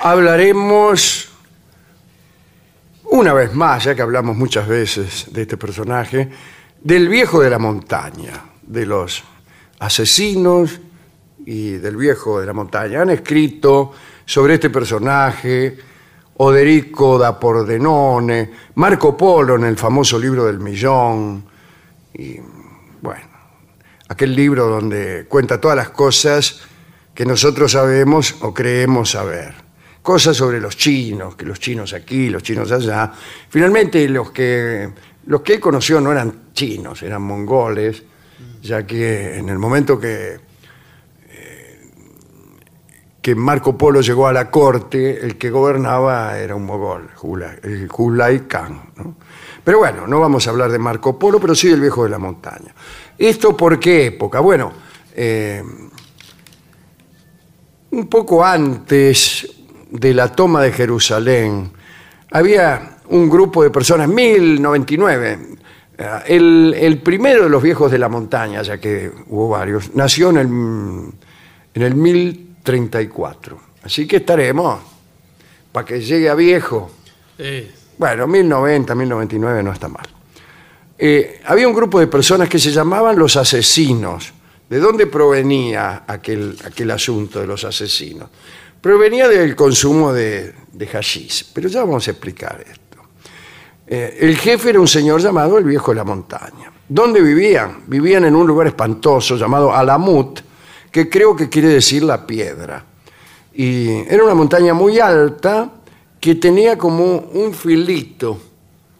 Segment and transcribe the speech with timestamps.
[0.00, 1.28] Hablaremos
[3.04, 6.28] una vez más, ya que hablamos muchas veces de este personaje,
[6.80, 9.24] del viejo de la montaña, de los
[9.80, 10.80] asesinos
[11.44, 13.02] y del viejo de la montaña.
[13.02, 13.92] Han escrito
[14.24, 15.78] sobre este personaje
[16.36, 21.44] Oderico da Pordenone, Marco Polo en el famoso libro del millón,
[22.14, 22.38] y
[23.00, 23.26] bueno,
[24.08, 26.60] aquel libro donde cuenta todas las cosas
[27.14, 29.67] que nosotros sabemos o creemos saber.
[30.08, 33.12] Cosas sobre los chinos, que los chinos aquí, los chinos allá.
[33.50, 34.88] Finalmente los que,
[35.26, 38.02] los que él conoció no eran chinos, eran mongoles,
[38.62, 40.40] ya que en el momento que,
[41.28, 41.90] eh,
[43.20, 48.46] que Marco Polo llegó a la corte, el que gobernaba era un mogol, Hulay- el
[48.46, 48.80] Khan.
[49.62, 52.18] Pero bueno, no vamos a hablar de Marco Polo, pero sí del viejo de la
[52.18, 52.74] montaña.
[53.18, 54.40] ¿Esto por qué época?
[54.40, 54.72] Bueno,
[55.14, 55.62] eh,
[57.90, 59.56] un poco antes
[59.90, 61.70] de la toma de Jerusalén,
[62.30, 65.38] había un grupo de personas, 1099.
[65.98, 70.30] eh, El, el primero de los viejos de la montaña, ya que hubo varios, nació
[70.30, 70.46] en el,
[71.74, 73.60] en el 1034.
[73.82, 74.80] Así que estaremos
[75.72, 76.90] para que llegue a viejo.
[77.98, 80.06] Bueno, 1090, 1099 no está mal.
[80.98, 84.32] Eh, había un grupo de personas que se llamaban los asesinos.
[84.68, 88.28] ¿De dónde provenía aquel, aquel asunto de los asesinos?
[88.80, 92.98] Provenía del consumo de, de hashish, pero ya vamos a explicar esto.
[93.86, 96.70] Eh, el jefe era un señor llamado el Viejo de la Montaña.
[96.88, 97.82] ¿Dónde vivían?
[97.86, 100.40] Vivían en un lugar espantoso llamado Alamut,
[100.90, 102.84] que creo que quiere decir la piedra.
[103.54, 105.70] Y era una montaña muy alta
[106.20, 108.38] que tenía como un filito,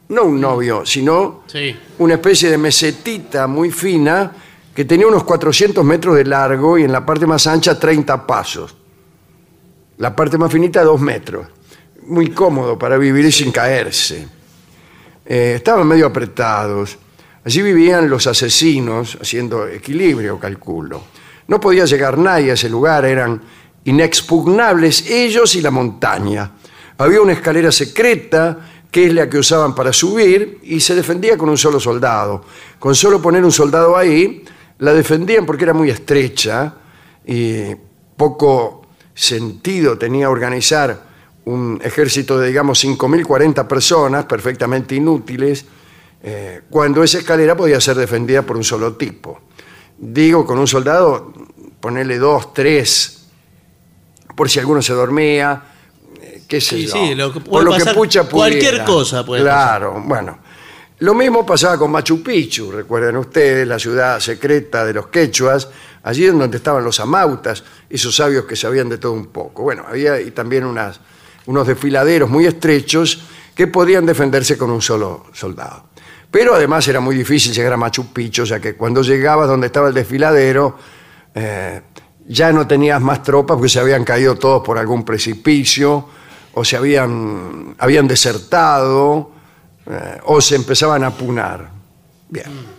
[0.09, 1.77] no un novio, sino Sí.
[1.99, 4.33] una especie de mesetita muy fina
[4.75, 8.75] que tenía unos 400 metros de largo y en la parte más ancha 30 pasos.
[9.99, 11.47] La parte más finita 2 metros.
[12.07, 14.27] Muy cómodo para vivir sin caerse.
[15.27, 16.97] eh, estaban medio apretados.
[17.45, 21.03] Allí vivían los asesinos, haciendo equilibrio, calculo.
[21.49, 23.43] No podía llegar nadie a ese lugar, eran
[23.85, 26.53] inexpugnables ellos y la montaña.
[26.99, 28.59] Había una escalera secreta
[28.91, 32.45] que es la que usaban para subir y se defendía con un solo soldado.
[32.79, 34.45] Con solo poner un soldado ahí,
[34.79, 36.75] la defendían porque era muy estrecha
[37.27, 37.75] y
[38.17, 38.78] poco
[39.19, 41.03] sentido tenía organizar
[41.45, 45.65] un ejército de, digamos, 5.040 personas perfectamente inútiles,
[46.23, 49.41] eh, cuando esa escalera podía ser defendida por un solo tipo.
[49.99, 51.33] Digo, con un soldado,
[51.81, 53.27] ponerle dos, tres,
[54.37, 55.63] por si alguno se dormía,
[56.21, 56.93] eh, qué sé Sí, yo.
[56.93, 60.39] sí, lo que Por puede lo que pucha cualquier cosa puede Claro, bueno.
[61.01, 65.69] Lo mismo pasaba con Machu Picchu, recuerden ustedes, la ciudad secreta de los quechuas,
[66.03, 69.63] allí en donde estaban los amautas, esos sabios que sabían de todo un poco.
[69.63, 73.23] Bueno, había y también unos desfiladeros muy estrechos
[73.55, 75.89] que podían defenderse con un solo soldado.
[76.31, 79.89] Pero además era muy difícil llegar a Machu Picchu, ya que cuando llegabas donde estaba
[79.89, 80.79] el desfiladero,
[81.35, 81.81] eh,
[82.27, 86.07] ya no tenías más tropas porque se habían caído todos por algún precipicio,
[86.53, 89.33] o se habían, habían desertado,
[89.87, 91.71] eh, o se empezaban a punar.
[92.29, 92.78] Bien.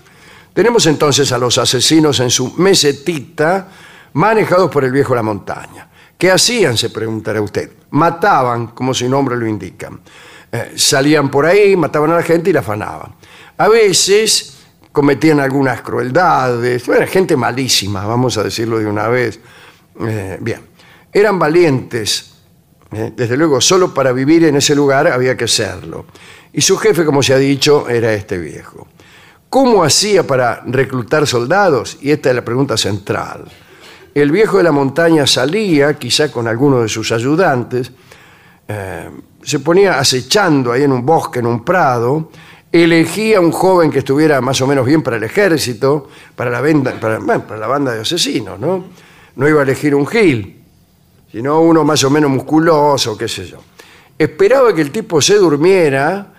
[0.54, 3.68] Tenemos entonces a los asesinos en su mesetita,
[4.14, 5.88] manejados por el viejo la montaña.
[6.18, 6.76] ¿Qué hacían?
[6.78, 7.72] Se preguntará usted.
[7.92, 9.90] Mataban, como su nombre lo indica.
[10.52, 13.14] Eh, salían por ahí, mataban a la gente y la afanaban.
[13.58, 14.58] A veces
[14.92, 16.88] cometían algunas crueldades.
[16.88, 19.40] Era gente malísima, vamos a decirlo de una vez.
[20.02, 20.62] Eh, bien.
[21.14, 22.34] Eran valientes.
[22.92, 26.06] eh, Desde luego, solo para vivir en ese lugar había que serlo.
[26.52, 28.88] Y su jefe, como se ha dicho, era este viejo.
[29.50, 31.98] ¿Cómo hacía para reclutar soldados?
[32.02, 33.46] Y esta es la pregunta central.
[34.14, 37.92] El viejo de la montaña salía, quizá con alguno de sus ayudantes,
[38.68, 39.10] eh,
[39.42, 42.30] se ponía acechando ahí en un bosque, en un prado,
[42.72, 46.62] elegía un joven que estuviera más o menos bien para el ejército, para la,
[47.00, 48.86] para la banda de asesinos, ¿no?
[49.36, 50.62] No iba a elegir un gil,
[51.32, 53.58] sino uno más o menos musculoso, qué sé yo.
[54.16, 56.34] Esperaba que el tipo se durmiera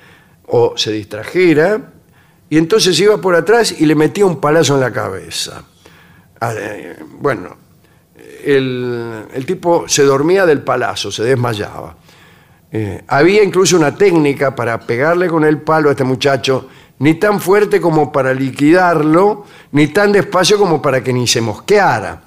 [0.47, 1.81] o se distrajera
[2.51, 5.63] y entonces iba por atrás y le metía un palazo en la cabeza.
[6.41, 7.57] Ah, eh, Bueno,
[8.45, 11.95] el, tipo se dormía del palazo, se desmayaba.
[12.73, 16.69] Eh, había incluso una técnica para pegarle con el palo a este muchacho,
[16.99, 22.23] ni tan fuerte como para liquidarlo, ni tan despacio como para que ni se mosqueara.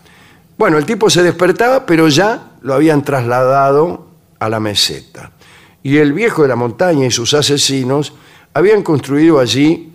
[0.57, 4.07] Bueno, el tipo se despertaba, pero ya lo habían trasladado
[4.39, 5.31] a la meseta.
[5.81, 8.13] Y el viejo de la montaña y sus asesinos
[8.53, 9.92] habían construido allí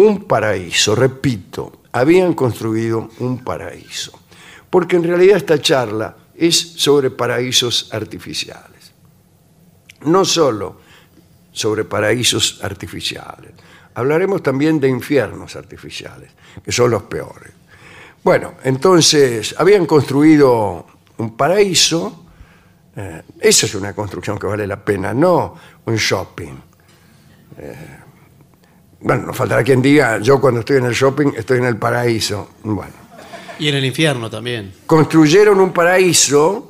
[0.00, 4.18] un paraíso, repito, habían construido un paraíso.
[4.68, 8.80] Porque en realidad esta charla es sobre paraísos artificiales
[10.04, 10.80] no solo
[11.52, 13.52] sobre paraísos artificiales,
[13.94, 16.30] hablaremos también de infiernos artificiales,
[16.62, 17.52] que son los peores.
[18.22, 20.86] Bueno, entonces habían construido
[21.18, 22.26] un paraíso,
[22.96, 25.56] eh, eso es una construcción que vale la pena, no
[25.86, 26.54] un shopping.
[27.58, 27.98] Eh,
[29.02, 32.50] bueno, nos faltará quien diga, yo cuando estoy en el shopping estoy en el paraíso.
[32.62, 32.92] Bueno,
[33.58, 34.72] Y en el infierno también.
[34.86, 36.66] construyeron un paraíso,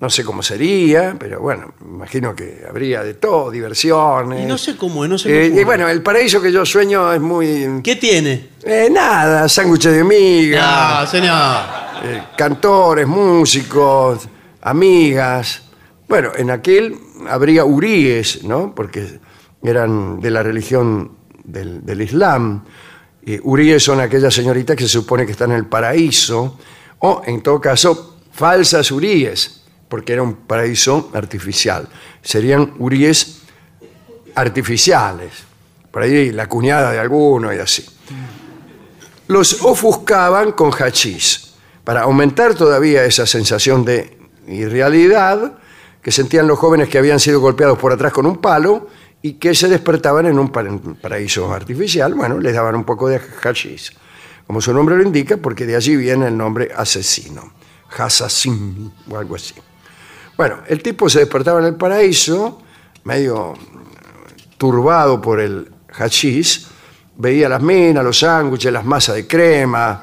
[0.00, 4.42] no sé cómo sería, pero bueno, imagino que habría de todo, diversiones.
[4.42, 6.64] Y no sé cómo es, no sé me Eh, y bueno, el paraíso que yo
[6.66, 7.80] sueño es muy...
[7.82, 8.50] ¿Qué tiene?
[8.62, 11.58] eh, nada, sándwiches de miga, No, señor.
[12.04, 14.28] eh, cantores, músicos,
[14.60, 15.62] amigas.
[16.08, 16.96] Bueno, en aquel
[17.28, 18.74] habría uríes, ¿no?
[18.74, 19.20] Porque
[19.62, 21.12] eran de la religión
[21.44, 22.64] del, Islam.
[23.24, 26.58] Y uríes son aquellas señoritas que se supone que están en el paraíso,
[26.98, 31.88] o en todo caso, falsas uríes, porque era un paraíso artificial.
[32.22, 33.42] Serían uríes
[34.34, 35.32] artificiales.
[35.90, 37.86] Por ahí la cuñada de alguno y así
[39.28, 45.58] los ofuscaban con hachís para aumentar todavía esa sensación de irrealidad
[46.02, 48.88] que sentían los jóvenes que habían sido golpeados por atrás con un palo
[49.24, 52.12] y que se despertaban en un pa- un paraíso artificial.
[52.12, 53.90] Bueno, les daban un poco de hachís,
[54.46, 57.54] como su nombre lo indica, porque de allí viene el nombre asesino,
[57.96, 59.54] Hassassin o algo así.
[60.36, 62.60] Bueno, el tipo se despertaba en el paraíso,
[63.04, 63.54] medio
[64.58, 66.66] turbado por el hachís,
[67.16, 70.02] veía las minas, los sándwiches, las masas de crema,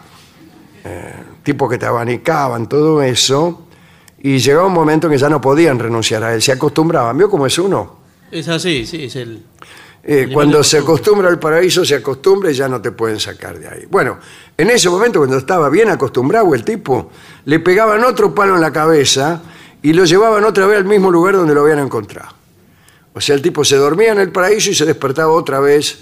[0.83, 1.13] eh,
[1.43, 3.67] tipos que te abanicaban, todo eso,
[4.17, 7.15] y llegaba un momento en que ya no podían renunciar a él, se acostumbraban.
[7.15, 8.00] ¿Vio cómo es uno?
[8.31, 9.43] Es así, sí, es el.
[10.03, 13.67] Eh, cuando se acostumbra al paraíso, se acostumbra y ya no te pueden sacar de
[13.67, 13.85] ahí.
[13.89, 14.17] Bueno,
[14.57, 17.11] en ese momento, cuando estaba bien acostumbrado el tipo,
[17.45, 19.41] le pegaban otro palo en la cabeza
[19.83, 22.33] y lo llevaban otra vez al mismo lugar donde lo habían encontrado.
[23.13, 26.00] O sea, el tipo se dormía en el paraíso y se despertaba otra vez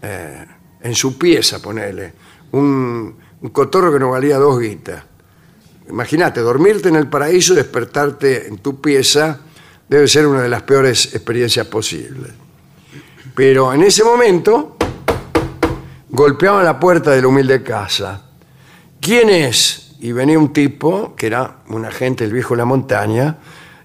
[0.00, 0.46] eh,
[0.80, 2.14] en su pieza, ponele.
[2.52, 5.02] Un, un cotorro que no valía dos guitas.
[5.90, 9.40] Imagínate, dormirte en el paraíso y despertarte en tu pieza
[9.92, 12.32] debe ser una de las peores experiencias posibles.
[13.34, 14.76] Pero en ese momento
[16.08, 18.22] golpeaban la puerta de la humilde casa.
[19.00, 19.92] ¿Quién es?
[20.00, 23.36] Y venía un tipo, que era un agente del viejo de la montaña.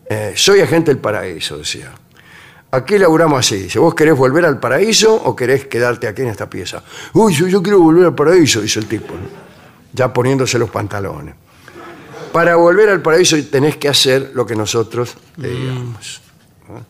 [0.09, 1.91] eh, soy agente del paraíso, decía.
[2.71, 3.63] Aquí laburamos así.
[3.63, 6.83] Dice, ¿vos querés volver al paraíso o querés quedarte aquí en esta pieza?
[7.13, 9.13] Uy, yo, yo quiero volver al paraíso, dice el tipo,
[9.93, 11.35] ya poniéndose los pantalones.
[12.37, 16.21] Para volver al paraíso tenés que hacer lo que nosotros te digamos.
[16.69, 16.85] ¿no?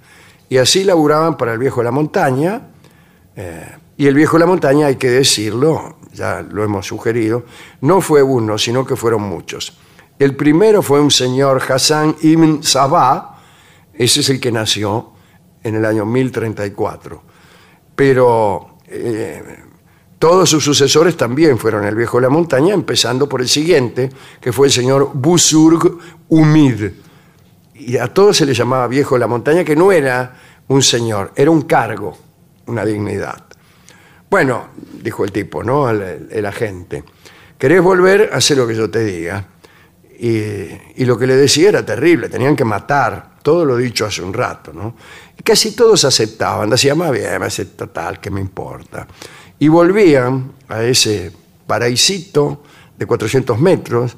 [0.49, 2.63] Y así laburaban para el viejo de la montaña.
[3.33, 7.45] eh, y el viejo de la montaña, hay que decirlo, ya lo hemos sugerido,
[7.79, 9.77] no fue uno, sino que fueron muchos.
[10.19, 13.39] El primero fue un señor Hassan ibn Sabah,
[13.93, 15.13] ese es el que nació
[15.63, 17.23] en el año 1034.
[17.95, 19.63] Pero eh,
[20.19, 24.09] todos sus sucesores también fueron el viejo de la montaña, empezando por el siguiente,
[24.41, 26.91] que fue el señor Busurg Umid.
[27.75, 30.35] Y a todos se le llamaba viejo de la montaña, que no era
[30.69, 32.17] un señor, era un cargo,
[32.65, 33.43] una dignidad.
[34.29, 34.69] Bueno,
[35.03, 35.89] dijo el tipo, ¿no?
[35.89, 37.03] El, agente.
[37.57, 38.31] ¿Querés volver?
[38.33, 39.45] Haz lo que yo te diga.
[40.19, 44.33] Y, lo que le decía era terrible, tenían que matar, todo lo dicho hace un
[44.33, 44.95] rato, ¿no?
[45.37, 49.07] Y casi todos aceptaban, decían, más bien, me hace total, ¿qué me importa?
[49.59, 51.31] Y volvían a ese
[51.65, 52.63] paraísito
[52.97, 54.17] de 400 metros,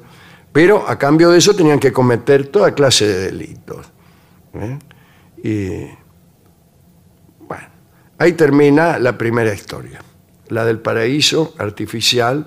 [0.52, 3.86] pero a cambio de eso tenían que cometer toda clase de delitos.
[4.54, 4.78] ¿eh?
[5.42, 5.68] Y
[7.46, 7.68] bueno,
[8.18, 10.00] ahí termina la primera historia,
[10.48, 12.46] la del paraíso artificial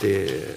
[0.00, 0.56] de,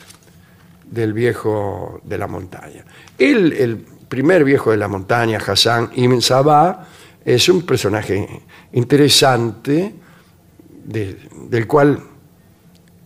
[0.89, 2.85] del viejo de la montaña.
[3.17, 6.88] El, el primer viejo de la montaña, Hassan Ibn Sabah,
[7.23, 9.93] es un personaje interesante
[10.89, 11.17] de-
[11.50, 12.00] del cual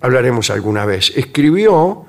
[0.01, 1.11] hablaremos alguna vez.
[1.15, 2.05] Escribió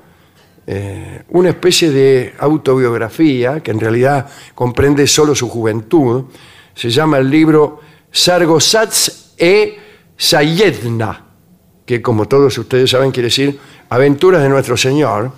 [0.67, 6.23] eh, una especie de autobiografía que en realidad comprende solo su juventud.
[6.73, 9.77] Se llama el libro Sargosats e
[10.17, 11.23] Sayedna,
[11.85, 15.31] que como todos ustedes saben quiere decir Aventuras de Nuestro Señor.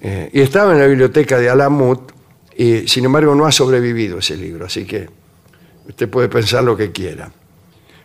[0.00, 2.10] Eh, y estaba en la biblioteca de Alamut
[2.56, 5.08] y sin embargo no ha sobrevivido ese libro, así que
[5.88, 7.30] usted puede pensar lo que quiera.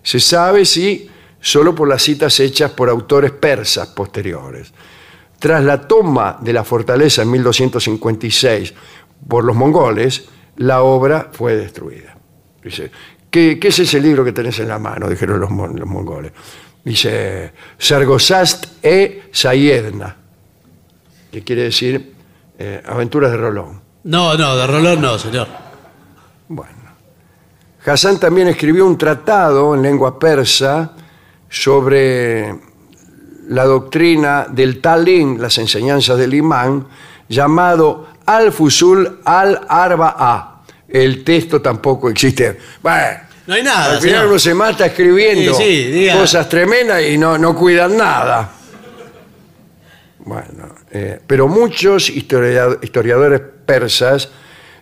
[0.03, 4.73] Se sabe, sí, solo por las citas hechas por autores persas posteriores.
[5.39, 8.73] Tras la toma de la fortaleza en 1256
[9.27, 10.25] por los mongoles,
[10.57, 12.17] la obra fue destruida.
[12.63, 12.91] Dice,
[13.29, 15.07] ¿qué, qué es ese libro que tenés en la mano?
[15.09, 16.31] Dijeron los, mon- los mongoles.
[16.83, 20.15] Dice, Sargosast e Sayedna,
[21.31, 22.13] que quiere decir
[22.57, 23.81] eh, Aventuras de Rolón.
[24.05, 25.47] No, no, de Rolón no, señor.
[26.47, 26.71] Bueno.
[27.85, 30.93] Hassan también escribió un tratado en lengua persa
[31.49, 32.55] sobre
[33.49, 36.85] la doctrina del Talín, las enseñanzas del imán,
[37.29, 40.63] llamado Al-Fusul al-Arba'a.
[40.89, 42.57] El texto tampoco existe.
[42.81, 44.27] Bueno, No hay nada, al final señor.
[44.27, 46.17] uno se mata escribiendo Sí, sí, diga.
[46.17, 48.51] cosas tremendas y no, no cuidan nada.
[50.19, 54.29] Bueno, eh, pero muchos historia- historiadores persas,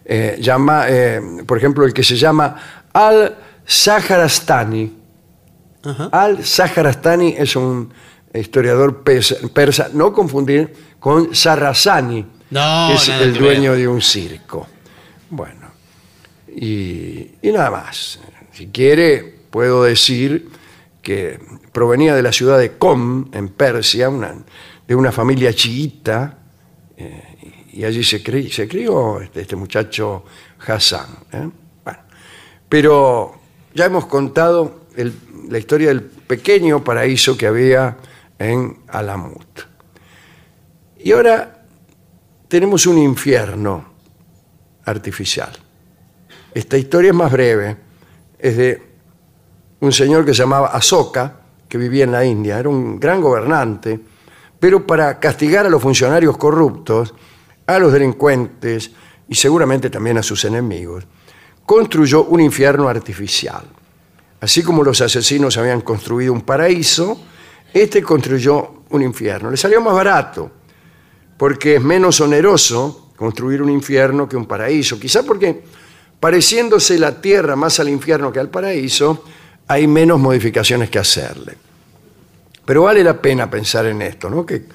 [0.03, 2.55] eh, llama, eh, por ejemplo, el que se llama
[2.93, 5.04] Al-Saharastani.
[5.85, 6.09] Ajá.
[6.11, 7.91] Al-Saharastani es un
[8.33, 14.67] historiador persa, no confundir con Sarrasani, No, que es el que dueño de un circo.
[15.29, 15.67] Bueno,
[16.55, 18.19] y, y nada más.
[18.51, 20.49] Si quiere, puedo decir
[21.01, 21.39] que
[21.71, 24.35] provenía de la ciudad de Qom, en Persia, una-
[24.87, 26.37] de una familia chiita,
[26.97, 30.23] eh, y allí se, cri- se crió este, este muchacho
[30.65, 31.07] Hassan.
[31.33, 31.49] ¿eh?
[31.83, 31.99] Bueno,
[32.69, 33.35] pero
[33.73, 34.84] ya hemos contado
[35.49, 37.97] la historia del pequeño paraíso que había
[38.39, 39.61] en Alamut.
[40.99, 41.63] Y ahora
[42.47, 43.93] tenemos un infierno
[44.85, 45.51] artificial.
[46.53, 47.77] Esta historia es más breve.
[48.39, 48.81] Es de
[49.81, 52.59] un señor que se llamaba Asoka, que vivía en la India.
[52.59, 53.99] Era un gran gobernante,
[54.59, 57.13] pero para castigar a los funcionarios corruptos,
[57.67, 58.91] a los delincuentes
[59.27, 61.05] y seguramente también a sus enemigos,
[61.65, 63.65] construyó un infierno artificial.
[64.45, 67.19] Así como los asesinos habían construido un paraíso,
[67.73, 69.49] este construyó un infierno.
[69.49, 70.51] Le salió más barato,
[71.35, 74.99] porque es menos oneroso construir un infierno que un paraíso.
[74.99, 75.63] Quizá porque,
[76.19, 79.23] pareciéndose la tierra más al infierno que al paraíso,
[79.65, 81.57] hay menos modificaciones que hacerle.
[82.65, 84.45] Pero vale la pena pensar en esto, ¿no?
[84.45, 84.65] Que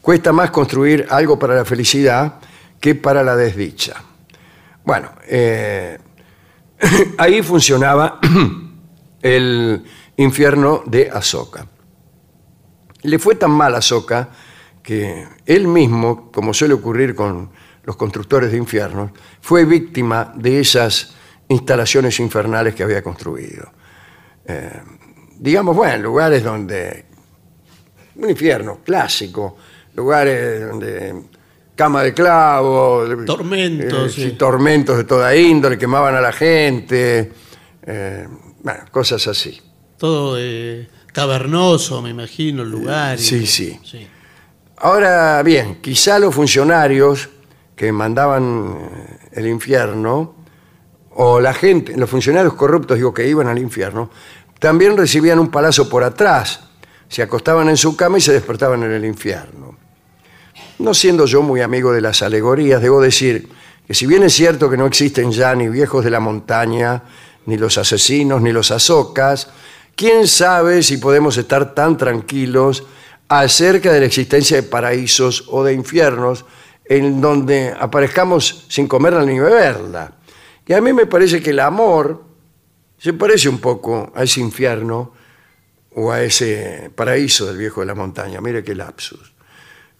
[0.00, 2.34] cuesta más construir algo para la felicidad
[2.80, 3.94] que para la desdicha.
[4.84, 5.98] Bueno, eh,
[7.16, 8.18] ahí funcionaba
[9.22, 9.84] el
[10.16, 11.66] infierno de Azoka.
[13.02, 14.28] Le fue tan mal a Azoka
[14.82, 17.50] que él mismo, como suele ocurrir con
[17.84, 19.10] los constructores de infiernos,
[19.40, 21.14] fue víctima de esas
[21.48, 23.70] instalaciones infernales que había construido.
[24.46, 24.80] Eh,
[25.38, 27.06] digamos, bueno, lugares donde...
[28.16, 29.56] Un infierno clásico,
[29.94, 31.14] lugares donde
[31.74, 34.32] cama de clavo, Tormentos, eh, sí.
[34.32, 37.32] tormentos de toda índole, quemaban a la gente,
[37.86, 38.28] eh,
[38.62, 39.60] bueno, cosas así.
[39.98, 43.18] Todo eh, cavernoso, me imagino, el lugar.
[43.18, 43.78] y- Sí, sí.
[44.78, 47.28] Ahora bien, quizá los funcionarios
[47.76, 50.34] que mandaban eh, el infierno,
[51.12, 54.10] o la gente, los funcionarios corruptos, digo, que iban al infierno,
[54.58, 56.60] también recibían un palazo por atrás,
[57.08, 59.76] se acostaban en su cama y se despertaban en el infierno.
[60.78, 63.48] No siendo yo muy amigo de las alegorías, debo decir
[63.86, 67.02] que si bien es cierto que no existen ya ni viejos de la montaña,
[67.50, 69.50] ni los asesinos, ni los azocas,
[69.96, 72.84] quién sabe si podemos estar tan tranquilos
[73.28, 76.44] acerca de la existencia de paraísos o de infiernos
[76.84, 80.12] en donde aparezcamos sin comerla ni beberla.
[80.64, 82.22] Y a mí me parece que el amor
[82.98, 85.12] se parece un poco a ese infierno
[85.96, 88.40] o a ese paraíso del viejo de la montaña.
[88.40, 89.32] Mire qué lapsus.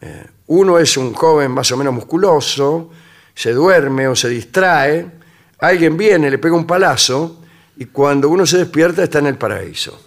[0.00, 2.90] Eh, uno es un joven más o menos musculoso,
[3.35, 5.11] se duerme o se distrae,
[5.59, 7.39] alguien viene, le pega un palazo
[7.80, 9.99] y cuando uno se despierta está en el paraíso.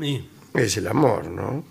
[0.00, 0.26] Sí.
[0.54, 1.66] Es el amor, ¿no?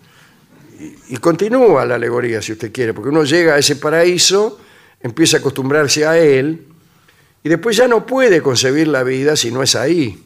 [0.80, 4.60] Y, y continúa la alegoría, si usted quiere, porque uno llega a ese paraíso,
[5.02, 6.68] empieza a acostumbrarse a él
[7.44, 10.24] y después ya no puede concebir la vida si no es ahí.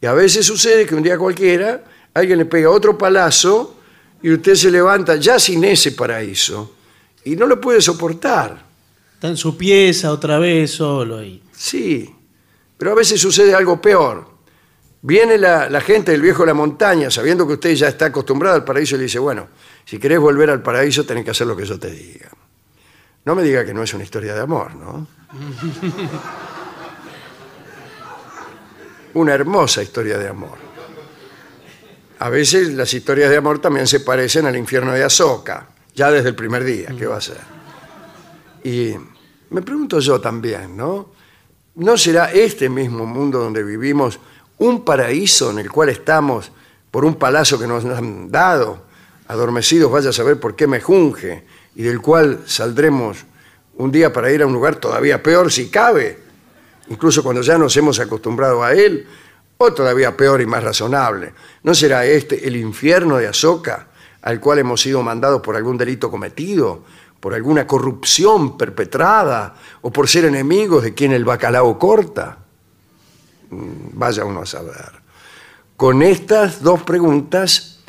[0.00, 1.84] Y a veces sucede que un día cualquiera
[2.14, 3.76] alguien le pega otro palazo
[4.22, 6.74] y usted se levanta ya sin ese paraíso
[7.22, 8.64] y no lo puede soportar.
[9.12, 11.42] Está en su pieza otra vez solo ahí.
[11.52, 12.14] Sí,
[12.80, 14.26] pero a veces sucede algo peor.
[15.02, 18.64] Viene la, gente del viejo de la montaña sabiendo que usted ya está acostumbrado al
[18.64, 19.48] paraíso y le dice, bueno,
[19.84, 22.30] si querés volver al paraíso tenés que hacer lo que yo te diga.
[23.26, 25.06] No me diga que no es una historia de amor, ¿no?
[29.12, 30.56] una hermosa historia de amor.
[32.18, 36.30] A veces las historias de amor también se parecen al infierno de Azoka, ya desde
[36.30, 37.40] el primer día, ¿qué va a ser?
[38.64, 38.94] Y
[39.50, 41.19] me pregunto yo también, ¿no?
[41.80, 44.20] ¿No será este mismo mundo donde vivimos
[44.58, 46.52] un paraíso en el cual estamos
[46.90, 48.82] por un palacio que nos han dado,
[49.28, 51.42] adormecidos, vaya a saber por qué me junge,
[51.74, 53.24] y del cual saldremos
[53.78, 56.18] un día para ir a un lugar todavía peor si cabe,
[56.90, 59.06] incluso cuando ya nos hemos acostumbrado a él,
[59.56, 61.32] o todavía peor y más razonable?
[61.62, 63.86] ¿No será este el infierno de Azoka
[64.20, 66.82] al cual hemos sido mandados por algún delito cometido,
[67.20, 72.38] por alguna corrupción perpetrada o por ser enemigos de quien el bacalao corta?
[73.50, 75.00] Mm, Vaya uno a saber.
[75.76, 77.80] Con estas dos preguntas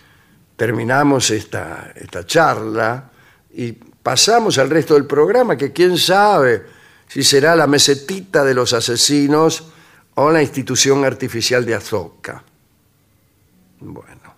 [0.55, 3.09] terminamos esta, esta charla
[3.53, 6.65] y pasamos al resto del programa, que quién sabe
[7.07, 9.71] si será la mesetita de los asesinos
[10.15, 12.43] o la institución artificial de Azoka.
[13.79, 14.35] Bueno,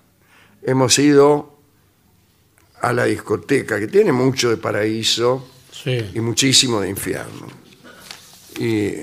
[0.62, 1.53] hemos ido
[2.84, 6.12] a la discoteca, que tiene mucho de paraíso Sí.
[6.14, 7.48] y muchísimo de infierno.
[8.60, 8.94] Y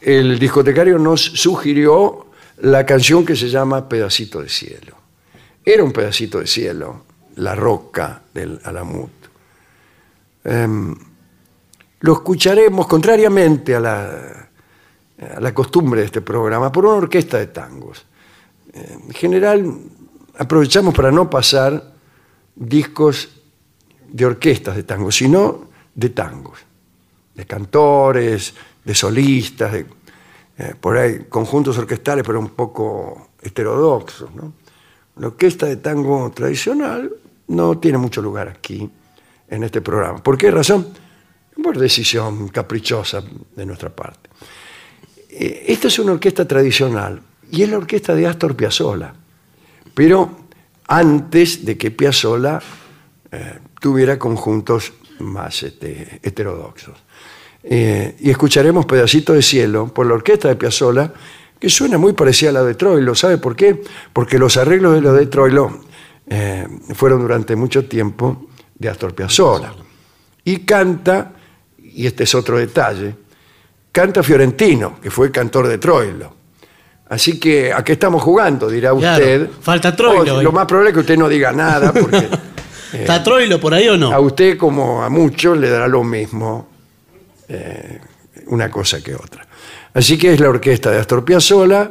[0.00, 2.26] el discotecario nos sugirió
[2.58, 4.96] la canción que se llama Pedacito de Cielo.
[5.64, 7.04] Era un pedacito de cielo,
[7.36, 9.10] la roca del Alamut.
[10.44, 10.94] Em,
[12.00, 14.50] lo escucharemos, contrariamente a la,
[15.36, 18.04] a la costumbre de este programa, por una orquesta de tangos.
[18.72, 19.64] En general,
[20.38, 21.92] aprovechamos para no pasar
[22.54, 23.28] discos
[24.08, 26.60] de orquestas de tango, sino de tangos,
[27.34, 29.86] de cantores, de solistas, de,
[30.58, 34.34] eh, por ahí conjuntos orquestales, pero un poco heterodoxos.
[34.34, 34.54] ¿no?
[35.16, 37.10] La orquesta de tango tradicional
[37.48, 38.90] no tiene mucho lugar aquí,
[39.48, 40.22] en este programa.
[40.22, 40.88] ¿Por qué razón?
[41.62, 43.22] Por decisión caprichosa
[43.56, 44.30] de nuestra parte.
[45.30, 47.20] Eh, Esta es una orquesta tradicional
[47.50, 49.14] y es la orquesta de Astor Piazzolla,
[49.98, 50.30] pero
[50.86, 52.60] antes de que Piazzolla
[53.32, 56.96] eh, tuviera conjuntos más este, heterodoxos.
[57.64, 61.12] Eh, y escucharemos Pedacito de Cielo por la orquesta de Piazzolla,
[61.58, 63.16] que suena muy parecida a la de Troilo.
[63.16, 63.82] ¿Sabe por qué?
[64.12, 65.80] Porque los arreglos de la de Troilo
[66.28, 69.74] eh, fueron durante mucho tiempo de Astor Piazzolla.
[70.44, 71.32] Y canta,
[71.76, 73.16] y este es otro detalle,
[73.90, 76.37] canta Fiorentino, que fue cantor de Troilo.
[77.08, 78.68] Así que, ¿a qué estamos jugando?
[78.68, 79.50] Dirá Claro, usted.
[79.62, 80.44] falta Troilo ahí.
[80.44, 82.28] lo más probable es que usted no diga nada, porque
[82.92, 84.12] ¿Está Troilo por ahí o no?
[84.12, 86.68] a usted, como a muchos, le dará lo mismo
[87.48, 87.98] eh,
[88.48, 89.46] una cosa que otra.
[89.94, 91.90] Así que es la orquesta de Astor Piazzolla,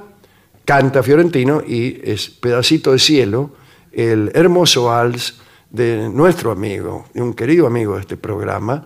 [0.65, 3.55] canta Fiorentino y es Pedacito de Cielo,
[3.91, 5.39] el hermoso vals
[5.71, 8.85] de nuestro amigo, de un querido amigo de este programa,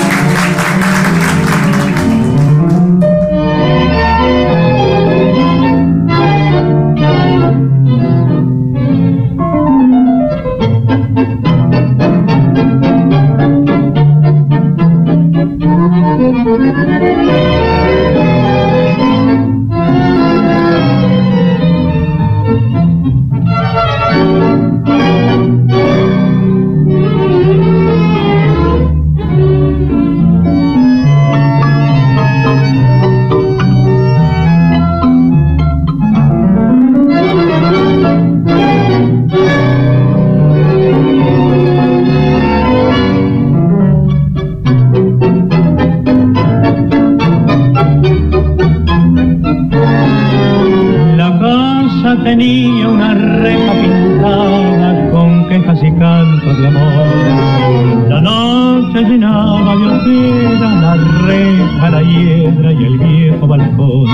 [59.63, 60.95] de hoguera la
[61.25, 64.07] reja, la hiedra y el viejo balcón.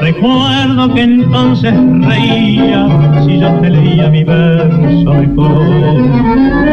[0.00, 2.88] Recuerdo que entonces reía
[3.24, 6.04] si yo te leía mi verso mejor.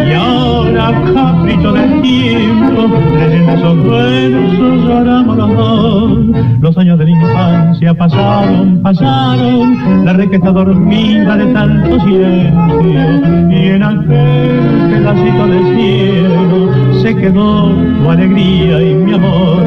[0.08, 6.20] Y ahora, capricho del tiempo, leyendo esos versos lloramos los dos.
[6.62, 13.52] Los años de la infancia pasaron, pasaron, la reja está dormida de tanto silencio.
[13.52, 19.64] Y en aquel pedacito de cielo se quedó tu alegría y mi amor.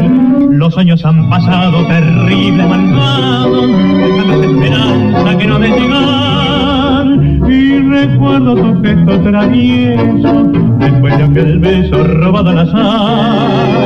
[0.51, 7.07] Los años han pasado terrible, malvado, dejando esperanza que no de llegar.
[7.51, 13.85] Y recuerdo tu gesto travieso, después de aquel beso robado al azar.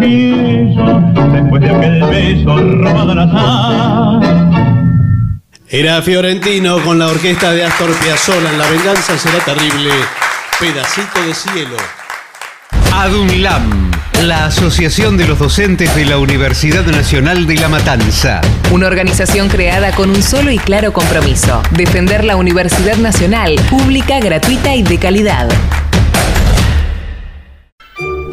[0.00, 4.38] Después de aquel beso robado al azar.
[5.70, 9.90] Era Fiorentino con la orquesta de Astor Piazzolla en La venganza será terrible.
[10.58, 11.76] Pedacito de cielo.
[12.92, 13.90] ADUNLAM,
[14.22, 18.40] la Asociación de los Docentes de la Universidad Nacional de La Matanza.
[18.70, 24.74] Una organización creada con un solo y claro compromiso, defender la Universidad Nacional, pública, gratuita
[24.74, 25.48] y de calidad.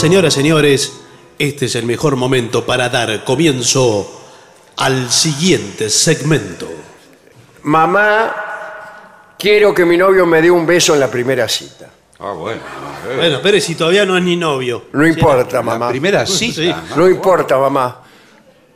[0.00, 0.98] Señoras, señores,
[1.38, 4.22] este es el mejor momento para dar comienzo
[4.78, 6.66] al siguiente segmento.
[7.64, 11.90] Mamá, quiero que mi novio me dé un beso en la primera cita.
[12.18, 12.62] Ah, bueno.
[13.14, 14.84] Bueno, pero si todavía no es ni novio.
[14.94, 15.90] No importa, La mamá.
[15.90, 16.54] primera cita.
[16.54, 16.74] Sí.
[16.88, 16.96] ¿no?
[16.96, 18.02] No importa, mamá.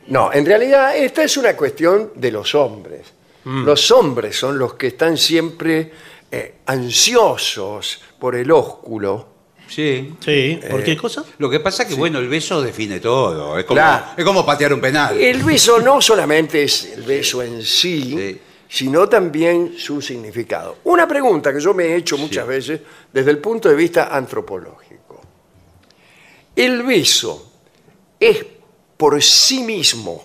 [0.09, 3.01] No, en realidad esta es una cuestión de los hombres.
[3.45, 5.91] Los hombres son los que están siempre
[6.31, 9.34] eh, ansiosos por el ósculo.
[9.67, 10.13] Sí.
[10.23, 11.23] Sí, ¿por qué cosa?
[11.37, 13.57] Lo que pasa es que, bueno, el beso define todo.
[13.57, 14.05] Es como, Claro.
[14.15, 15.19] es como patear un penal.
[15.19, 18.41] El beso no solamente es el beso en sí, Sí.
[18.69, 20.77] sino también su significado.
[20.85, 22.79] Una pregunta que yo me he hecho muchas veces
[23.11, 25.21] desde el punto de vista antropológico.
[26.55, 27.51] ¿El beso
[28.19, 28.45] es
[28.97, 30.23] por sí mismo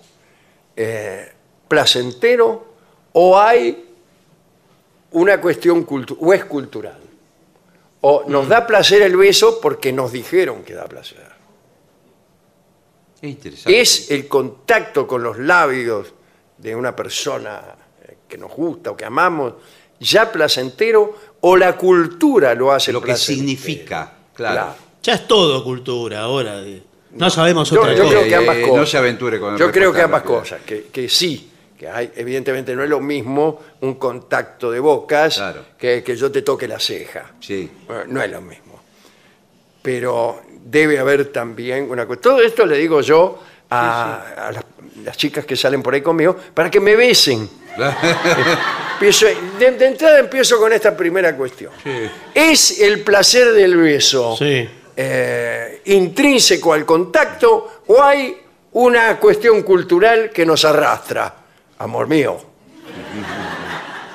[0.77, 1.33] eh,
[1.67, 2.75] placentero
[3.13, 3.85] o hay
[5.13, 7.01] una cuestión cultural o es cultural?
[8.03, 11.19] O nos da placer el beso porque nos dijeron que da placer.
[13.21, 13.81] Qué interesante.
[13.81, 16.13] Es el contacto con los labios
[16.57, 17.63] de una persona
[18.03, 19.55] eh, que nos gusta o que amamos
[19.99, 24.55] ya placentero o la cultura lo hace Lo que significa, claro.
[24.55, 24.75] Claro.
[25.03, 26.63] Ya es todo cultura ahora.
[27.13, 28.15] No sabemos Yo, otra yo cosa.
[28.17, 28.77] creo que ambas Eh, cosas.
[28.77, 31.50] no se aventure con el Yo creo que ambas cosas, que, que sí,
[31.81, 35.65] que hay, evidentemente no es lo mismo un contacto de bocas Claro.
[35.79, 37.31] que que yo te toque la ceja.
[37.41, 37.71] Sí.
[37.87, 38.79] Bueno, no es lo mismo.
[39.81, 42.21] Pero debe haber también una cosa.
[42.21, 44.65] Todo esto le digo yo a, a las,
[45.05, 47.49] las chicas que salen por ahí conmigo para que me besen.
[49.01, 49.27] Empiezo-
[49.59, 51.73] de, de entrada empiezo con esta primera cuestión.
[52.35, 54.69] ¿Es el placer del beso Sí.
[54.97, 58.37] eh, intrínseco al contacto o hay
[58.73, 61.37] una cuestión cultural que nos arrastra?
[61.81, 62.39] Amor mío.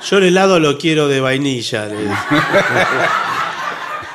[0.08, 1.88] Yo el helado lo quiero de vainilla.
[1.88, 1.96] le-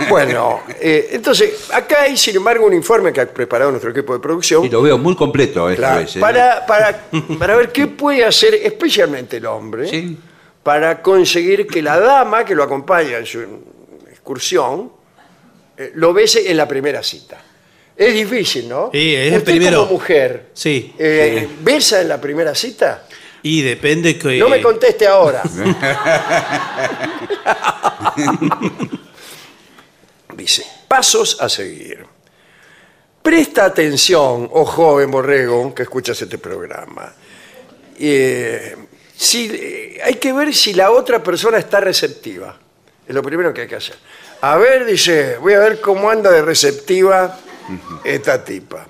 [0.09, 4.21] Bueno, eh, entonces acá hay sin embargo un informe que ha preparado nuestro equipo de
[4.21, 4.65] producción.
[4.65, 6.17] Y lo veo muy completo esta Claro, vez.
[6.17, 6.21] ¿eh?
[6.21, 7.03] para, para,
[7.39, 10.17] para ver qué puede hacer especialmente el hombre Sí.
[10.63, 13.41] para conseguir que la dama que lo acompaña en su
[14.11, 14.91] excursión
[15.77, 17.39] eh, lo bese en la primera cita.
[17.97, 18.89] Es difícil, ¿no?
[18.93, 19.79] Sí, es el Usted primero.
[19.81, 20.95] como mujer, Sí.
[20.99, 23.03] eh, ¿besa en la primera cita?
[23.43, 24.39] Y depende que.
[24.39, 25.43] No me conteste ahora.
[30.37, 32.05] Dice, pasos a seguir.
[33.23, 37.13] Presta atención, oh joven borrego, que escuchas este programa.
[37.99, 38.77] Eh,
[39.15, 42.59] si, eh, hay que ver si la otra persona está receptiva.
[43.07, 43.97] Es lo primero que hay que hacer.
[44.41, 47.39] A ver, dice, voy a ver cómo anda de receptiva
[48.03, 48.87] esta tipa.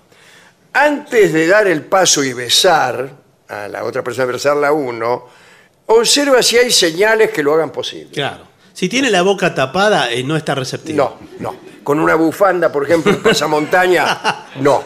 [0.73, 3.20] Antes de dar el paso y besar
[3.51, 5.27] a la otra persona, besarla a uno,
[5.87, 8.13] observa si hay señales que lo hagan posible.
[8.13, 8.45] Claro.
[8.73, 11.19] Si tiene la boca tapada, eh, no está receptivo.
[11.39, 11.57] No, no.
[11.83, 14.83] Con una bufanda, por ejemplo, en montaña, no.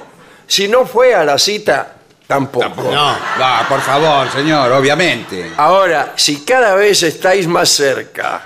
[0.46, 1.96] Si no fue a la cita,
[2.26, 2.90] tampoco.
[2.90, 3.16] No.
[3.40, 5.52] Va, por favor, señor, obviamente.
[5.56, 8.42] Ahora, si cada vez estáis más cerca,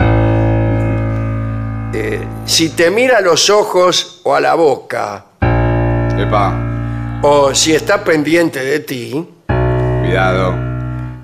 [1.94, 5.24] eh, si te mira a los ojos o a la boca,
[6.18, 9.28] Epa, o si está pendiente de ti,
[10.08, 10.54] cuidado.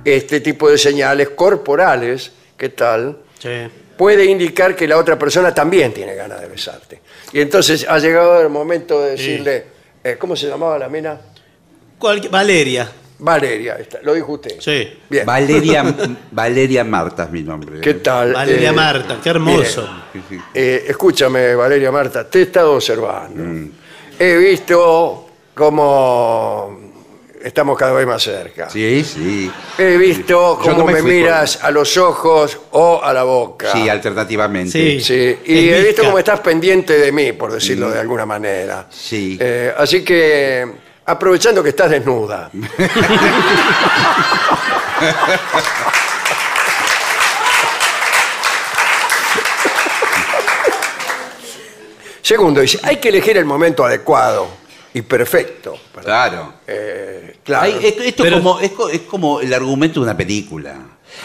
[0.04, 3.16] este tipo de señales corporales, ¿qué tal?
[3.38, 3.48] Sí.
[3.96, 7.00] Puede indicar que la otra persona también tiene ganas de besarte.
[7.32, 9.64] Y entonces ha llegado el momento de decirle,
[10.02, 11.18] eh, ¿cómo se llamaba la mina?
[12.30, 12.90] Valeria.
[13.16, 14.56] Valeria, está, lo dijo usted.
[14.60, 14.98] Sí.
[15.08, 15.24] Bien.
[15.24, 15.84] Valeria,
[16.32, 17.80] Valeria Marta es mi nombre.
[17.80, 18.32] ¿Qué tal?
[18.34, 19.88] Valeria Eh, Marta, qué hermoso.
[20.12, 20.24] bien.
[20.28, 20.42] Sí, sí.
[20.52, 23.70] Eh, escúchame, Valeria Marta, te he estado observando.
[24.18, 26.83] He visto cómo
[27.44, 28.70] estamos cada vez más cerca.
[28.70, 29.50] Sí, sí.
[29.76, 33.22] He visto Yo no cómo me me, fui miras a los ojos o a la
[33.22, 33.70] boca.
[33.70, 34.70] Sí, alternativamente.
[34.70, 35.00] Sí.
[35.00, 38.86] Sí, y he visto cómo estás pendiente de mí, por decirlo de alguna manera.
[38.90, 39.36] Sí.
[39.38, 40.66] Eh, así que,
[41.04, 42.50] aprovechando que estás desnuda.
[52.22, 54.63] Segundo, dice, hay que elegir el momento adecuado
[54.94, 55.76] y perfecto.
[56.02, 56.54] Claro.
[56.66, 57.64] eh, claro.
[57.64, 60.74] Hay- es- esto Pero- es, como, es, co- es como el argumento de una película.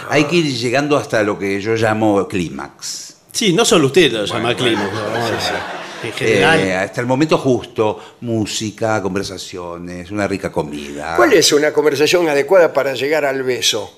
[0.10, 3.16] Hay que ir llegando hasta lo que yo llamo clímax.
[3.32, 4.88] Sí, no solo usted lo llama clima.
[4.92, 5.56] vamos a decir.
[6.02, 6.60] En general.
[6.62, 11.16] Eh, hasta el momento justo, música, conversaciones, una rica comida.
[11.16, 13.98] ¿Cuál es una conversación adecuada para llegar al beso?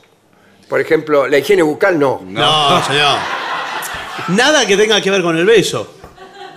[0.67, 2.21] Por ejemplo, la higiene bucal no.
[2.25, 3.17] no, señor.
[4.29, 5.95] Nada que tenga que ver con el beso.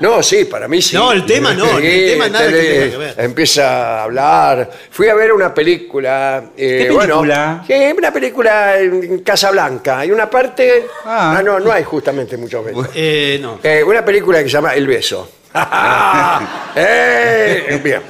[0.05, 0.95] No, sí, para mí sí.
[0.97, 3.15] No, el tema no, el tema nada que tenga que ver.
[3.17, 4.71] Empieza a hablar.
[4.91, 6.45] Fui a ver una película.
[6.55, 7.65] eh, ¿Qué bueno, película?
[7.67, 10.01] sí, una película en Casablanca.
[10.01, 10.87] Hay una parte.
[11.07, 11.37] Ah.
[11.39, 12.89] Ah, no, no hay justamente muchos besos.
[12.95, 13.61] Eh, no.
[13.63, 15.27] Eh, una película que se llama El beso.
[16.77, 18.03] Eh, Bien.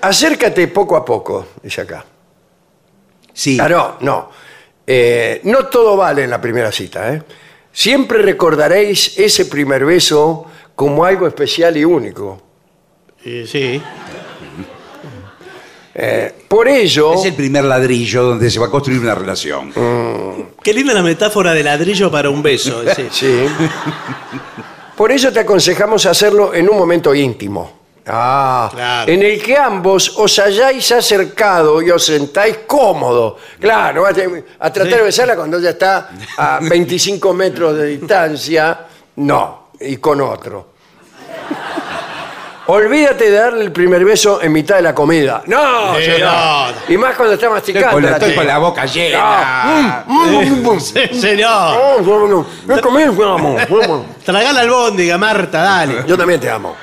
[0.00, 2.04] Acércate poco a poco, dice acá.
[3.32, 3.56] Sí.
[3.60, 4.30] Ah, no, no.
[4.84, 7.12] Eh, no todo vale en la primera cita.
[7.14, 7.22] ¿eh?
[7.72, 10.46] Siempre recordaréis ese primer beso
[10.78, 12.40] como algo especial y único.
[13.24, 13.82] Eh, sí.
[15.92, 19.72] Eh, por ello, Es el primer ladrillo donde se va a construir una relación.
[20.62, 22.84] Qué linda la metáfora de ladrillo para un beso.
[22.96, 23.08] sí.
[23.10, 23.44] sí,
[24.96, 27.76] por ello te aconsejamos hacerlo en un momento íntimo.
[28.06, 29.10] Ah, Claro.
[29.12, 33.34] en el que ambos os hayáis acercado y os sentáis cómodos.
[33.58, 34.96] Claro, a- a tratar Sí.
[34.98, 38.86] de besarla cuando ella está a 25 metros de distancia.
[39.16, 40.78] No, y con otro.
[42.70, 45.42] Olvídate de darle el primer beso en mitad de la comida.
[45.46, 46.20] No, Sí, señor.
[46.30, 46.66] no.
[46.94, 47.92] Y más cuando está masticando.
[47.92, 49.18] Con la- estoy con la boca llena.
[49.22, 50.80] Ah, mm, mm, mm.
[50.80, 51.50] Sí, señor.
[51.50, 53.04] Oh, no, no, no comí.
[54.22, 56.04] Tragá la albóndiga, Marta, dale.
[56.06, 56.76] Yo también te amo.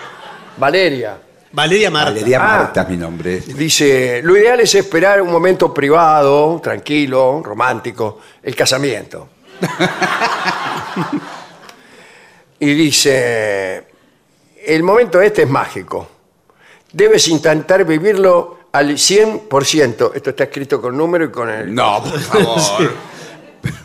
[0.58, 1.17] Valeria
[1.51, 2.12] Valeria Marta.
[2.12, 2.58] Valeria Ah.
[2.58, 3.39] Marta es mi nombre.
[3.41, 9.27] dice, lo ideal es esperar un momento privado, tranquilo, romántico, el casamiento.
[12.60, 13.84] y dice,
[14.65, 16.08] el momento este es mágico.
[16.91, 20.12] Debes intentar vivirlo al 100%.
[20.15, 21.74] Esto está escrito con número y con el...
[21.74, 22.94] No, por favor.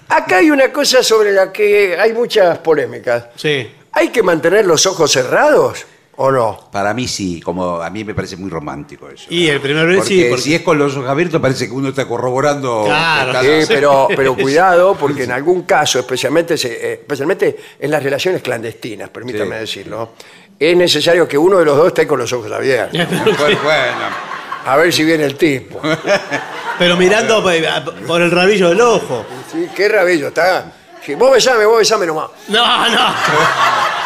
[0.08, 3.26] Acá hay una cosa sobre la que hay muchas polémicas.
[3.36, 3.70] Sí.
[3.92, 5.84] ¿Hay que mantener los ojos cerrados
[6.22, 6.68] o no?
[6.70, 9.24] Para mí sí, como a mí me parece muy romántico eso.
[9.30, 11.88] Y el primer beso sí, porque- si es con los ojos abiertos parece que uno
[11.88, 12.82] está corroborando.
[12.84, 17.90] Claro, cada- Sí, pero, pero cuidado, porque en algún caso, especialmente, se- eh, especialmente en
[17.90, 19.60] las relaciones clandestinas, permítame Sí.
[19.60, 20.10] decirlo,
[20.58, 23.00] es necesario que uno de los dos esté con los ojos abiertos.
[23.38, 24.30] Pues bueno.
[24.66, 25.80] A ver si viene el tipo.
[26.78, 27.64] Pero mirando eh,
[28.06, 29.24] por el rabillo del ojo.
[29.50, 30.70] Sí, qué rabillo, está.
[31.02, 32.28] Sí, vos besame, vos besame nomás.
[32.48, 33.99] No, no.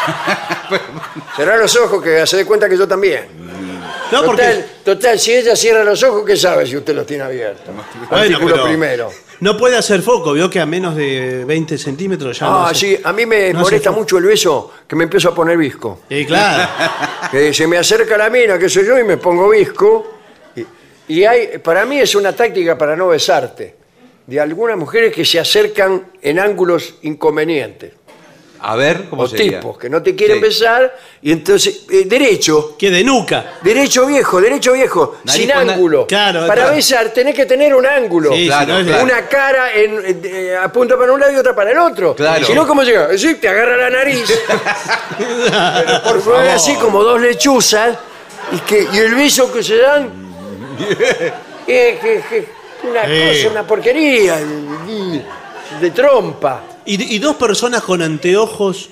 [1.36, 3.26] Cerrá los ojos que se dé cuenta que yo también.
[4.12, 4.64] No, Total, porque.
[4.84, 7.74] total, si ella cierra los ojos, ¿qué sabe si usted los tiene abiertos?
[8.10, 9.10] Bueno, Artículo pero primero.
[9.40, 12.96] No puede hacer foco, vio que a menos de 20 centímetros ya no Ah, hace-
[12.96, 16.02] sí, a mí me no molesta mucho el beso, que me empiezo a poner visco.
[16.08, 16.68] Sí, claro.
[17.30, 20.18] que se me acerca la mina, que soy yo, y me pongo visco.
[20.54, 20.64] Y,
[21.14, 23.74] y hay, para mí es una táctica para no besarte.
[24.26, 27.92] De algunas mujeres que se acercan en ángulos inconvenientes.
[28.66, 29.61] A ver, ¿cómo O sería?
[29.61, 30.42] tipos que no te quieren Sí.
[30.42, 30.96] besar.
[31.20, 33.59] Y entonces, eh, derecho, Que de nuca.
[33.62, 36.07] derecho viejo, derecho viejo, Nariz sin con na- ángulo.
[36.07, 36.77] Claro, para claro.
[36.77, 38.33] besar tenés que tener un ángulo.
[38.33, 39.03] Sí, Claro, si no es- claro.
[39.05, 42.14] Una cara en, eh, apunta para un lado y otra para el otro.
[42.14, 42.44] Claro.
[42.46, 43.16] Si no, ¿cómo llega?
[43.18, 44.24] Sí, te agarra la nariz.
[45.18, 47.98] Pero por favor, así como dos lechuzas
[48.53, 50.11] y, que, y el beso que se dan
[51.66, 52.48] es que- que-
[52.88, 53.42] una Sí.
[53.42, 54.37] cosa, una porquería
[55.81, 56.62] de trompa.
[56.86, 58.90] Y, y dos personas con anteojos.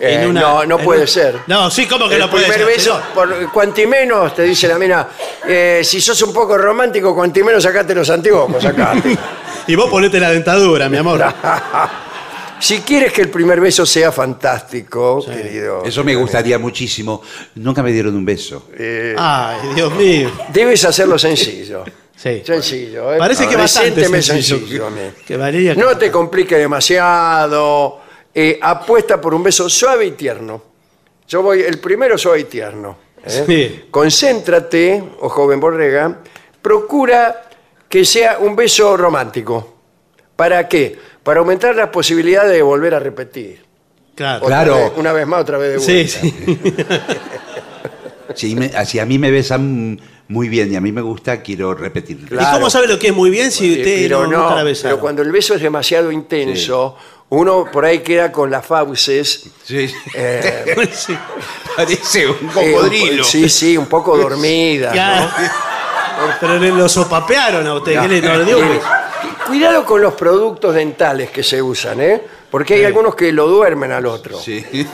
[0.00, 1.38] Eh, en una- no, no en puede un- ser.
[1.46, 2.76] No, sí, ¿cómo que el no puede primer ser?
[2.76, 5.06] beso, por cuanti menos, te dice la mina,
[5.46, 9.16] eh, si sos un poco romántico, cuanti menos sacate los anteojos, sacate.
[9.68, 11.24] Y vos ponete la dentadura, mi amor.
[12.62, 17.20] si quieres que el primer beso sea fantástico, querido, Eso me gustaría muchísimo.
[17.56, 18.68] Nunca me dieron un beso.
[18.78, 20.30] eh, Ay, Dios mío.
[20.52, 21.84] debes hacerlo sencillo.
[22.16, 22.40] Sí.
[22.46, 23.18] Sencillo, ¿eh?
[23.18, 24.58] Parece que bastante Presénteme sencillo.
[24.58, 25.00] sencillo a mí.
[25.26, 28.00] Que No te complique demasiado.
[28.34, 30.62] eh, apuesta por un beso suave y tierno.
[31.28, 32.96] Yo voy, el primero suave y tierno.
[33.24, 33.44] ¿eh?
[33.46, 33.84] Sí.
[33.90, 36.20] Concéntrate, o joven borrega,
[36.62, 37.42] procura
[37.88, 39.78] que sea un beso romántico.
[40.36, 40.96] ¿Para qué?
[41.22, 43.64] Para aumentar la posibilidad de volver a repetir.
[44.14, 44.44] Claro.
[44.44, 44.74] Otra Claro.
[44.76, 46.86] vez, una vez más, otra vez de Sí, vuelta.
[46.86, 46.98] sí.
[48.34, 51.74] Si, me- si a mí me besan muy bien y a mí me gusta, quiero
[51.74, 52.24] repetir.
[52.26, 52.48] Claro.
[52.48, 54.54] ¿Y cómo sabe lo que es muy bien si Eh, usted pero no, no, nunca
[54.56, 54.90] la besaron?
[54.96, 56.96] pero cuando el beso es demasiado intenso,
[57.28, 59.50] uno por ahí queda con las fauces.
[59.64, 59.94] Sí, sí.
[60.14, 61.16] eh, Sí.
[61.76, 63.24] Parece un eh, cocodrilo.
[63.24, 64.88] sí, sí, un poco dormida.
[64.88, 64.92] ¿no?
[64.92, 65.30] Claro.
[66.40, 68.00] Pero le lo sopapearon a usted.
[68.00, 68.86] ¿qué le, no le dio un beso?
[69.52, 72.22] Cuidado con los productos dentales que se usan, ¿eh?
[72.50, 74.38] Porque hay algunos que lo duermen al otro.
[74.40, 74.64] Sí.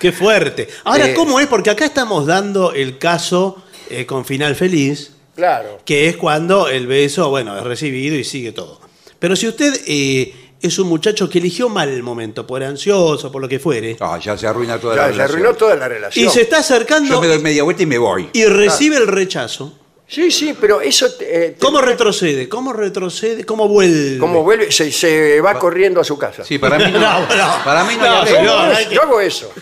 [0.00, 0.68] Qué fuerte.
[0.82, 1.46] Ahora, Eh, ¿cómo es?
[1.46, 5.78] Porque acá estamos dando el caso eh, con final feliz, Claro.
[5.84, 8.80] que es cuando el beso, bueno, es recibido y sigue todo.
[9.20, 13.40] Pero si usted eh, es un muchacho que eligió mal el momento, por ansioso, por
[13.40, 15.38] lo que fuere, Ah, ya se arruina toda Ya, la se relación.
[15.38, 16.26] arruinó toda la relación.
[16.26, 18.30] y se está acercando Yo me doy media vuelta y me voy.
[18.32, 19.78] y recibe el rechazo,
[20.08, 21.06] Sí, sí, pero eso...
[21.20, 22.48] eh, te- ¿cómo retrocede?
[22.48, 23.44] ¿Cómo retrocede?
[23.44, 24.18] ¿Cómo vuelve?
[24.18, 26.44] como vuelve, se, se va corriendo a su casa.
[26.44, 26.98] Sí, para mí no.
[26.98, 27.64] No, no.
[27.64, 28.36] para mí no, No, hay arreglo.
[28.38, 28.58] señor.
[28.58, 29.52] hago hay eso, que- yo hago eso.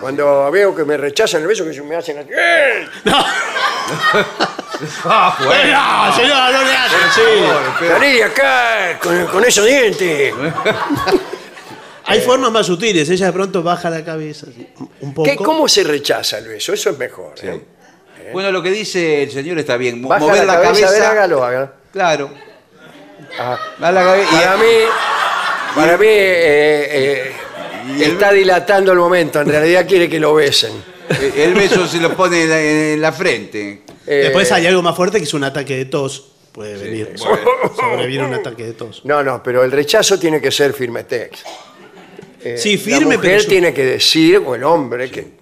[0.00, 2.86] Cuando veo que me rechazan el beso, que me hacen así, ¡eh!
[5.04, 6.06] Ah, bueno.
[6.08, 7.86] No, señor, no le hace así.
[7.88, 10.32] Salí de acá con, con esos dientes.
[12.06, 13.08] Hay formas más sutiles.
[13.10, 14.66] Ella de pronto baja la cabeza así,
[15.00, 15.28] un poco.
[15.28, 16.72] ¿Qué, ¿Cómo se rechaza el beso?
[16.72, 17.34] Eso es mejor.
[17.42, 17.60] ¿eh?
[18.32, 20.02] Bueno, lo que dice el señor está bien.
[20.02, 21.10] Baja Mover la, la, cabeza, a ver, cabeza.
[21.10, 21.72] hágalo, hágalo.
[21.92, 22.30] Claro.
[23.38, 24.64] Ah, Da la cabe- y- Para mí,
[25.74, 27.32] para mí eh, eh,
[28.00, 29.40] está dilatando el momento.
[29.40, 30.72] En realidad quiere que lo besen.
[31.10, 33.82] Eh, El beso se lo pone en la, en la frente.
[34.06, 36.26] Eh, Después hay algo más fuerte que es un ataque de tos.
[36.52, 37.14] Puede venir.
[37.16, 39.02] Sobreviene un ataque de tos.
[39.04, 41.38] No, no, pero el rechazo tiene que ser firmetex.
[42.42, 45.39] Eh, Sí, firme, La pero mujer yo- tiene que decir, o el hombre, que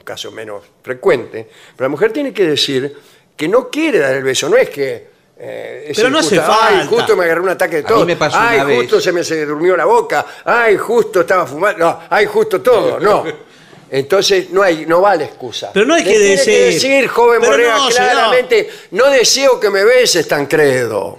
[0.00, 1.46] un caso menos frecuente,
[1.76, 2.96] pero la mujer tiene que decir
[3.36, 4.48] que no quiere dar el beso.
[4.48, 5.08] No es que.
[5.38, 6.58] eh, es Pero no hace injusta.
[6.60, 6.88] Ay, falta.
[6.88, 9.04] justo me agarró un ataque de A mí me pasó Ay, una justo vez.
[9.04, 10.24] se me se durmió la boca.
[10.44, 11.78] Ay, justo estaba fumando.
[11.84, 12.98] No, ay, justo todo.
[12.98, 13.24] No.
[13.92, 15.70] Entonces no hay, no vale excusa.
[15.74, 18.10] Pero no hay Le que tiene decir- decir, joven Pero Borrega, no, señor.
[18.10, 21.18] claramente, no deseo que me beses, Tancredo.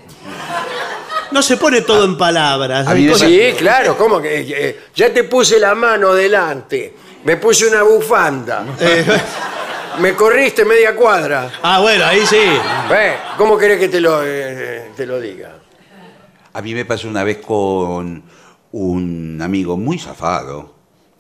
[1.32, 2.88] No se pone todo en palabras.
[2.88, 4.40] A hay mí me cosas- Sí, claro, ¿cómo que?
[4.48, 6.94] eh, ya te puse la mano delante,
[7.24, 9.06] me puse una bufanda, Eh,
[10.00, 11.52] me corriste media cuadra.
[11.62, 12.40] ah, bueno, ahí sí.
[12.90, 15.56] Ve, ¿Cómo querés que te lo, eh, te lo diga?
[16.54, 18.24] A mí me pasó una vez con
[18.74, 20.74] un amigo muy zafado.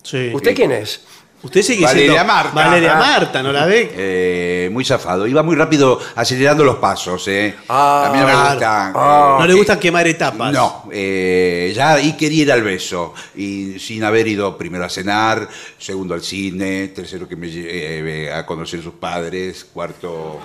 [0.03, 0.31] Sí.
[0.33, 1.05] ¿Usted quién es?
[1.43, 2.51] Usted sigue Valeria siendo Marta.
[2.53, 2.95] Valeria.
[2.95, 3.91] Marta, ¿no la ve?
[3.95, 5.25] eh, muy zafado.
[5.25, 7.27] Iba muy rápido acelerando los pasos.
[7.27, 7.55] ¿eh?
[7.67, 8.91] Ah, a mí no me gusta.
[8.93, 9.37] Ah.
[9.39, 10.53] no le eh, gusta quemar etapas.
[10.53, 13.15] No, eh, ya ahí quería ir al beso.
[13.35, 15.47] Y sin haber ido primero a cenar,
[15.79, 20.39] segundo al cine, tercero que me lleve a conocer sus padres, cuarto.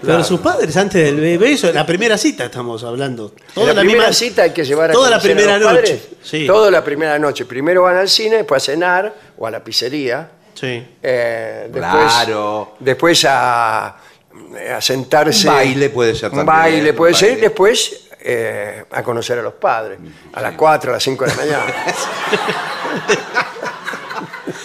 [0.00, 3.34] Pero sus padres antes del be- beso, la primera cita estamos hablando.
[3.56, 5.80] La, la primera misma- cita hay que llevar a Toda la a primera los noche.
[5.96, 6.08] padres.
[6.22, 6.46] Sí.
[6.46, 7.44] Toda la primera noche.
[7.46, 10.30] Primero van al cine, después a cenar o a la pizzería.
[10.58, 10.84] Sí.
[11.02, 12.74] eh, después, Claro.
[12.80, 15.48] Después a, a sentarse.
[15.48, 17.28] Un baile puede ser Un también, baile un puede ser.
[17.30, 17.42] baile.
[17.42, 19.98] Después eh, a conocer a los padres.
[20.32, 21.64] A las 4, a las 5 de la mañana.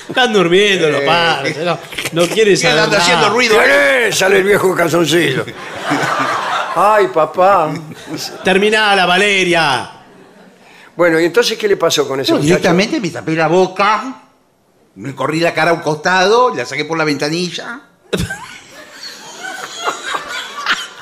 [0.10, 1.58] Están durmiendo los padres.
[1.58, 1.78] No,
[2.14, 2.98] no quieren saber nada.
[2.98, 3.56] haciendo ruido.
[4.12, 5.46] Sale el viejo calzoncillo.
[6.76, 7.72] Ay, papá.
[8.44, 9.92] Terminala, Valeria.
[10.96, 12.48] Bueno, ¿y entonces qué le pasó con ese No, muchacho?
[12.56, 14.21] directamente me tapé la boca,
[14.96, 17.82] me corrí la cara a un costado, la saqué por la ventanilla.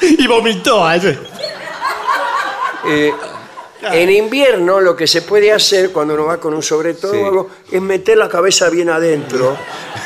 [0.02, 0.86] Y vomitó.
[0.86, 1.20] a ese.
[2.88, 3.14] Eh,
[3.82, 7.18] en invierno lo que se puede hacer cuando uno va con un sobre todo Sí.
[7.20, 9.58] o algo, es meter la cabeza bien adentro.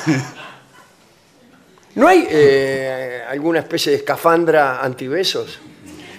[1.96, 5.60] ¿No hay eh, alguna especie de escafandra antibesos?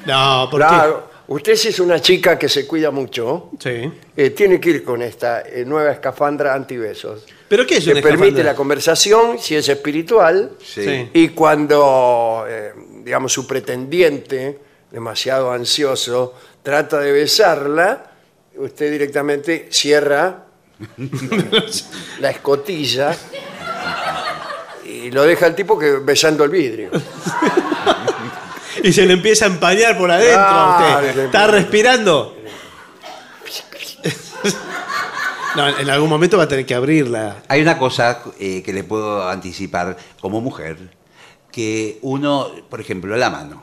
[0.06, 3.50] No, ¿por Claro, usted si es una chica que se cuida mucho?
[3.58, 3.90] Sí.
[4.16, 7.24] eh, tiene que ir con esta eh, nueva escafandra antibesos.
[7.48, 8.52] ¿Pero qué es Le una permite escafandra?
[8.52, 10.84] la conversación si es espiritual Sí.
[10.84, 11.10] Sí.
[11.14, 12.72] y cuando, eh,
[13.04, 14.58] digamos, su pretendiente,
[14.90, 18.10] demasiado ansioso, trata de besarla,
[18.56, 20.44] usted directamente cierra
[22.20, 23.14] la escotilla
[24.84, 26.90] y lo deja al tipo que besando el vidrio.
[28.84, 31.24] Y se le empieza a empañar por adentro a usted.
[31.24, 32.36] ¿Está respirando?
[35.56, 37.36] No, en algún momento va a tener que abrirla.
[37.46, 40.76] Hay una cosa eh, que le puedo anticipar como mujer,
[41.52, 43.62] que uno, por ejemplo, la mano.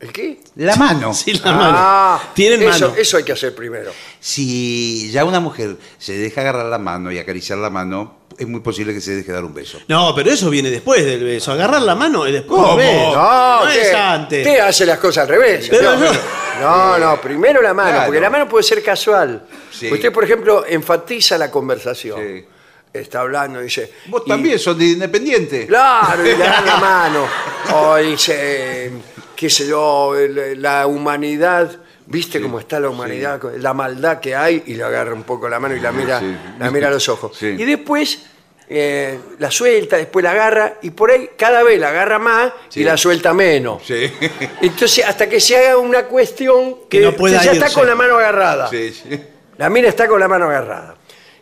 [0.00, 0.40] ¿El qué?
[0.56, 1.12] La mano.
[1.14, 1.74] Sí, la mano.
[1.76, 2.94] Ah, Tienen eso, mano.
[2.98, 3.92] Eso hay que hacer primero.
[4.18, 8.60] Si ya una mujer se deja agarrar la mano y acariciar la mano, es muy
[8.60, 9.78] posible que se deje dar un beso.
[9.88, 11.52] No, pero eso viene después del beso.
[11.52, 12.72] Agarrar la mano y después ¿Cómo?
[12.72, 13.12] el beso.
[13.14, 14.46] No, No es usted, antes.
[14.46, 15.66] usted hace las cosas al revés.
[15.70, 16.20] Pero no, yo-
[16.60, 18.06] no, no, primero la mano, Claro.
[18.06, 19.42] porque la mano puede ser casual.
[19.70, 19.92] Sí.
[19.92, 22.18] Usted, por ejemplo, enfatiza la conversación.
[22.20, 22.44] Sí.
[22.92, 23.92] Está hablando, dice.
[24.06, 25.66] Vos y- también sos de independiente.
[25.66, 27.26] Claro, y le da la mano.
[27.74, 28.90] O dice,
[29.36, 31.70] qué sé yo, el- la humanidad,
[32.06, 33.40] ¿viste cómo está la humanidad?
[33.58, 36.36] La maldad que hay, y le agarra un poco la mano y la mira, Sí.
[36.58, 37.36] la mira a los ojos.
[37.38, 37.46] Sí.
[37.46, 38.26] Y después
[38.72, 42.80] eh, la suelta, después la agarra, y por ahí cada vez la agarra más Sí.
[42.80, 43.82] y la suelta menos.
[43.84, 44.10] Sí.
[44.62, 47.76] Entonces, hasta que se haga una cuestión que, Que no pueda que ya está irse.
[47.78, 48.68] con la mano agarrada.
[48.68, 49.20] Sí, sí.
[49.58, 50.94] La mina está con la mano agarrada.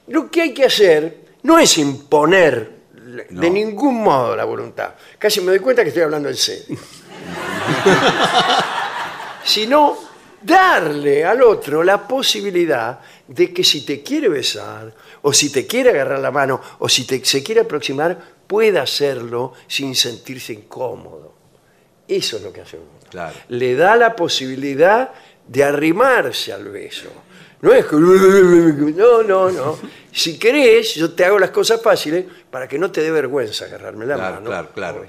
[0.09, 3.43] Lo que hay que hacer no es imponer de No.
[3.53, 4.95] ningún modo la voluntad.
[5.19, 6.79] Casi me doy cuenta que estoy hablando en serio.
[9.45, 9.97] Sino
[10.43, 12.99] darle al otro la posibilidad
[13.29, 17.07] de que si te quiere besar, o si te quiere agarrar la mano, o si
[17.07, 21.35] te, se quiere aproximar, pueda hacerlo sin sentirse incómodo.
[22.09, 23.35] Eso es lo que hace uno Claro.
[23.49, 25.11] le da la posibilidad
[25.47, 27.09] de arrimarse al beso.
[27.61, 27.97] No es que...
[27.97, 29.79] No, no, no.
[30.13, 34.07] Si querés, yo te hago las cosas fáciles para que no te dé vergüenza agarrarme
[34.07, 34.47] la Claro, mano.
[34.47, 35.07] claro, claro.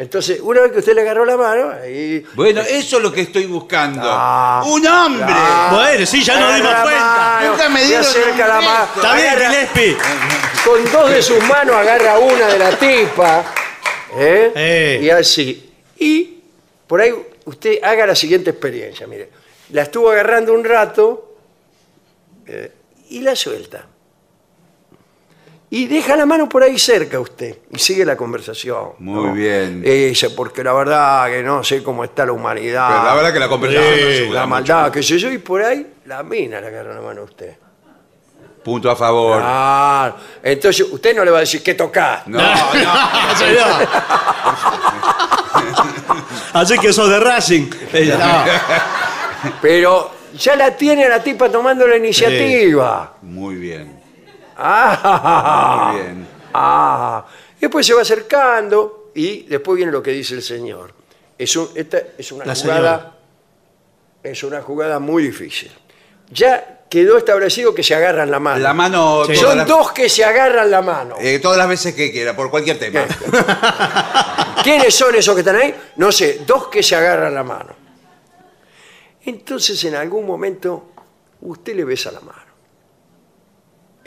[0.00, 2.24] Entonces, una vez que usted le agarró la mano, ahí...
[2.34, 4.00] Bueno, eso es lo que estoy buscando.
[4.04, 4.62] Ah.
[4.64, 5.26] ¡Un hombre!
[5.28, 5.70] Ah.
[5.74, 7.04] Bueno, sí, ya nos Agarra dimos la cuenta.
[7.04, 8.86] mano, Nunca me le dieron acerca un la mano.
[8.86, 8.94] beso.
[8.94, 9.96] Está bien, agarra- Gillespie.
[10.64, 13.44] con dos de sus manos agarra una de la tipa.
[14.16, 14.52] ¿eh?
[14.54, 15.00] Eh.
[15.02, 15.72] Y así.
[15.98, 16.38] Y
[16.86, 17.12] por ahí
[17.46, 19.04] usted haga la siguiente experiencia.
[19.08, 19.30] Mire,
[19.72, 21.34] la estuvo agarrando un rato
[22.46, 22.70] eh,
[23.10, 23.84] y la suelta.
[25.70, 28.92] Y deja la mano por ahí cerca usted y sigue la conversación.
[29.00, 29.32] Muy ¿no?
[29.34, 29.82] bien.
[29.84, 32.88] Y dice, porque la verdad que no sé cómo está la humanidad.
[32.88, 35.62] Pero la verdad que la conversación no se la maldad, qué sé yo, y por
[35.62, 37.48] ahí la mina le agarra la mano a usted.
[37.48, 38.62] mucho.
[38.64, 39.40] Punto a favor.
[39.44, 42.26] Ah, entonces usted no le va a decir qué tocás.
[42.26, 42.44] No, no.
[43.36, 43.88] Señor.
[46.54, 47.68] Así que sos de Racing.
[48.18, 49.52] No.
[49.60, 53.12] Pero ya la tiene a la tipa tomando la iniciativa.
[53.20, 53.97] Muy bien.
[54.58, 56.26] Ah, Muy bien.
[56.52, 57.24] Ah,
[57.60, 60.92] después se va acercando y después viene lo que dice el señor.
[61.36, 63.16] Es, un- esta es una La jugada,
[64.22, 65.70] es una jugada muy difícil.
[66.30, 68.58] Ya quedó establecido que se agarran la mano.
[68.60, 69.22] La mano.
[69.26, 69.34] Sí.
[69.34, 71.14] todas Son las- dos que se agarran la mano.
[71.20, 73.06] eh, todas las veces que quiera, por cualquier tema.
[74.64, 75.74] ¿Quiénes son esos que están ahí?
[75.96, 77.76] No sé, dos que se agarran la mano.
[79.24, 80.92] Entonces, en algún momento,
[81.42, 82.47] usted le besa la mano.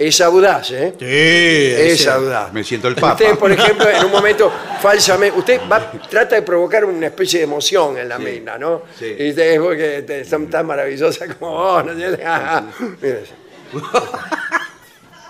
[0.08, 0.94] Es audaz, ¿eh?
[0.98, 2.52] Sí, Es ese- audaz.
[2.54, 3.14] Me siento el papa.
[3.14, 7.44] Usted, por ejemplo, en un momento falsamente, usted va- trata de provocar una especie de
[7.46, 8.84] emoción en la mina, ¿no?
[8.98, 9.16] Sí.
[9.20, 11.94] Y usted es porque te- son tan maravillosas como vos, ¿no?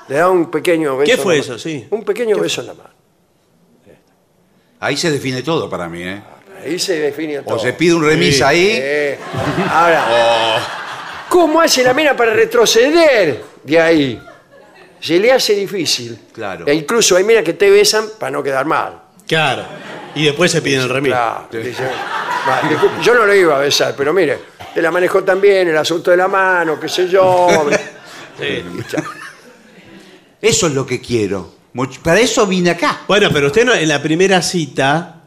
[0.08, 1.12] Le da un pequeño beso.
[1.12, 1.58] ¿Qué fue eso?
[1.58, 1.88] Sí.
[1.90, 2.90] Un pequeño beso en la mano.
[4.80, 6.22] Ahí se define todo para mí, ¿eh?
[6.64, 7.56] Ahí se define todo.
[7.56, 8.44] O se pide un remis Sí.
[8.44, 8.70] ahí.
[8.82, 9.18] Eh,
[9.70, 14.22] ahora, o- ¿cómo hace la mina para retroceder de ahí?
[15.02, 16.18] Se le hace difícil.
[16.32, 16.66] Claro.
[16.68, 19.02] E incluso hay minas que te besan para no quedar mal.
[19.28, 19.66] Claro.
[20.16, 21.12] Y después se piden el remis.
[21.12, 21.84] Claro, dice,
[22.48, 24.40] "Va, disculpe, yo no lo iba a besar, pero mire,
[24.74, 27.48] te la manejó también el asunto de la mano, qué sé yo.
[28.40, 28.64] Sí.
[30.42, 31.54] Eso es lo que quiero.
[31.74, 33.02] Much- Para eso vine acá.
[33.08, 35.22] Bueno, pero usted no- en la primera cita,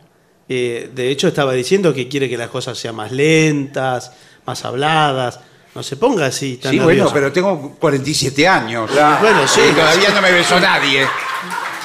[0.48, 4.12] eh, de hecho estaba diciendo que quiere que las cosas sean más lentas,
[4.46, 5.40] más habladas.
[5.74, 7.14] No se ponga así tan Sí, bueno, nervioso.
[7.14, 8.90] pero tengo 47 años.
[8.90, 9.18] Claro.
[9.20, 9.60] Bueno, sí.
[9.68, 11.06] Y todavía no me besó nadie.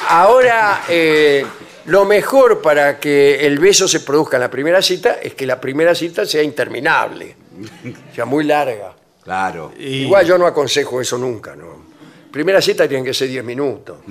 [0.09, 1.45] Ahora, eh,
[1.85, 5.59] lo mejor para que el beso se produzca en la primera cita es que la
[5.59, 7.35] primera cita sea interminable,
[8.15, 8.93] sea muy larga.
[9.23, 9.73] Claro.
[9.77, 11.87] Y- Igual yo no aconsejo eso nunca, ¿no?
[12.31, 13.97] Primera cita tienen que ser 10 minutos.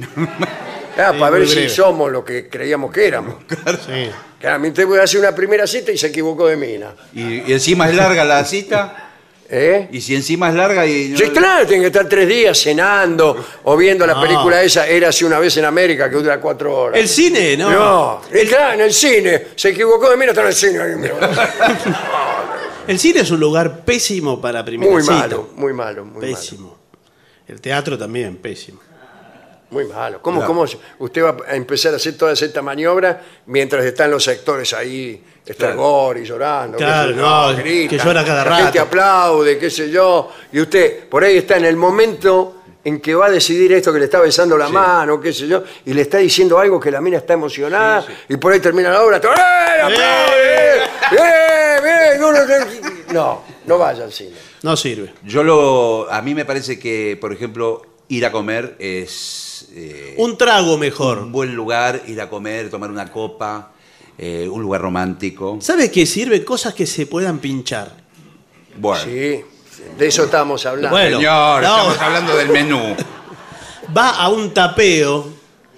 [1.00, 3.36] Ah, para ver si somos lo que creíamos que éramos.
[3.86, 4.10] Sí.
[4.40, 6.92] Claramente voy a hacer una primera cita y se equivocó de mina.
[7.14, 9.07] Y, y encima es larga la cita.
[9.50, 9.88] ¿Eh?
[9.92, 11.16] Y si encima es larga y.
[11.16, 13.34] Sí, claro, tienen que estar tres días cenando
[13.64, 14.20] o viendo la No.
[14.20, 17.00] película esa, Era así una vez en América, que dura cuatro horas.
[17.00, 17.70] El cine, ¿no?
[17.70, 19.46] No, claro, en el cine.
[19.56, 20.96] Se equivocó de mina, está en el cine.
[20.96, 21.14] Mira.
[22.88, 25.14] El cine es un lugar pésimo para primera Muy cita.
[25.14, 26.78] malo, muy malo, muy Pésimo.
[27.46, 28.80] El teatro también, pésimo.
[29.70, 30.20] Muy malo.
[30.22, 30.46] ¿Cómo, Claro.
[30.54, 30.64] cómo
[31.00, 36.16] usted va a empezar a hacer toda esta maniobra mientras están los actores ahí, Estragor
[36.18, 36.78] y llorando?
[36.78, 38.82] qué Claro, sé yo, no, gritan, que llora cada la gente rato.
[38.88, 40.30] aplaude, qué sé yo.
[40.52, 42.54] Y usted por ahí está en el momento
[42.84, 45.62] en que va a decidir esto que le está besando la mano, qué sé yo,
[45.84, 49.02] y le está diciendo algo que la mina está emocionada, y por ahí termina la
[49.02, 50.76] obra, ¡eh, aplaude!
[51.12, 52.20] ¡Eh, bien!
[52.20, 54.36] No, no, no, no, no vaya al cine.
[54.62, 55.12] No sirve.
[55.24, 56.10] Yo lo.
[56.10, 59.44] A mí me parece que, por ejemplo, ir a comer es.
[59.80, 61.18] Eh, Un trago mejor.
[61.18, 63.72] un buen lugar, ir a comer, tomar una copa,
[64.18, 65.58] eh, un lugar romántico.
[65.60, 66.44] ¿Sabe qué sirve?
[66.44, 67.92] Cosas que se puedan pinchar.
[68.76, 69.02] Bueno.
[69.04, 69.40] Sí,
[69.98, 70.90] de eso estamos hablando.
[70.90, 71.18] Bueno.
[71.18, 71.68] Señor, No.
[71.68, 72.96] estamos hablando del menú.
[73.96, 75.32] Va a un tapeo,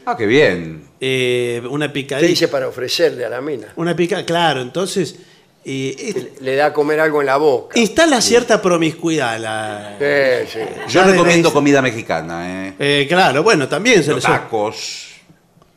[0.07, 0.85] Ah, qué bien.
[1.01, 2.27] eh, una picadita.
[2.27, 3.73] dice para ofrecerle a la mina.
[3.77, 5.17] Una pica, claro, entonces
[5.65, 7.79] eh, es- Le da a comer algo en la boca.
[7.79, 9.39] instala cierta promiscuidad.
[9.39, 10.61] La, Sí, sí.
[10.89, 12.75] Yo recomiendo la- comida mexicana, ¿eh?
[12.79, 15.07] Eh, claro, bueno, también se Los le tacos.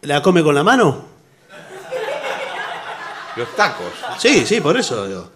[0.02, 1.06] ¿La come con la mano?
[3.36, 3.94] Los tacos.
[4.20, 5.08] Sí, sí, por eso.
[5.08, 5.30] digo.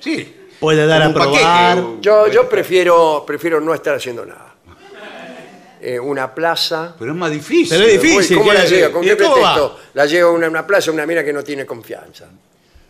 [0.00, 0.36] Sí.
[0.58, 2.00] Puede dar Como a paquete, probar.
[2.00, 4.54] Yo, yo prefiero, prefiero no estar haciendo nada.
[5.80, 6.94] Eh, una plaza.
[6.98, 7.68] Pero es más difícil.
[7.78, 8.38] Pero es difícil.
[8.38, 8.90] ¿Cómo ¿qué- la llega?
[8.92, 9.16] ¿Con qué va?
[9.16, 9.78] pretexto?
[9.92, 12.26] La llevo a una, una plaza, una mina que no tiene confianza.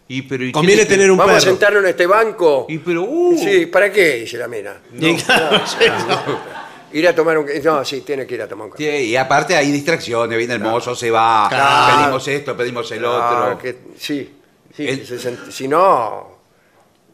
[0.09, 1.51] Y, pero, ¿y qué Conviene le- tener un Vamos a perro.
[1.51, 2.67] sentarnos en este banco.
[2.69, 4.17] Y pero, uh, Sí, ¿para qué?
[4.17, 4.77] Dice la mina.
[4.99, 6.65] Y claro, sí, no.
[6.93, 7.47] Ir a tomar un...
[7.65, 8.99] No, sí, tiene que ir a tomar un café.
[9.01, 11.97] Sí, y aparte hay distracciones, viene el mozo, se va, Claro.
[12.03, 13.59] pedimos esto, pedimos el otro.
[13.59, 14.31] Que- sí,
[14.77, 16.39] sí, El- que se sent- si no...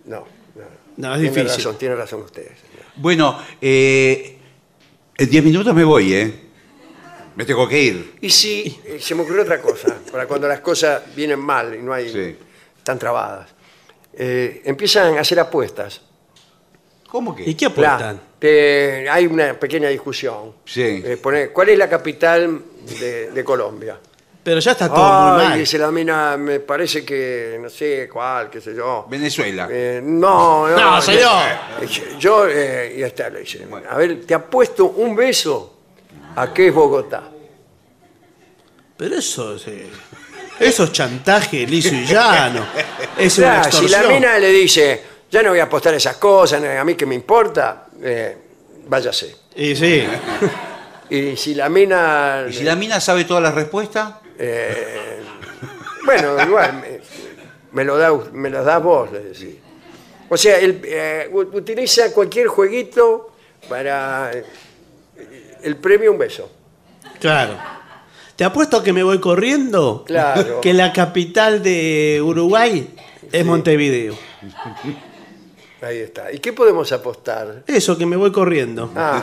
[0.04, 0.26] No,
[0.56, 0.64] no.
[0.96, 1.56] No, es tiene difícil.
[1.64, 2.42] razón, tiene razón usted.
[2.42, 2.84] señor.
[2.96, 4.36] Bueno, eh,
[5.16, 6.34] en 10 minutos me voy, ¿eh?
[7.36, 8.14] Me tengo que ir.
[8.20, 11.78] Y si eh, se me ocurrió otra cosa, para cuando las cosas vienen mal y
[11.78, 12.36] no hay Sí.
[12.82, 13.48] Tan trabadas,
[14.12, 16.00] eh, empiezan a hacer apuestas.
[17.08, 17.42] ¿Cómo que?
[17.48, 18.20] ¿Y qué apuestan?
[18.38, 20.54] Que hay una pequeña discusión.
[20.64, 21.02] Sí.
[21.04, 22.62] Eh, pone, ¿Cuál es la capital
[23.00, 23.98] de, de Colombia?
[24.42, 25.58] Pero ya está todo Ay, muy mal.
[25.58, 29.06] dice la mina, me parece que no sé cuál, qué sé yo.
[29.08, 29.68] Venezuela.
[29.70, 30.76] Eh, no, no.
[30.94, 31.42] No, señor.
[31.86, 35.78] Yo, yo, eh, y está, le dice, a ver, te apuesto un beso
[36.36, 37.24] a qué es Bogotá.
[38.96, 39.90] Pero eso es, eh,
[40.60, 42.64] eso es chantaje liso y llano.
[43.18, 44.02] Es una Claro, si extorsión.
[44.02, 47.14] la mina le dice, ya no voy a apostar esas cosas, a mí que me
[47.16, 48.36] importa, eh,
[48.86, 49.34] váyase.
[49.56, 50.04] Y sí.
[51.12, 52.44] Y si la mina...
[52.48, 54.14] ¿Y si la mina sabe todas las respuestas?
[54.38, 55.18] eh,
[56.04, 57.00] bueno, igual, me,
[57.72, 59.56] me lo da, me lo das vos, le decís.
[60.28, 63.32] O sea, él eh, u- utiliza cualquier jueguito
[63.68, 64.44] para eh,
[65.64, 66.48] el premio un beso.
[67.18, 67.58] Claro.
[68.40, 70.02] Te apuesto a que me voy corriendo.
[70.06, 70.62] Claro.
[70.62, 72.88] Que la capital de Uruguay
[73.30, 74.16] es Montevideo.
[75.82, 76.32] Ahí está.
[76.32, 77.64] ¿Y qué podemos apostar?
[77.66, 78.90] Eso, que me voy corriendo.
[78.96, 79.22] Ah,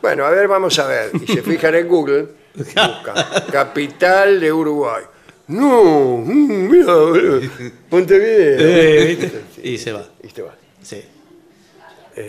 [0.00, 1.10] bueno, a ver, vamos a ver.
[1.22, 3.14] Y se fijan en Google, buscan
[3.52, 5.02] capital de Uruguay.
[5.48, 6.94] No, mm, mira,
[7.90, 8.56] Montevideo.
[8.58, 9.42] Eh.
[9.62, 10.02] Y se va.
[10.22, 10.54] Y te vas.
[10.82, 11.04] Sí.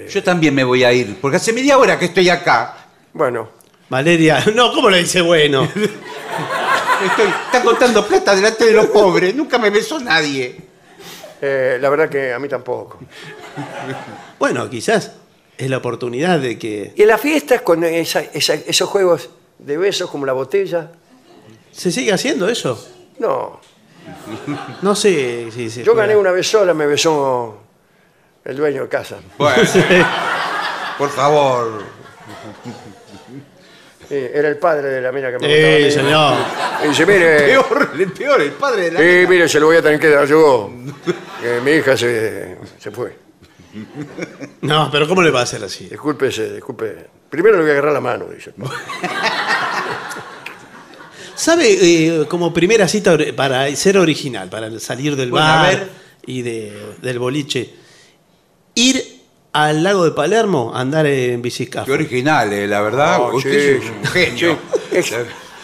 [0.10, 2.90] Yo también me voy a ir, porque hace media hora que estoy acá.
[3.14, 3.57] Bueno,
[3.90, 5.64] Valeria, no, ¿cómo le dice bueno?
[5.64, 9.34] Estoy, están contando plata delante de los pobres.
[9.36, 10.56] Nunca me besó nadie.
[11.42, 13.00] eh, la verdad que a mí tampoco.
[14.40, 15.12] Bueno, quizás
[15.58, 19.30] es la oportunidad de que Y en las fiestas, con esa- esa- esos juegos
[19.60, 20.92] de besos como la botella,
[21.72, 22.84] se siga haciendo eso.
[23.20, 23.60] no.
[24.82, 26.08] No sé si se Yo juega.
[26.08, 27.58] gané una vez sola, me besó
[28.46, 29.18] el dueño de casa.
[29.38, 29.62] Bueno,
[30.98, 31.84] por favor.
[34.10, 36.36] Eh, era el padre de la mina que me gustaba Sí, señor.
[36.86, 39.00] Y dice, mire, Peor, el peor, el padre de la.
[39.00, 40.72] Sí, mire, se lo voy a tener que dar yo.
[41.42, 43.18] Que mi hija se, se fue.
[44.62, 45.86] No, pero ¿cómo le va a hacer así?
[45.90, 47.08] Discúlpese, disculpe.
[47.30, 48.54] Primero le voy a agarrar la mano, dice.
[51.36, 55.90] ¿Sabe, eh, como primera cita para ser original, para salir del Bueno, a bar ver.
[56.26, 57.74] y de- del boliche,
[58.74, 59.17] ir
[59.66, 61.86] al lago de Palermo a andar en bicicleta?
[61.86, 63.18] Qué original, eh, la verdad.
[63.22, 64.58] Oh, Usted sí, es un genio.
[64.92, 65.14] Es,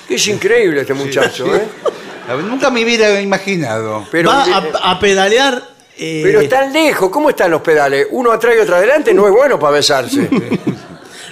[0.10, 1.64] es increíble este muchacho, ¿eh?
[2.48, 4.06] Nunca me hubiera imaginado.
[4.12, 5.62] Pero, Va a, a pedalear.
[5.98, 7.10] eh, pero están lejos.
[7.10, 8.08] ¿Cómo están los pedales?
[8.12, 10.30] Uno atrás y otro adelante no es bueno para besarse.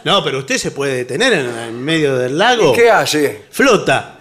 [0.04, 2.74] No, pero usted se puede detener en, en medio del lago.
[2.74, 3.44] ¿Y qué hace?
[3.52, 4.16] Flota.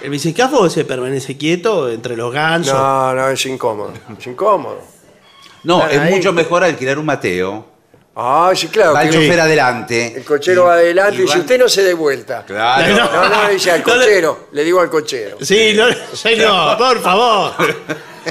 [0.00, 2.72] El bicicafo se permanece quieto entre los gansos.
[2.72, 3.92] No, no, es incómodo.
[4.16, 4.80] Es incómodo.
[5.68, 6.14] No, Están es ahí.
[6.14, 7.66] mucho mejor alquilar un Mateo.
[8.16, 8.94] Ah, sí, claro.
[8.94, 10.14] Va el que chofer adelante.
[10.16, 12.44] el cochero y- va adelante y, y dice, van- usted no se dé vuelta.
[12.46, 12.94] Claro.
[12.96, 14.48] No, no, dice al No le- cochero.
[14.52, 15.36] Le digo al cochero.
[15.40, 15.84] Sí, no,
[16.16, 17.52] señor, por favor.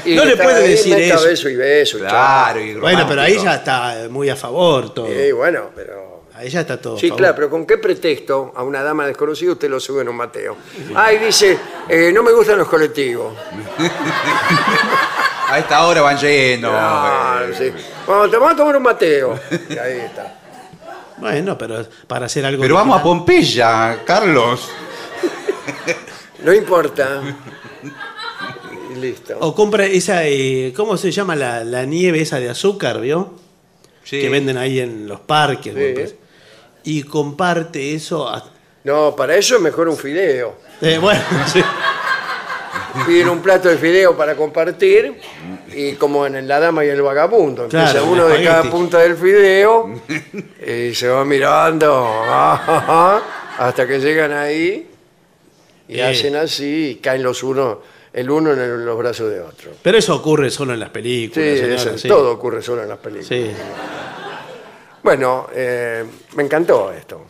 [0.04, 1.24] Y no le está puede ahí, decir meta eso.
[1.24, 1.98] beso y beso.
[2.00, 2.60] Claro.
[2.60, 3.44] y Bueno, pero ahí romántico.
[3.44, 5.06] ya está muy a favor todo.
[5.06, 5.14] chao.
[5.16, 6.24] Sí, bueno, pero...
[6.34, 6.96] Ahí ya está todo.
[6.96, 7.18] a Sí, favor.
[7.20, 10.56] claro, pero ¿con qué pretexto a una dama desconocida usted lo sube en un Mateo?
[10.94, 11.58] Ah, y dice,
[11.88, 13.32] eh, no me gustan los colectivos.
[15.50, 16.72] A esta hora van llenos.
[16.74, 17.70] Ah, sí.
[18.06, 19.38] Vamos, te vamos a tomar un Mateo.
[19.70, 20.34] Y ahí está.
[21.16, 22.62] Bueno, pero para hacer algo.
[22.62, 23.18] Pero vamos a original.
[23.18, 24.68] Pompeya, Carlos.
[26.44, 27.22] No importa.
[28.92, 29.36] Y listo.
[29.40, 30.24] O compra esa.
[30.26, 33.34] eh, ¿Cómo se llama la, la nieve esa de azúcar, vio?
[34.04, 34.20] Sí.
[34.20, 35.74] Que venden ahí en los parques.
[35.74, 35.80] Sí.
[35.80, 36.14] bueno, pues.
[36.84, 38.28] Y comparte eso.
[38.28, 38.44] a-
[38.84, 40.56] No, para eso es mejor un fideo.
[40.80, 41.20] eh, bueno,
[41.52, 41.60] sí.
[43.06, 45.14] Piden un plato de fideo para compartir
[45.74, 47.64] y como en La Dama y el Vagabundo.
[47.64, 48.68] Empieza Claro, uno de cada espagueti.
[48.76, 49.90] punta del fideo
[50.66, 52.22] y se va mirando
[53.58, 54.88] hasta que llegan ahí
[55.88, 56.06] y Bien.
[56.06, 57.78] hacen así y caen los unos,
[58.12, 59.70] el uno en el- los brazos de otro.
[59.82, 61.58] Pero eso ocurre solo en las Sí, películas.
[61.58, 62.08] señora, eso, sí.
[62.08, 63.28] todo ocurre solo en las películas.
[63.28, 63.50] Sí.
[65.02, 66.04] Bueno, eh,
[66.36, 67.24] me encantó esto.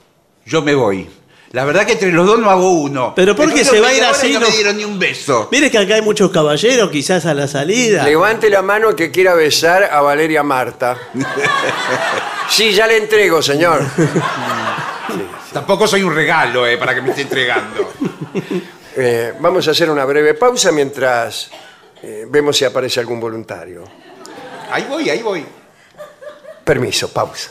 [0.47, 1.09] Yo me voy.
[1.53, 3.15] La verdad que entre los dos no hago uno.
[3.17, 4.47] Pero ¿por qué Estuvieron se va a ir media hora y así, No no?
[4.49, 5.49] me dieron ni un beso.
[5.51, 8.05] Mire que acá hay muchos caballeros, quizás a la salida.
[8.05, 10.97] Levante la mano que quiera besar a Valeria Marta.
[12.51, 13.83] Sí, ya le entrego, señor.
[15.53, 17.93] Tampoco soy un regalo eh, para que me esté entregando.
[19.01, 21.51] Eh, vamos a hacer una breve pausa mientras
[22.03, 23.85] eh, vemos si aparece algún voluntario.
[24.73, 25.47] Ahí voy, ahí voy.
[26.65, 27.51] Permiso, pausa.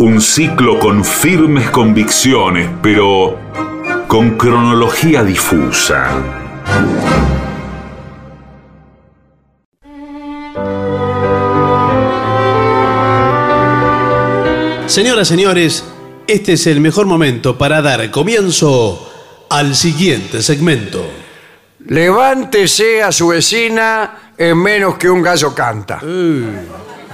[0.00, 3.36] Un ciclo con firmes convicciones, pero
[4.06, 6.08] con cronología difusa.
[14.86, 15.84] Señoras, señores,
[16.28, 19.10] este es el mejor momento para dar comienzo
[19.50, 21.04] al siguiente segmento.
[21.86, 26.00] Levántese a su vecina en menos que un gallo canta.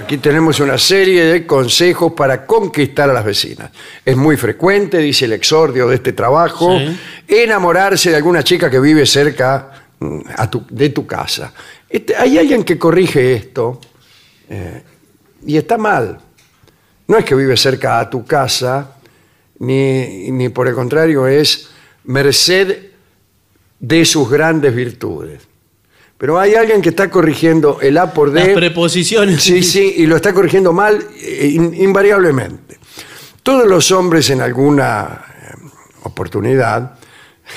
[0.05, 3.71] Aquí tenemos una serie de consejos para conquistar a las vecinas.
[4.05, 6.95] Es muy frecuente, dice el exordio de este trabajo, Sí.
[7.27, 11.51] enamorarse de alguna chica que vive cerca mm, a tu- de tu casa.
[11.89, 13.81] Este, hay alguien que corrige esto
[14.47, 14.83] eh,
[15.43, 16.19] y está mal.
[17.07, 18.97] No es que vive cerca a tu casa,
[19.57, 21.69] ni, ni por el contrario es
[22.03, 22.91] merced
[23.79, 25.41] de sus grandes virtudes.
[26.17, 28.53] Pero hay alguien que está corrigiendo el A por Las D.
[28.53, 29.43] preposiciones.
[29.43, 32.77] Sí, sí, y lo está corrigiendo mal eh, in- invariablemente.
[33.43, 35.55] Todos los hombres en alguna eh,
[36.03, 36.93] oportunidad.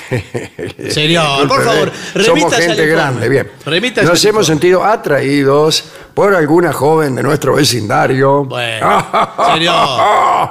[0.89, 1.91] Señor, por favor,
[2.23, 3.49] somos gente grande, bien.
[3.65, 5.83] Remítase Nos hemos sentido atraídos
[6.13, 8.43] por alguna joven de nuestro vecindario.
[8.45, 9.05] Bueno,
[9.53, 10.49] señor.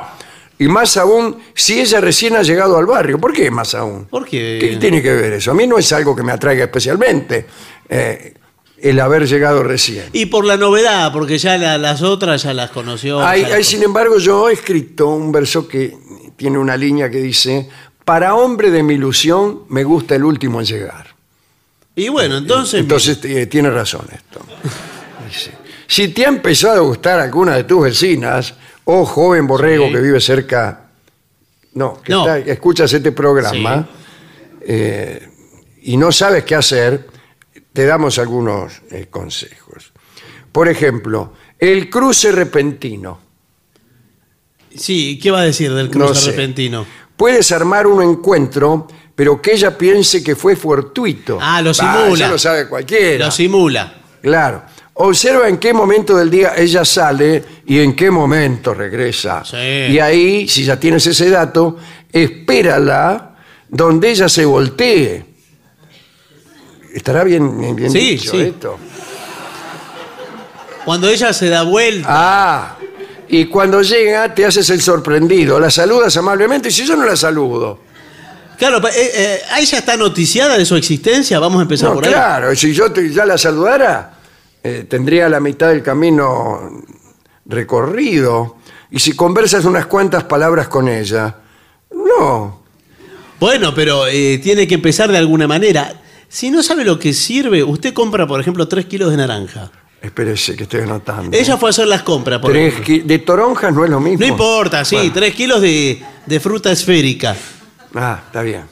[0.60, 3.18] Y más aún si ella recién ha llegado al barrio.
[3.20, 4.06] ¿Por qué más aún?
[4.06, 4.58] ¿Por qué?
[4.60, 5.52] ¿Qué tiene que ver eso?
[5.52, 7.46] A mí no es algo que me atraiga especialmente
[7.88, 8.34] eh,
[8.80, 10.04] el haber llegado recién.
[10.12, 13.20] Y por la novedad, porque ya la- las otras ya las conoció.
[13.26, 15.96] Hay, ya las hay, sin embargo, yo he escrito un verso que
[16.36, 17.68] tiene una línea que dice,
[18.04, 21.06] para hombre de mi ilusión me gusta el último en llegar.
[21.96, 22.80] Y bueno, entonces.
[22.80, 24.40] Entonces eh, tiene razón esto.
[25.28, 25.50] Dice,
[25.88, 29.92] si te ha empezado a gustar alguna de tus vecinas, o joven borrego Sí.
[29.94, 30.84] que vive cerca,
[31.74, 32.20] no, que No.
[32.20, 33.86] está- que escuchas este programa
[34.60, 35.28] eh,
[35.82, 37.06] y no sabes qué hacer,
[37.78, 39.92] te damos algunos eh, consejos.
[40.50, 43.20] Por ejemplo, el cruce repentino.
[44.74, 46.30] Sí, ¿qué va a decir del No cruce sé.
[46.32, 46.84] repentino?
[47.16, 51.38] Puedes armar un encuentro, pero que ella piense que fue fortuito.
[51.40, 52.24] Ah, lo Bah, simula.
[52.24, 53.26] eso lo sabe cualquiera.
[53.26, 53.94] Lo simula.
[54.22, 54.64] Claro.
[54.94, 59.44] Observa en qué momento del día ella sale y en qué momento regresa.
[59.44, 59.56] Sí.
[59.56, 61.76] Y ahí, si ya tienes ese dato,
[62.12, 63.36] espérala
[63.68, 65.27] donde ella se voltee.
[66.94, 68.40] ¿Estará bien, bien Sí, dicho sí.
[68.40, 68.78] esto?
[70.84, 72.06] Cuando ella se da vuelta.
[72.10, 72.76] Ah,
[73.28, 77.16] y cuando llega te haces el sorprendido, la saludas amablemente y si yo no la
[77.16, 77.80] saludo.
[78.58, 81.38] Claro, eh, eh, ¿a ella está noticiada de su existencia?
[81.38, 82.10] Vamos a empezar No, por ahí.
[82.12, 84.14] claro, si yo te- ya la saludara,
[84.64, 86.82] eh, tendría la mitad del camino
[87.46, 88.56] recorrido.
[88.90, 91.36] Y si conversas unas cuantas palabras con ella,
[91.92, 92.62] no.
[93.38, 95.92] Bueno, pero eh, tiene que empezar de alguna manera.
[96.28, 99.70] Si no sabe lo que sirve, usted compra, por ejemplo, 3 kilos de naranja.
[100.00, 101.36] Espérese que estoy anotando.
[101.36, 102.38] Ella fue a hacer las compras.
[102.40, 102.84] Por Tres ejemplo.
[102.94, 104.20] ki- de toronjas no es lo mismo.
[104.20, 107.34] No importa, sí, Bueno, 3 kilos de, de fruta esférica.
[107.94, 108.62] Ah, está bien.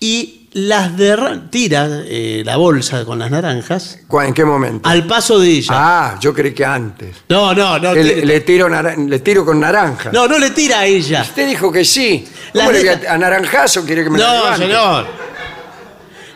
[0.00, 4.88] Y las derra- tira eh, la bolsa con las naranjas ¿Cuá- ¿En qué momento?
[4.88, 5.68] al paso de ella.
[5.72, 7.16] Ah, yo creí que antes.
[7.28, 7.92] No, no, no.
[7.92, 10.10] Que le, tiro le tiro con naranja.
[10.12, 11.22] No, no le tira a ella.
[11.22, 12.26] Usted dijo que sí.
[12.54, 14.66] Las ¿Cómo le voy deja- a, a naranjazo quiere que me la No, levante?
[14.66, 15.06] señor.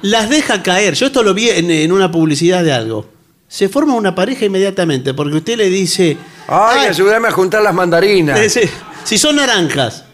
[0.02, 0.94] Las deja caer.
[0.94, 3.08] Yo esto lo vi en, en una publicidad de algo.
[3.48, 6.16] Se forma una pareja inmediatamente porque usted le dice.
[6.48, 8.38] Ay, "Ay, ayúdame a juntar las mandarinas.
[9.04, 10.04] si son naranjas.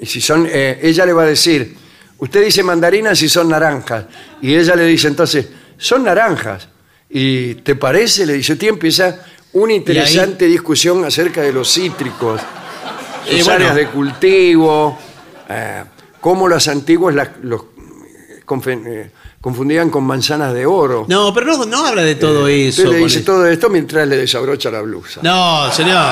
[0.00, 1.76] Y si son, eh, ella le va a decir,
[2.18, 4.04] usted dice mandarinas y son naranjas.
[4.42, 5.46] Y ella le dice entonces,
[5.78, 6.68] son naranjas.
[7.08, 8.26] ¿Y te parece?
[8.26, 9.16] Le dice, usted empieza
[9.52, 12.40] una interesante discusión acerca de los cítricos,
[13.24, 13.52] sus Eh, bueno.
[13.52, 14.98] áreas de cultivo,
[15.48, 15.84] eh,
[16.20, 17.62] cómo las antiguas las, los
[18.44, 21.04] confundían con manzanas de oro.
[21.08, 22.82] No, pero no, no habla de todo eso.
[22.82, 25.20] Usted le con dice el- todo esto mientras le desabrocha la blusa.
[25.22, 26.04] No, señor.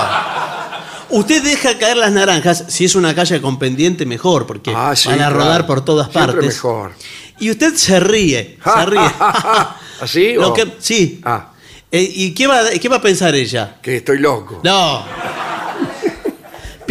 [1.11, 5.09] Usted deja caer las naranjas, si es una calle con pendiente, mejor, porque Ah, sí,
[5.09, 5.37] van a claro.
[5.41, 6.55] rodar por todas Siempre partes.
[6.55, 6.93] mejor.
[7.39, 9.01] Y usted se ríe, se ríe.
[10.01, 11.21] ¿Así Lo o- que- sí.
[11.25, 11.49] Ah,
[11.95, 13.77] Eh, ¿Y qué va, qué va a pensar ella?
[13.83, 14.61] que estoy loco.
[14.65, 15.05] No.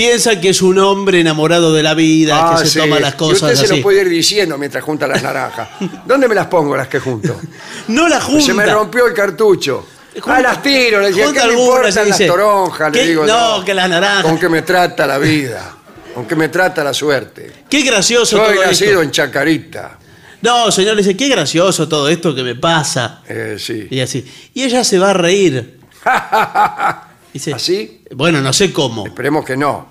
[0.01, 2.79] Piensa que es un hombre enamorado de la vida, Ah, que se sí.
[2.79, 3.75] toma las y cosas usted se así.
[3.77, 5.69] lo puede ir diciendo mientras junta las naranjas.
[6.07, 7.39] ¿Dónde me las pongo las que junto?
[7.87, 8.45] No la junta.
[8.47, 9.85] Se me rompió el cartucho.
[10.15, 11.01] Junta- ah, las tiro.
[11.01, 12.91] Le junta ¿qué me algunas importan las dice, toronjas?
[12.93, 13.07] Le ¿qué?
[13.09, 14.23] digo No, que las naranjas.
[14.23, 15.75] Con que me trata la vida.
[16.15, 17.51] Con que me trata la suerte.
[17.69, 19.01] Qué gracioso Soy todo nacido esto.
[19.03, 19.99] en Chacarita.
[20.41, 23.21] No, señor, le dice, qué gracioso todo esto que me pasa.
[23.29, 23.87] Eh, sí.
[23.91, 24.25] Y así.
[24.55, 25.77] Y ella se va a reír.
[27.33, 28.00] Dice, ¿Así?
[28.15, 29.05] Bueno, no sé cómo.
[29.07, 29.87] Esperemos que no.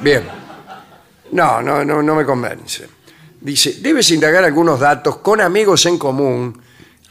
[0.00, 0.22] Bien.
[1.32, 2.88] No, no, no, no me convence.
[3.40, 6.60] Dice, debes indagar algunos datos con amigos en común.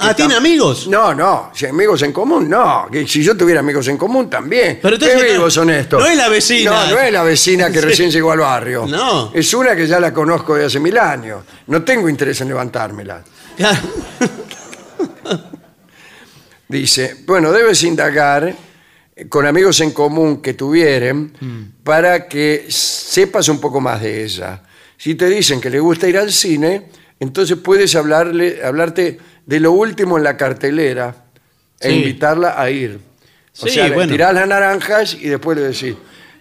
[0.01, 0.87] Ah, ¿tiene amigos?
[0.87, 2.87] No, no, si amigos en común, no.
[2.89, 4.79] Que si yo tuviera amigos en común también.
[4.81, 5.99] Pero ¿Qué no- vivos son estos?
[5.99, 6.71] no es la vecina.
[6.85, 8.85] No, no es la vecina que recién llegó al barrio.
[8.87, 9.31] No.
[9.33, 11.43] Es una que ya la conozco de hace mil años.
[11.67, 13.21] No tengo interés en levantármela.
[13.57, 13.77] Claro.
[16.67, 18.55] Dice, bueno, debes indagar
[19.27, 21.83] con amigos en común que tuvieren Mm.
[21.83, 24.61] para que sepas un poco más de ella.
[24.97, 26.89] Si te dicen que le gusta ir al cine,
[27.19, 31.15] entonces puedes hablarle, hablarte de lo último en la cartelera
[31.79, 31.95] e Sí.
[31.95, 32.99] invitarla a ir.
[33.61, 34.11] O Sí, sea, bueno.
[34.11, 35.95] tirás las naranjas y después le decís,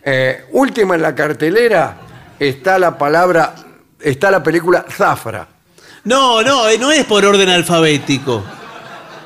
[0.04, 2.00] eh, última en la cartelera
[2.38, 3.54] está la palabra,
[4.00, 5.48] está la película Zafra.
[6.04, 8.44] No, no, eh, no es por orden alfabético.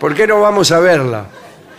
[0.00, 1.26] ¿Por qué no vamos a verla?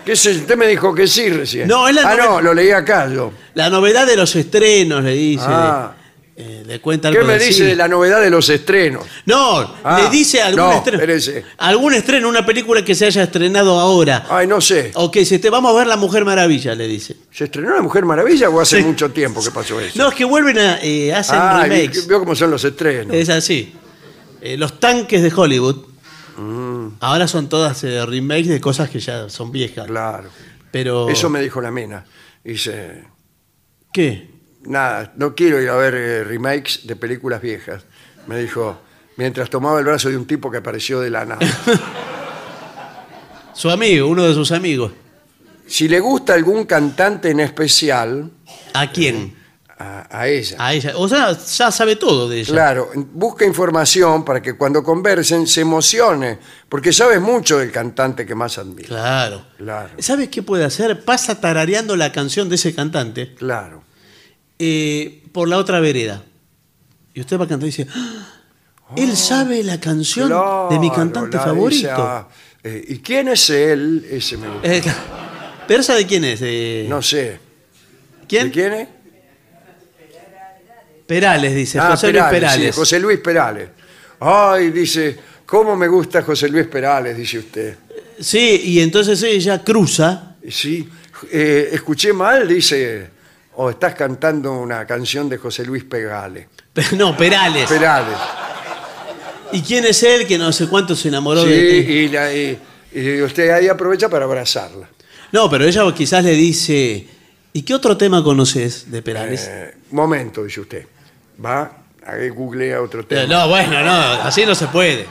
[0.06, 0.32] ¿Qué sé?
[0.32, 1.68] Usted me dijo que sí recién.
[1.68, 3.32] No, es la Ah, no, lo leí acá yo.
[3.54, 5.45] La novedad de los estrenos, le dice.
[5.47, 5.95] Ah.
[6.36, 9.06] Eh, le cuenta ¿Qué algo me de dice de la novedad de los estrenos?
[9.28, 10.97] No, Ah, le dice algún no, estreno.
[10.97, 11.45] espérese.
[11.60, 14.26] Algún estreno, una película que se haya estrenado ahora.
[14.30, 14.89] Ay, no sé.
[14.95, 17.16] O que se te vamos a ver La Mujer Maravilla, le dice.
[17.32, 19.93] ¿Se estrenó La Mujer Maravilla o hace mucho tiempo que pasó eso?
[19.95, 20.80] No, es que vuelven a.
[20.82, 22.08] eh, hacen ah, remakes.
[22.08, 23.16] vio cómo son los estrenos.
[23.16, 23.72] Es así.
[24.41, 25.93] Eh, los tanques de Hollywood.
[26.38, 26.88] Mm.
[27.00, 29.88] Ahora son todas eh, remakes de cosas que ya son viejas.
[29.88, 30.30] Claro.
[30.72, 31.10] Pero.
[31.10, 32.06] Eso me dijo la mina.
[32.44, 33.04] Dice,
[33.92, 34.32] ¿Qué?
[34.66, 37.86] nada, no quiero ir a ver eh, remakes de películas viejas.
[38.28, 38.80] Me dijo,
[39.18, 41.42] mientras tomaba el brazo de un tipo que apareció de la nada.
[43.54, 44.92] Su amigo, uno de sus amigos.
[45.68, 48.32] si le gusta algún cantante en especial,
[48.74, 49.36] ¿A quién?
[49.78, 50.56] A, a ella.
[50.60, 50.94] A ella.
[50.96, 52.52] O sea, ya sabe todo de ella.
[52.54, 56.38] Claro, busca información para que cuando conversen se emocione,
[56.70, 58.88] porque sabes mucho del cantante que más admira.
[58.88, 59.46] Claro.
[59.58, 59.90] Claro.
[60.00, 61.04] ¿Sabes qué puede hacer?
[61.04, 63.84] Pasa tarareando la canción de ese cantante Claro.
[64.60, 66.24] eh, por la otra vereda.
[67.14, 68.28] Y usted va a cantar y dice, "Ah,
[68.96, 70.30] él sabe la canción
[70.70, 71.90] de mi cantante favorito.
[71.98, 72.28] ah,
[72.64, 74.06] eh, ¿Y quién es él?
[74.10, 74.72] Ese me gusta.
[74.74, 74.82] Eh,
[75.68, 76.88] ¿Pero esa de quién es?
[76.90, 77.40] No sé.
[78.28, 78.46] ¿Quién?
[78.48, 78.88] ¿De quién es?
[81.06, 81.80] Perales, dice.
[81.80, 82.76] Ah, José Luis Perales, sí, Perales.
[82.76, 83.70] José Luis Perales.
[84.20, 87.18] Ay, dice, ¿cómo me gusta José Luis Perales?
[87.18, 87.76] Dice usted.
[88.20, 90.36] Sí, y entonces ella cruza.
[90.49, 90.88] Sí,
[91.32, 93.10] eh, escuché mal, dice,
[93.56, 96.47] o estás cantando una canción de José Luis Pegale.
[96.97, 97.68] No, Perales.
[97.70, 98.18] Perales.
[99.51, 101.91] ¿Y quién es él que no sé cuánto se enamoró Sí, de ti?
[101.91, 102.60] y, la- y-
[102.95, 104.89] y usted ahí aprovecha para abrazarla.
[105.32, 107.08] No, pero ella quizás le dice,
[107.54, 109.47] ¿y qué otro tema conoces de Perales?
[109.49, 110.86] Eh, momento, dice usted.
[111.43, 111.72] Va,
[112.06, 113.26] ahí googlea otro Eh, tema.
[113.26, 115.06] no, bueno, no, así no se puede.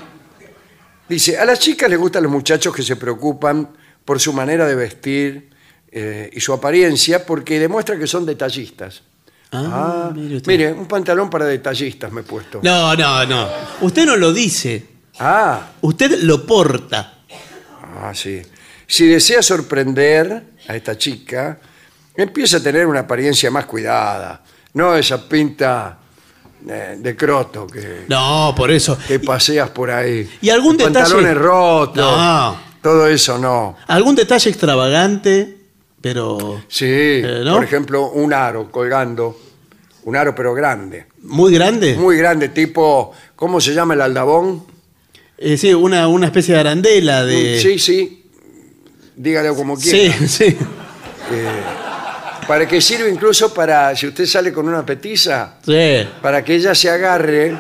[1.09, 3.69] Dice, a las chicas les gustan los muchachos que se preocupan
[4.05, 5.51] por su manera de vestir
[5.91, 9.03] eh, y su apariencia porque demuestra que son detallistas.
[9.55, 10.51] Ah, Ah, mire usted.
[10.51, 12.61] mire, un pantalón para detallistas me he puesto.
[12.63, 13.49] No, no, no.
[13.83, 14.87] Usted no lo dice,
[15.19, 17.19] Ah, usted lo porta.
[18.01, 18.41] ah, sí.
[18.87, 21.59] Si desea sorprender a esta chica,
[22.17, 24.43] empieza a tener una apariencia más cuidada.
[24.75, 25.99] No esa pinta
[26.69, 28.97] eh, de croto que, No, por eso.
[29.07, 30.29] que paseas por ahí.
[30.41, 30.95] ¿Y algún detalle?
[31.01, 31.97] Pantalones rotos.
[32.19, 32.73] No.
[32.83, 33.77] Todo eso no.
[33.87, 35.59] ¿Algún detalle extravagante?
[36.01, 37.55] Pero Sí, Eh, ¿no?
[37.55, 39.39] por ejemplo, un aro colgando,
[40.05, 41.95] un aro pero grande, muy grande.
[41.95, 44.65] muy grande, tipo, ¿cómo se llama el aldabón?
[45.39, 47.61] Eh, sí, una, una especie de arandela de...
[47.61, 48.25] Sí, sí,
[49.15, 50.13] dígalo como quiera.
[50.19, 50.57] sí, sí.
[52.47, 56.07] Para que sirve incluso para, si usted sale con una petiza, Sí.
[56.21, 57.57] para que ella se agarre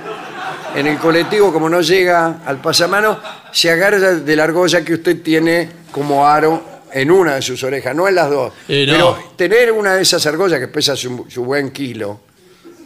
[0.74, 3.18] en el colectivo, como no llega al pasamano,
[3.52, 7.94] se agarra de la argolla que usted tiene como aro en una de sus orejas,
[7.94, 8.52] no en las dos.
[8.52, 8.54] No.
[8.68, 12.20] Pero tener una de esas argollas que pesa su, su buen kilo,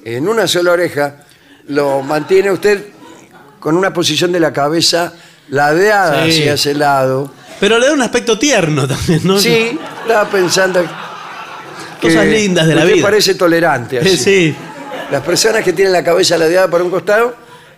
[0.05, 1.17] en una sola oreja,
[1.69, 2.85] lo mantiene usted
[3.59, 5.13] con una posición de la cabeza
[5.49, 6.31] ladeada Sí.
[6.41, 7.33] hacia ese lado.
[7.59, 9.39] Pero le da un aspecto tierno también, ¿no?
[9.39, 10.85] Sí, estaba pensando
[12.01, 13.03] que Cosas lindas de la vida.
[13.03, 13.99] parece tolerante.
[14.01, 14.17] así.
[14.17, 14.55] Sí.
[15.11, 17.35] Las personas que tienen la cabeza ladeada por un costado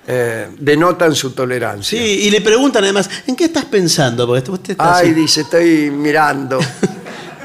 [0.06, 1.98] eh, denotan su tolerancia.
[1.98, 4.26] Sí, y le preguntan además, ¿en qué estás pensando?
[4.26, 5.14] Porque usted está Ay, así.
[5.14, 6.58] dice, estoy mirando.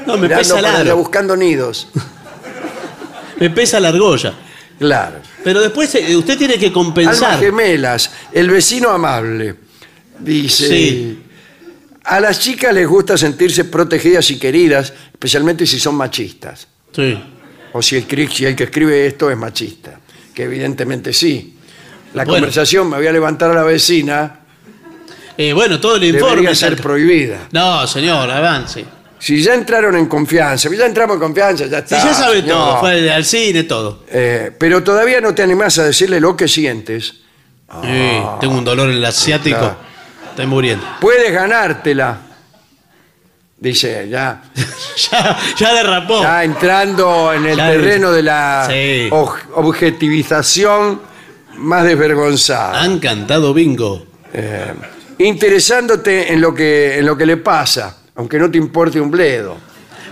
[0.06, 1.88] No, me mirando pesa la allá, buscando nidos.
[3.40, 4.34] Me pesa la argolla.
[4.78, 5.16] Claro.
[5.42, 7.38] Pero después eh, usted tiene que Almas compensar.
[7.40, 9.54] gemelas, el vecino amable.
[10.18, 10.68] Dice.
[10.68, 11.23] Sí.
[12.04, 16.68] A las chicas les gusta sentirse protegidas y queridas, especialmente si son machistas.
[16.94, 17.18] Sí.
[17.72, 19.98] O si el, si que escribe esto es machista.
[20.34, 21.56] Que evidentemente sí.
[22.12, 22.34] La Bueno.
[22.40, 24.40] conversación, me voy a levantar a la vecina,
[25.36, 26.30] Eh, bueno, todo el informe.
[26.36, 27.48] debería ser prohibida.
[27.50, 28.84] No, señor, avance.
[29.18, 32.04] Si ya entraron en confianza, ya entramos en confianza, ya Si está.
[32.04, 32.56] ya sabe señor.
[32.56, 34.04] todo, fue al cine, todo.
[34.10, 37.14] Eh, pero todavía no te animás a decirle lo que sientes.
[37.82, 39.74] Sí, tengo un dolor en el asiático.
[40.34, 40.84] Estoy muriendo.
[41.00, 42.18] Puedes ganártela.
[43.56, 44.42] Dice, ya,
[45.12, 46.20] ya, ya derrapó.
[46.22, 49.08] ya entrando en el Ya terreno de la Sí.
[49.10, 51.00] oj- objetivización
[51.58, 52.82] más desvergonzada.
[52.82, 54.06] Han cantado bingo.
[54.32, 54.74] Eh,
[55.18, 59.56] interesándote en lo, que, en lo que le pasa, aunque no te importe un bledo.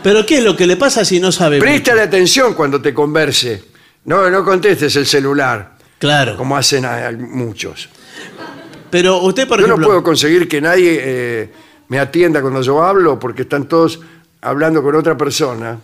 [0.05, 2.09] Pero ¿qué es lo que le pasa si no sabe Préstale mucho?
[2.09, 3.65] atención cuando te converse.
[4.05, 6.37] No, no contestes el celular, Claro.
[6.37, 7.89] como hacen a- a muchos.
[8.93, 11.51] Pero usted, por Yo no puedo conseguir que nadie eh,
[11.89, 13.99] me atienda cuando yo hablo porque están todos
[14.43, 15.79] hablando con otra persona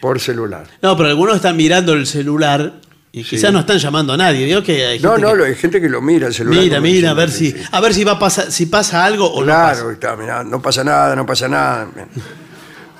[0.00, 0.66] por celular.
[0.80, 2.80] No, pero algunos están mirando el celular
[3.12, 3.30] Y Sí.
[3.36, 4.46] quizás no están llamando a nadie.
[4.46, 6.62] Digo que hay No, gente no, que- hay gente que lo mira el celular.
[6.62, 9.26] Mira, mira, a ver si, sí, a ver si va a pasar, si pasa algo
[9.26, 9.92] o no Claro, pasa.
[9.92, 11.86] está, mirá, no pasa nada, no pasa nada.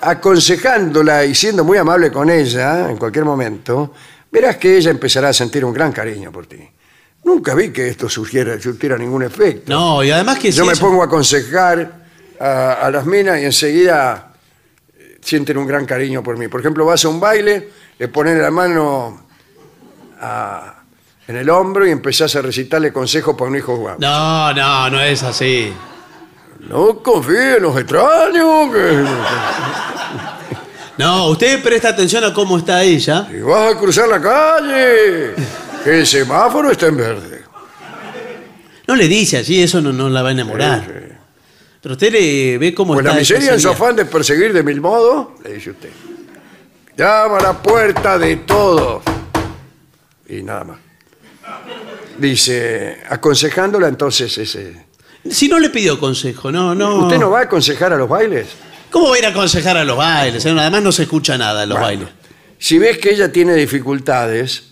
[0.01, 3.93] Aconsejándola y siendo muy amable con ella en cualquier momento,
[4.31, 6.59] verás que ella empezará a sentir un gran cariño por ti.
[7.25, 9.73] Nunca vi que esto surgiera, surtiera ningún efecto.
[9.73, 11.93] No, y además que Yo si me eso- pongo a aconsejar
[12.41, 14.33] a, a las minas y enseguida
[14.99, 16.49] eh, sienten un gran cariño por mí.
[16.49, 19.27] Por ejemplo, vas a un baile, le pones la mano
[20.21, 20.75] a-
[21.27, 23.99] en el hombro y empezás a recitarle consejos para un hijo guapo.
[24.01, 25.71] No, no, no es así.
[26.71, 29.05] No confíe en los extraños, que
[30.97, 33.27] No, usted presta atención a cómo está ella.
[33.31, 35.35] si vas a cruzar la calle,
[35.85, 37.43] que el semáforo está en verde.
[38.87, 40.85] No le dice así, eso no, no la va a enamorar.
[40.85, 41.15] Sí, sí.
[41.81, 43.15] Pero usted le ve cómo Pues está.
[43.15, 45.91] la miseria en su afán de perseguir de mil modos, le dice usted.
[46.97, 49.03] Llama a la puerta de todo.
[50.29, 50.79] Y nada más.
[52.19, 54.87] Dice, aconsejándola entonces ese...
[55.31, 57.05] Si no le pidió consejo, no, no.
[57.05, 58.49] ¿Usted no va a aconsejar a los bailes?
[58.91, 60.45] ¿Cómo va a ir a aconsejar a los bailes?
[60.45, 62.15] Además no se escucha nada en los Bueno, bailes.
[62.59, 64.68] Si ves que ella tiene dificultades,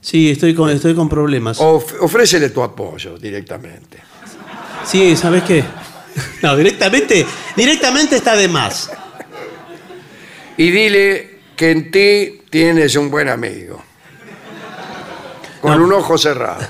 [0.00, 1.58] Sí, estoy con, estoy con problemas.
[1.60, 3.98] of- ofrécele tu apoyo directamente.
[4.84, 5.64] Sí, ¿sabes qué?
[6.42, 7.24] No, directamente,
[7.54, 8.90] directamente está de más.
[10.56, 13.80] Y dile que en ti tienes un buen amigo.
[15.60, 15.84] Con No.
[15.84, 16.66] un ojo cerrado.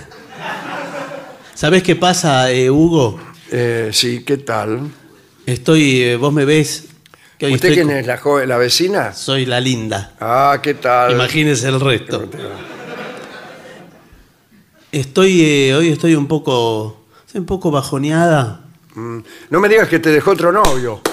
[1.54, 3.18] ¿Sabes qué pasa, eh, Hugo?
[3.50, 4.90] Eh, sí, ¿qué tal?
[5.46, 6.86] Estoy, eh, vos me ves.
[7.38, 8.06] Que hoy ¿Usted estoy quién con- es?
[8.06, 9.12] ¿La, joven, la vecina?
[9.14, 10.12] Soy la linda.
[10.20, 11.12] Ah, ¿qué tal?
[11.12, 12.28] Imagínese el resto.
[14.92, 18.60] Estoy, eh, hoy estoy un poco, estoy un poco bajoneada.
[18.94, 19.18] Mm,
[19.50, 21.00] No me digas que te dejó otro novio.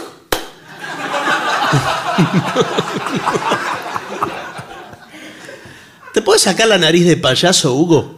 [6.14, 8.16] ¿Te puedes sacar la nariz de payaso, Hugo?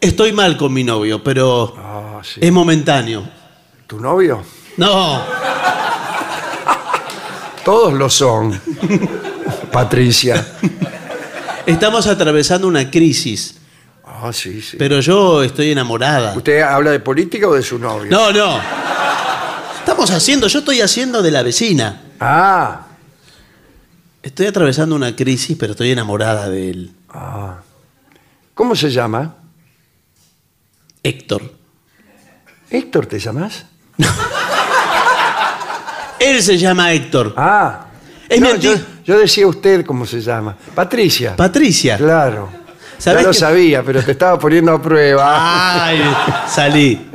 [0.00, 2.38] Estoy mal con mi novio, pero Ah, sí.
[2.42, 3.28] es momentáneo.
[3.86, 4.42] ¿Tu novio?
[4.76, 5.22] No,
[7.64, 8.58] Todos lo son.
[9.72, 10.46] Patricia.
[11.72, 13.54] Estamos atravesando una crisis,
[14.04, 14.76] Ah, sí, sí.
[14.78, 16.34] pero yo estoy enamorada.
[16.36, 18.10] ¿Usted habla de política o de su novio?
[18.10, 18.58] No, no.
[19.78, 22.02] Estamos haciendo, yo estoy haciendo de la vecina.
[22.20, 22.82] Ah,
[24.20, 26.92] Estoy atravesando una crisis, pero estoy enamorada de él.
[27.10, 27.58] ah.
[28.54, 29.36] ¿Cómo se llama?
[31.02, 31.54] Héctor.
[32.68, 33.64] ¿Héctor te llamas?
[36.18, 37.34] Él se llama Héctor.
[37.36, 37.86] Ah.
[38.28, 40.56] Es No, mi yo, anti- yo decía usted cómo se llama.
[40.74, 41.34] Patricia.
[41.36, 41.96] Patricia.
[41.96, 42.48] Claro.
[42.98, 45.86] ¿Sabés Ya lo que- sabía, pero te estaba poniendo a prueba.
[45.86, 46.00] Ay,
[46.48, 47.06] salí.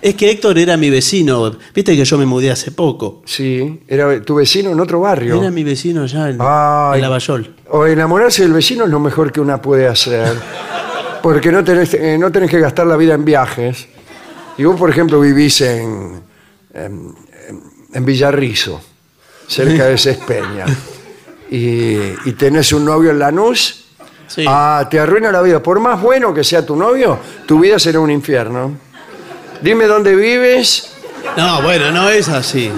[0.00, 1.50] Es que Héctor era mi vecino.
[1.74, 3.22] Viste que yo me mudé hace poco.
[3.26, 5.40] Sí, era tu vecino en otro barrio.
[5.40, 6.96] Era mi vecino allá en, Ay.
[6.96, 7.54] en Lavallol.
[7.70, 10.32] O enamorarse del vecino es lo mejor que una puede hacer.
[11.20, 13.88] Porque no tenés, eh, no tenés que gastar la vida en viajes.
[14.56, 16.20] Y vos, por ejemplo, vivís en,
[16.72, 17.12] en,
[17.92, 18.80] en Villarrizo,
[19.48, 20.66] cerca de Cespeña,
[21.50, 21.96] y,
[22.28, 23.84] y tenés un novio en Lanús,
[24.28, 24.44] Sí.
[24.46, 25.62] ah, te arruina la vida.
[25.62, 28.76] Por más bueno que sea tu novio, tu vida será un infierno.
[29.62, 30.92] Dime dónde vives.
[31.34, 32.70] No, bueno, no es así.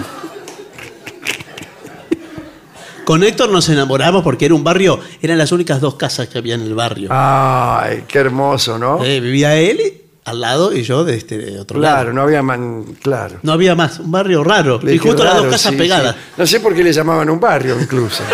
[3.04, 6.54] Con Héctor nos enamoramos porque era un barrio, eran las únicas dos casas que había
[6.54, 7.08] en el barrio.
[7.10, 9.04] Ay, qué hermoso, ¿no?
[9.04, 12.12] Eh, vivía él al lado y yo de este de otro claro, lado.
[12.14, 13.38] no había man, claro.
[13.42, 14.80] No había más, un barrio raro.
[14.82, 16.14] Le y justo las dos casas sí, pegadas.
[16.14, 16.20] sí.
[16.38, 18.22] No sé por qué le llamaban un barrio incluso.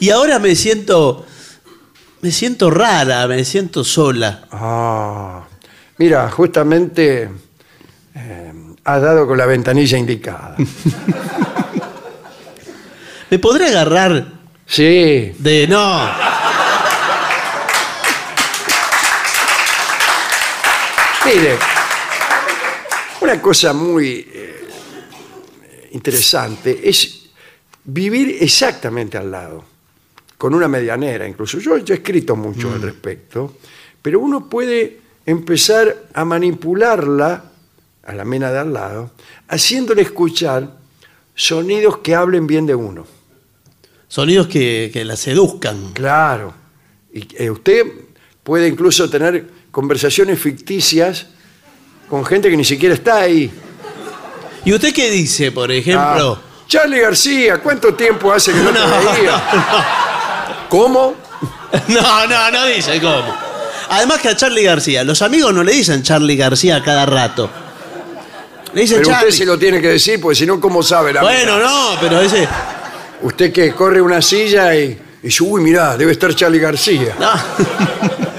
[0.00, 1.26] Y ahora me siento.
[2.22, 4.44] Me siento rara, me siento sola.
[4.50, 5.42] Ah,
[5.98, 7.28] mira, justamente
[8.14, 8.52] eh,
[8.84, 10.56] has dado con la ventanilla indicada.
[13.30, 14.26] ¿Me podré agarrar
[14.66, 15.66] Sí, de.
[15.68, 16.08] No.
[21.32, 21.56] Mire,
[23.20, 24.68] una cosa muy eh,
[25.92, 27.28] interesante es
[27.84, 29.64] vivir exactamente al lado,
[30.36, 31.58] con una medianera incluso.
[31.58, 33.58] Yo, yo he escrito mucho al respecto,
[34.02, 37.44] pero uno puede empezar a manipularla,
[38.02, 39.12] a la mena de al lado,
[39.48, 40.78] haciéndole escuchar
[41.34, 43.06] sonidos que hablen bien de uno.
[44.08, 45.92] Sonidos que, que la seduzcan.
[45.92, 46.52] Claro.
[47.12, 47.86] Y eh, usted
[48.42, 51.26] puede incluso tener conversaciones ficticias
[52.08, 53.50] con gente que ni siquiera está ahí.
[54.64, 56.38] ¿Y usted qué dice, por ejemplo?
[56.42, 59.42] Ah, Charlie García, ¿cuánto tiempo hace que no, No, te veía?
[60.68, 61.14] ¿Cómo?
[61.88, 63.32] No, no, no dice cómo.
[63.90, 67.48] Además que a Charlie García, los amigos no le dicen Charlie García cada rato.
[68.74, 69.28] Le dicen Pero Charlie.
[69.28, 71.68] usted se lo tiene que decir, porque si no, ¿cómo sabe la Bueno, amiga?
[71.68, 72.46] no, pero ese.
[73.22, 74.82] Usted que corre una silla y,
[75.22, 77.14] y dice, uy, mirá, debe estar Charlie García.
[77.20, 77.30] No,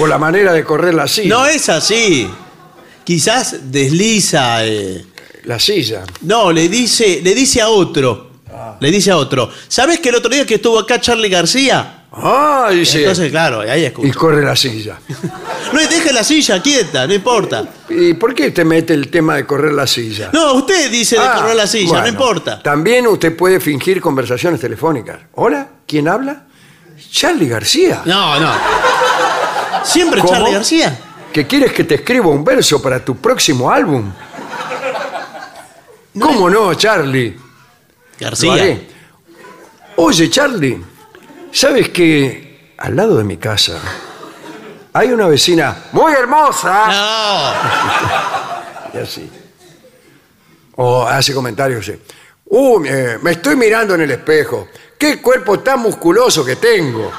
[0.00, 1.28] Por la manera de correr la silla.
[1.28, 2.28] no es así.
[3.04, 4.64] Quizás desliza.
[4.66, 5.04] eh,
[5.44, 6.02] La silla.
[6.22, 8.30] No, le dice, le dice a otro.
[8.80, 9.50] Le dice a otro.
[9.68, 12.04] ¿Sabes que el otro día que estuvo acá Charlie García?
[12.12, 13.00] Ah, dice.
[13.00, 14.98] Entonces, claro, ahí y corre la silla.
[15.72, 17.64] No, deje la silla quieta, no importa.
[17.88, 20.30] ¿Y por qué usted mete el tema de correr la silla?
[20.32, 22.60] No, usted dice de Ah, correr la silla, no importa.
[22.60, 25.18] También usted puede fingir conversaciones telefónicas.
[25.34, 25.68] ¿Hola?
[25.86, 26.46] ¿Quién habla?
[27.12, 28.02] Charlie García.
[28.04, 28.50] No, no.
[29.84, 30.32] Siempre ¿Cómo?
[30.32, 30.98] Charlie García.
[31.32, 34.10] ¿Que quieres que te escriba un verso para tu próximo álbum?
[36.18, 37.30] ¿Cómo no, Charlie?
[37.30, 37.40] Lo
[38.26, 38.52] García.
[38.52, 38.88] haré.
[39.96, 40.82] Oye, Charlie,
[41.52, 43.78] ¿sabes que al lado de mi casa
[44.92, 46.86] hay una vecina muy hermosa?
[46.88, 47.52] No.
[48.92, 49.30] Y así.
[50.74, 51.96] O hace comentarios así.
[52.46, 54.66] Uh, me estoy mirando en el espejo.
[54.98, 57.12] ¿Qué cuerpo tan musculoso que tengo?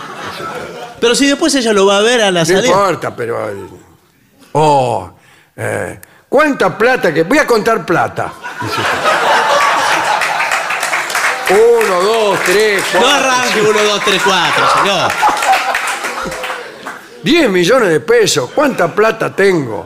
[1.01, 2.67] Pero si después ella lo va a ver a la No salida.
[2.67, 3.49] importa, pero...
[3.49, 3.55] eh,
[4.53, 5.11] Oh,
[5.55, 5.99] eh,
[6.29, 7.23] ¿cuánta plata que...
[7.23, 8.31] Voy a contar plata.
[11.49, 15.11] Uno, dos, tres, No cuatro, arranque 1, 2, 3, 4, señor.
[17.23, 18.49] diez millones de pesos.
[18.55, 19.85] ¿Cuánta plata tengo?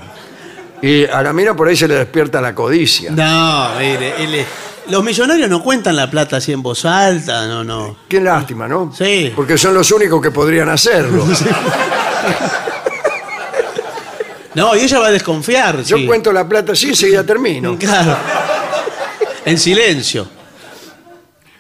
[0.82, 3.10] Y a la mina por ahí se le despierta la codicia.
[3.12, 4.48] No, mire, él es-
[4.90, 7.96] los millonarios no cuentan la plata así en voz alta, no, no.
[8.08, 8.94] Qué lástima, ¿no?
[8.96, 9.32] Sí.
[9.36, 11.26] Porque son los únicos que podrían hacerlo.
[14.54, 15.84] No, y ella va a desconfiar.
[15.84, 16.06] Yo sí.
[16.06, 17.78] cuento la plata así y enseguida termino.
[17.78, 18.16] Claro.
[19.44, 20.26] En silencio.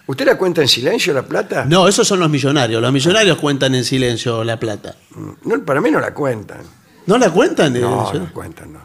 [0.07, 1.65] ¿Usted la cuenta en silencio la plata?
[1.65, 2.81] No, esos son los millonarios.
[2.81, 4.95] Los millonarios cuentan en silencio la plata.
[5.43, 6.59] No, para mí no la cuentan.
[7.05, 7.75] ¿No la cuentan?
[7.75, 8.19] en No, silencio?
[8.21, 8.79] no cuentan, no.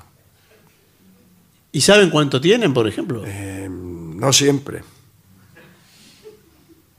[1.71, 3.23] ¿Y saben cuánto tienen, por ejemplo?
[3.25, 3.69] Eh,
[4.21, 4.83] no siempre.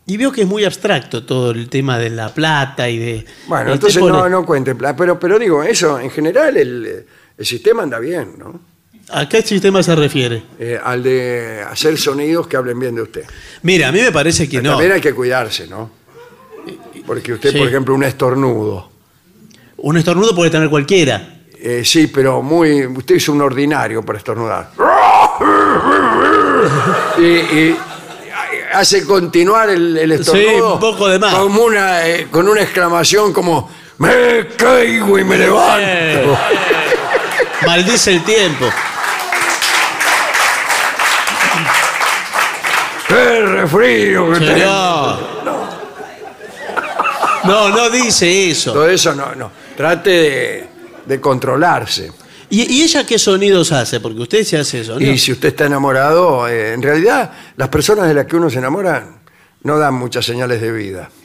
[0.07, 3.25] Y veo que es muy abstracto todo el tema de la plata y de...
[3.47, 4.95] Bueno, entonces pone- no, no cuente plata.
[4.97, 7.05] Pero, pero digo, eso, en general el,
[7.37, 8.59] el sistema anda bien, ¿no?
[9.09, 10.43] ¿A qué sistema se refiere?
[10.59, 13.23] Eh, al de hacer sonidos que hablen bien de usted.
[13.61, 14.71] Mira, a mí me parece que no.
[14.71, 15.91] También hay que cuidarse, ¿no?
[17.05, 17.57] Porque usted, Sí.
[17.57, 18.89] por ejemplo, un estornudo.
[19.77, 21.41] Un estornudo puede tener cualquiera.
[21.59, 22.85] Eh, sí, pero muy.
[22.85, 24.71] Usted es un ordinario para estornudar.
[27.17, 27.79] Y, y
[28.73, 30.49] hace continuar el, el estornudo.
[30.49, 31.33] Sí, un poco de más.
[31.35, 35.79] Como una, eh, con una exclamación como: ¡Me caigo y me levanto!
[35.79, 36.37] Eh.
[37.65, 38.65] Maldice el tiempo.
[43.07, 45.19] ¡Qué refrío que tengo!
[47.43, 48.71] No, no dice eso.
[48.71, 49.51] Todo eso no, no.
[49.75, 50.69] Trate de,
[51.05, 52.11] de controlarse.
[52.51, 53.99] ¿Y, y ella qué sonidos hace?
[53.99, 55.01] Porque usted se hace eso, ¿no?
[55.01, 58.59] Y si usted está enamorado, eh, en realidad las personas de las que uno se
[58.59, 59.21] enamora
[59.63, 61.09] no dan muchas señales de vida.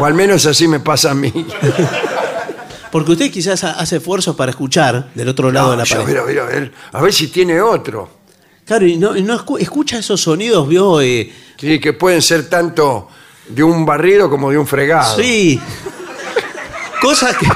[0.00, 1.32] O al menos así me pasa a mí.
[2.90, 6.04] Porque usted quizás ha- hace esfuerzos para escuchar del otro lado de la pared.
[6.06, 8.08] mira, mira, a ver, a ver si tiene otro.
[8.64, 11.00] Claro, y no, y no escu- escucha esos sonidos, vio.
[11.00, 13.08] Eh, Sí, que pueden ser tanto
[13.48, 15.16] de un barrido como de un fregado.
[15.16, 15.60] sí.
[17.02, 17.46] Cosas que.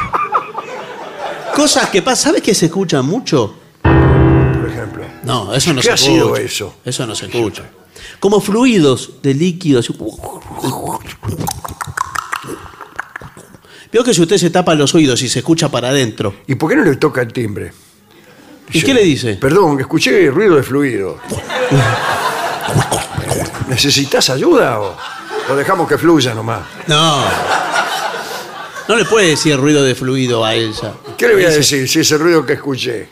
[1.59, 2.27] Cosas que pasan.
[2.31, 3.53] ¿Sabes que se escuchan mucho?
[3.83, 5.05] Por ejemplo.
[5.25, 6.13] No, eso no ¿Qué se ha escucha.
[6.13, 6.77] sido eso?
[6.85, 7.65] Eso no se escucha.
[8.21, 9.91] Como fluidos de líquidos.
[13.91, 16.33] Veo que si usted se tapa los oídos y se escucha para adentro.
[16.47, 17.73] ¿Y por qué no le toca el timbre?
[18.73, 19.35] ¿Y qué le dice?
[19.35, 21.19] Perdón, escuché ruido de fluido.
[23.69, 24.97] ¿Necesitas ayuda o
[25.49, 26.61] lo dejamos que fluya nomás?
[26.87, 27.25] No.
[28.89, 30.95] No le puede decir ruido de fluido a ella.
[31.17, 33.09] ¿Qué le voy a decir si ese ruido que escuché?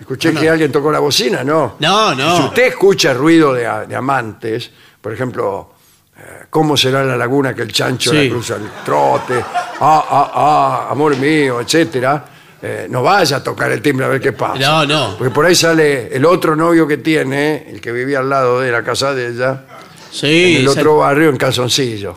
[0.00, 1.44] ¿Escuché que alguien tocó la bocina?
[1.44, 1.76] No.
[1.78, 2.36] No, no.
[2.36, 4.68] Si usted escucha ruido de, a- de amantes,
[5.00, 5.74] por ejemplo,
[6.18, 8.24] eh, ¿cómo será la laguna que el chancho Sí.
[8.24, 9.34] la cruza el trote?
[9.80, 12.24] Ah, ah, ah, amor mío, etcétera.
[12.62, 14.58] eh, no vaya a tocar el timbre a ver qué pasa.
[14.58, 15.16] No, no.
[15.16, 18.70] Porque por ahí sale el otro novio que tiene, el que vivía al lado de
[18.70, 19.64] la casa de ella,
[20.10, 22.16] Sí, en el otro barrio en calzoncillo.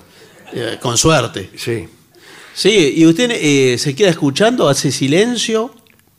[0.51, 1.51] eh, con suerte.
[1.55, 1.87] Sí,
[2.53, 5.73] Sí, y usted eh, se queda escuchando, hace silencio.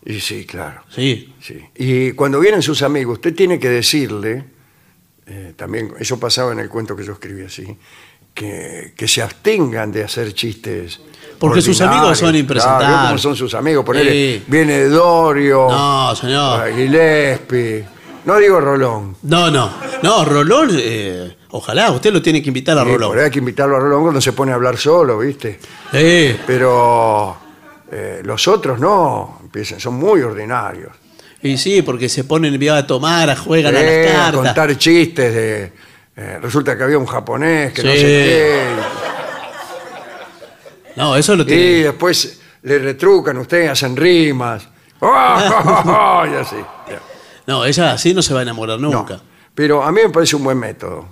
[0.05, 0.83] y sí, claro.
[0.95, 1.33] Sí.
[1.41, 1.61] Sí.
[1.77, 4.45] Y cuando vienen sus amigos, usted tiene que decirle,
[5.27, 7.65] eh, también, eso pasaba en el cuento que yo escribí así,
[8.35, 11.01] que, que se abstengan de hacer chistes.
[11.39, 12.89] Porque sus amigos son impresentables.
[12.89, 13.85] Claro, ¿cómo son sus amigos?
[13.85, 14.43] Ponele, Sí.
[14.47, 16.73] viene Dorio, No, señor.
[16.75, 17.85] Gillespie,
[18.25, 19.17] no digo Rolón.
[19.23, 19.71] No, no.
[20.03, 23.19] No, Rolón, eh, ojalá, usted lo tiene que invitar a Sí, por Rolón.
[23.19, 25.59] ahí hay que invitarlo a Rolón cuando se pone a hablar solo, ¿viste?
[25.93, 26.37] Sí.
[26.47, 27.37] Pero
[27.93, 30.93] eh, los otros no, empiezan, son muy ordinarios.
[31.43, 34.41] Y sí, porque se ponen vio, a tomar, a juegan a Eh, las a cartas.
[34.41, 35.73] contar chistes de...
[36.17, 37.99] eh, resulta que había un japonés que no Sí.
[37.99, 38.63] sé qué.
[40.97, 41.63] No, eso lo Y tiene.
[41.85, 44.67] después le retrucan ustedes, hacen rimas.
[45.01, 46.23] ¡Oh!
[46.33, 46.57] y así.
[47.47, 49.21] No, ella así no se va a enamorar No, nunca.
[49.55, 51.07] pero a mí me parece un buen método.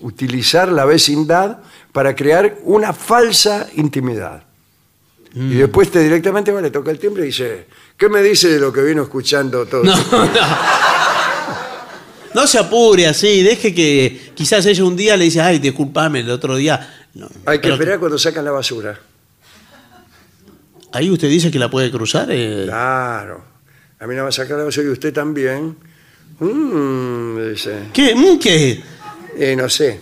[0.00, 1.58] Utilizar la vecindad
[1.92, 4.42] para crear una falsa intimidad.
[5.34, 5.58] Y Mm.
[5.58, 8.72] después te directamente va, le toca el timbre y dice, ¿qué me dice de lo
[8.72, 9.84] que vino escuchando todo?
[9.84, 10.26] No, no.
[12.34, 16.30] No se apure así, deje que quizás ella un día le dice, ay, discúlpame, el
[16.30, 17.06] otro día.
[17.14, 18.98] No, Hay que esperar cuando sacan la basura.
[20.92, 22.28] Ahí usted dice que la puede cruzar.
[22.30, 22.64] eh.
[22.66, 23.42] Claro.
[23.98, 25.76] A mí no va a sacar la basura y usted también.
[26.38, 26.46] Mm,
[27.36, 27.84] me dice.
[27.94, 28.14] ¿Qué?
[28.14, 28.82] Mm, ¿Qué?
[29.38, 30.00] Eh, no sé.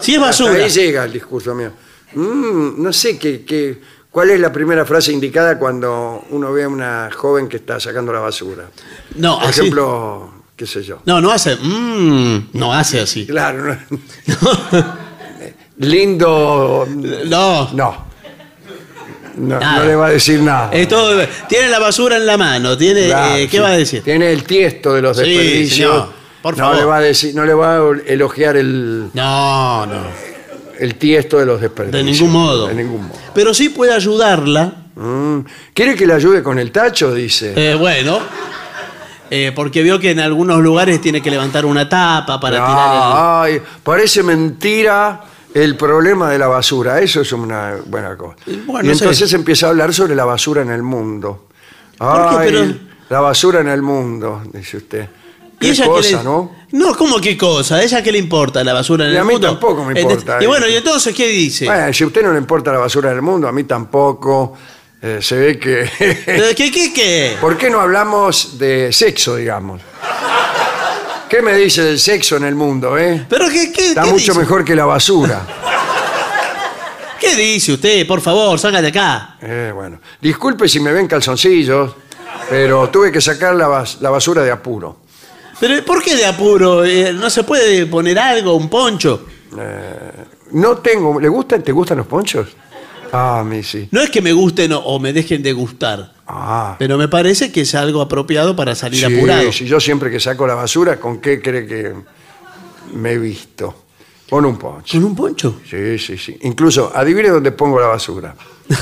[0.00, 0.64] Si es Hasta basura.
[0.64, 1.72] ahí llega el discurso mío.
[2.14, 3.80] Mm, no sé qué, qué-
[4.10, 8.12] cuál es la primera frase indicada cuando uno ve a una joven que está sacando
[8.12, 8.64] la basura.
[9.16, 9.60] No, Por así.
[9.60, 11.00] ejemplo, qué sé yo.
[11.06, 11.56] No, no hace.
[11.56, 13.26] mm, no hace así.
[13.26, 13.78] Claro, no-
[15.78, 16.86] lindo.
[17.26, 17.70] No.
[17.72, 18.04] No.
[19.36, 19.78] No, Nada.
[19.80, 20.70] no le va a decir nada.
[20.72, 22.76] Es todo- tiene la basura en la mano.
[22.78, 23.58] Tiene, Claro, eh, ¿Qué sí.
[23.58, 24.02] va a decir?
[24.04, 25.90] Tiene el tiesto de los Sí, desperdicios.
[25.90, 26.08] señor,
[26.44, 29.94] por no le va a decir, no le va a elogiar el, No, no.
[30.78, 32.04] el tiesto de los desperdicios.
[32.04, 32.66] De ningún modo.
[32.68, 33.18] De ningún modo.
[33.34, 34.74] Pero sí puede ayudarla.
[34.94, 35.38] Mm.
[35.72, 37.14] ¿Quiere que le ayude con el tacho?
[37.14, 37.54] Dice.
[37.56, 38.18] eh, bueno.
[39.30, 43.42] eh, porque vio que en algunos lugares tiene que levantar una tapa para tirar Ah,
[43.44, 45.22] ay, parece mentira
[45.54, 47.00] el problema de la basura.
[47.00, 48.36] Eso es una buena cosa.
[48.66, 49.04] Bueno, y no sé.
[49.04, 51.48] entonces empieza a hablar sobre la basura en el mundo.
[51.96, 52.36] ¿Por qué?
[52.36, 52.74] Ay, Pero-
[53.08, 55.08] la basura en el mundo, dice usted.
[55.70, 56.52] Ella cosa, que le- ¿no?
[56.72, 57.76] No, ¿cómo qué cosa?
[57.76, 59.48] ¿A ella qué le importa la basura en Y el a mí mundo?
[59.48, 61.66] tampoco me importa, Y bueno, ¿y entonces qué dice?
[61.66, 64.54] Bueno, si a usted no le importa la basura del mundo, a mí tampoco.
[65.00, 65.88] Eh, se ve que...
[66.26, 67.36] ¿Pero ¿Qué, qué, qué?
[67.40, 69.82] ¿Por qué no hablamos de sexo, digamos?
[71.28, 73.26] ¿Qué me dice del sexo en el mundo, eh?
[73.28, 74.38] ¿Pero qué, qué, Está qué mucho dice?
[74.38, 75.46] mejor que la basura.
[77.20, 78.06] ¿Qué dice usted?
[78.06, 79.36] Por favor, salga de acá.
[79.40, 81.92] Eh, bueno, disculpe si me ven calzoncillos,
[82.50, 84.98] pero tuve que sacar la, bas- la basura de apuro.
[85.60, 86.84] ¿Pero por qué de apuro?
[86.84, 89.26] Eh, ¿No se puede poner algo, un poncho?
[90.52, 91.18] No tengo...
[91.20, 91.62] ¿Le gustan?
[91.62, 92.48] ¿Te gustan los ponchos?
[93.12, 93.88] Ah, a mí sí.
[93.92, 97.52] No es que me gusten o, o me dejen de gustar, Ah, pero me parece
[97.52, 99.52] que es algo apropiado para salir sí, apurado.
[99.52, 101.92] sí, yo siempre que saco la basura, ¿con qué cree que
[102.94, 103.84] me he visto?
[104.30, 104.96] Con un poncho.
[104.96, 105.60] ¿Con un poncho?
[105.68, 106.38] Sí, sí, sí.
[106.42, 108.34] Incluso, adivine dónde pongo la basura.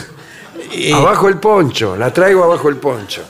[0.74, 3.20] Eh, Abajo el poncho, la traigo abajo el poncho.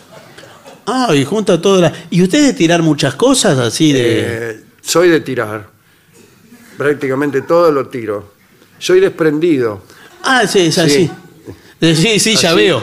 [0.87, 1.93] Ah, y junta toda la...
[2.11, 4.03] ¿Y usted de tirar muchas cosas así de...?
[4.51, 5.69] Eh, soy de tirar.
[6.77, 8.33] Prácticamente todo lo tiro.
[8.79, 9.83] Soy desprendido.
[10.25, 11.11] Ah, sí, es así.
[11.81, 12.59] Eh, Sí, sí, ya Así.
[12.59, 12.83] veo.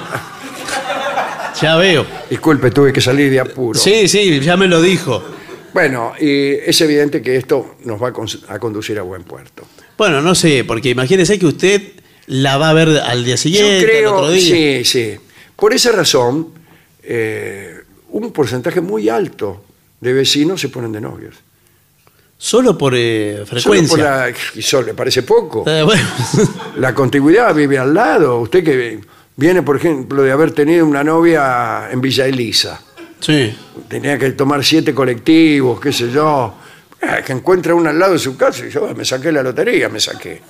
[1.62, 2.06] Ya veo.
[2.30, 3.80] Disculpe, tuve que salir de apuro.
[3.80, 5.24] Sí, sí, ya me lo dijo.
[5.74, 8.12] Bueno, y es evidente que esto nos va
[8.50, 9.66] a conducir a buen puerto.
[9.98, 11.82] Bueno, no sé, porque imagínese que usted
[12.28, 14.42] la va a ver al día siguiente, Yo creo, al otro día.
[14.42, 15.16] sí, sí.
[15.56, 16.50] Por esa razón,
[17.04, 17.76] eh,
[18.12, 19.64] un porcentaje muy alto
[20.02, 21.36] de vecinos se ponen de novios.
[22.38, 23.90] Solo por eh, Solo frecuencia.
[23.90, 25.66] por la- y solo le parece poco.
[25.68, 26.08] Eh, bueno,
[26.78, 28.40] La contigüidad vive al lado.
[28.40, 29.02] Usted que
[29.36, 32.80] viene, por ejemplo, de haber tenido una novia en Villa Elisa.
[33.20, 33.54] sí.
[33.88, 36.54] Tenía que tomar siete colectivos, qué sé yo.
[37.02, 39.42] Eh, que encuentra una al lado de su casa y yo "Ah, me saqué la
[39.42, 40.42] lotería, me saqué.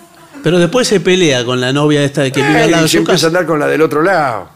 [0.43, 2.89] Pero después se pelea con la novia esta que vive Eh, al lado y de
[2.89, 3.27] su empieza a casa.
[3.27, 4.49] andar con la del otro lado.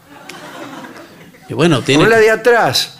[1.48, 2.08] Y bueno, tiene...
[2.08, 2.98] La de atrás,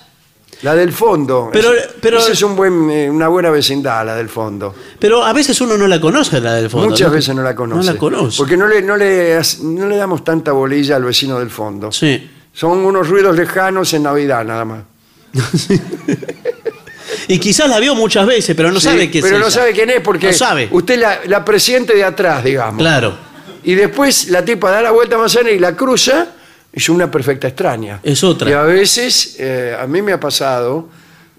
[0.63, 1.51] la del fondo.
[1.53, 4.75] Pero- pero- esa es un buen, eh, una buena vecindad, la del fondo.
[4.99, 6.91] Pero a veces uno no la conoce, la del fondo.
[6.91, 7.87] Muchas veces no la conoce.
[7.87, 8.37] No la conoce.
[8.39, 11.91] Porque no le, no, le, no le damos tanta bolilla al vecino del fondo.
[11.93, 12.31] Sí.
[12.53, 14.83] Son unos ruidos lejanos en Navidad, nada más.
[17.29, 19.51] Y quizás la vio muchas veces, pero no Sí, sabe qué es Pero no ella.
[19.55, 20.69] sabe quién es porque No sabe.
[20.71, 22.79] usted la, la presiente de atrás, digamos.
[22.79, 23.17] Claro.
[23.63, 26.27] Y después la tipa da la vuelta más y la cruza,
[26.77, 28.01] es una perfecta extraña.
[28.03, 28.51] Es otra.
[28.51, 30.89] Y a veces, eh, a mí me ha pasado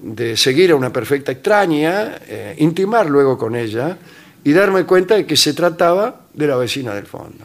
[0.02, 3.98] de seguir a una perfecta extraña, eh, intimar luego con ella
[4.44, 7.44] y darme cuenta de que se trataba de la vecina del fondo.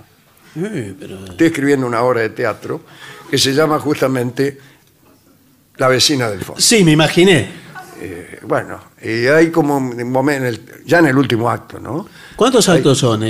[0.56, 2.82] Eh, pero- Estoy escribiendo una obra de teatro
[3.30, 4.58] que se llama justamente
[5.78, 6.60] La vecina del fondo.
[6.60, 7.48] Sí, me imaginé.
[8.02, 12.06] Eh, bueno, y hay como un momento, ya en el último acto, ¿no?
[12.36, 13.22] ¿Cuántos actos son?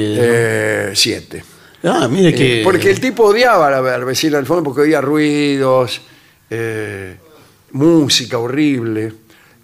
[0.95, 1.45] siete.
[1.85, 2.61] Ah, mire que...
[2.61, 6.01] Eh, porque el tipo odiaba a la, vecina del fondo porque oía ruidos,
[6.48, 7.16] eh,
[7.73, 9.12] música horrible.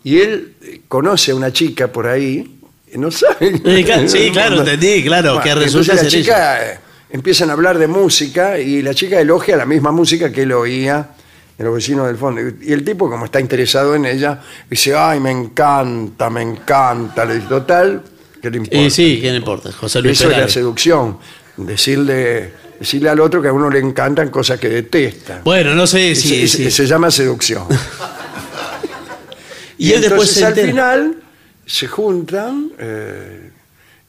[0.04, 2.58] Y él eh, conoce a una chica por ahí
[2.92, 3.60] y no sabe.
[4.08, 6.80] Sí, claro, entendí, claro, que entonces resulta la ser chica
[7.10, 11.08] empiezan a hablar de música y la chica elogia la misma música que él oía
[11.56, 12.40] de los vecinos del fondo.
[12.60, 17.24] Y el tipo, como está interesado en ella, dice, ay, me encanta, me encanta.
[17.24, 18.02] Le dice, total,
[18.42, 18.78] ¿qué le importa?
[18.78, 19.72] Y sí, ¿qué le importa?
[19.72, 21.18] José Luis Eso es la seducción.
[21.56, 25.40] Decirle, decirle al otro que a uno le encantan cosas que detesta.
[25.44, 26.46] Bueno, no sé si...
[26.48, 27.66] si- Se llama seducción.
[29.78, 30.68] y él después entonces se al entera.
[30.68, 31.16] final
[31.64, 33.50] se juntan, eh,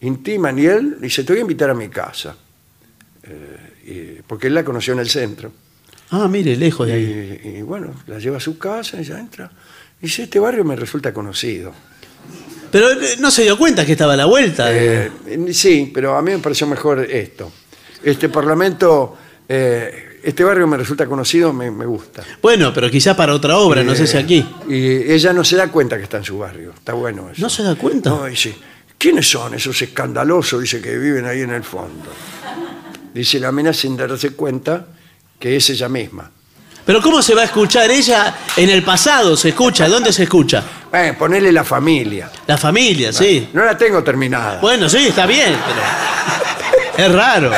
[0.02, 2.36] intiman y él dice, te voy a invitar a mi casa.
[3.24, 5.52] Eh, y- porque él la conoció en el centro.
[6.12, 7.42] Ah, mire, lejos de ahí.
[7.44, 9.52] Y, y bueno, la lleva a su casa, ella entra.
[10.02, 11.74] Y dice, este barrio me resulta conocido.
[12.72, 14.68] Pero eh, no se dio cuenta que estaba a la vuelta.
[14.72, 15.12] Eh,
[15.52, 17.52] sí, pero a mí me pareció mejor esto.
[18.04, 19.18] Este parlamento,
[19.48, 22.24] eh, este barrio me resulta conocido, me, me gusta.
[22.42, 24.46] Bueno, pero quizás para otra obra, no sé si aquí.
[24.68, 26.74] Y ella no se da cuenta que está en su barrio.
[26.76, 27.42] Está bueno eso.
[27.42, 28.10] ¿No se da cuenta?
[28.10, 28.56] No, dice,
[28.98, 30.62] ¿quiénes son esos escandalosos?
[30.62, 32.12] Dice que viven ahí en el fondo.
[33.14, 34.88] Dice la mina sin darse cuenta
[35.40, 36.32] que es ella misma.
[36.88, 39.36] Pero ¿cómo se va a escuchar ella en el pasado?
[39.38, 39.88] ¿Se escucha?
[39.90, 40.64] ¿Dónde se escucha?
[40.94, 42.32] Eh, ponele la familia.
[42.48, 43.50] La familia, sí.
[43.52, 44.60] No la tengo terminada.
[44.62, 45.54] Bueno, sí, está bien,
[46.96, 47.52] pero es raro.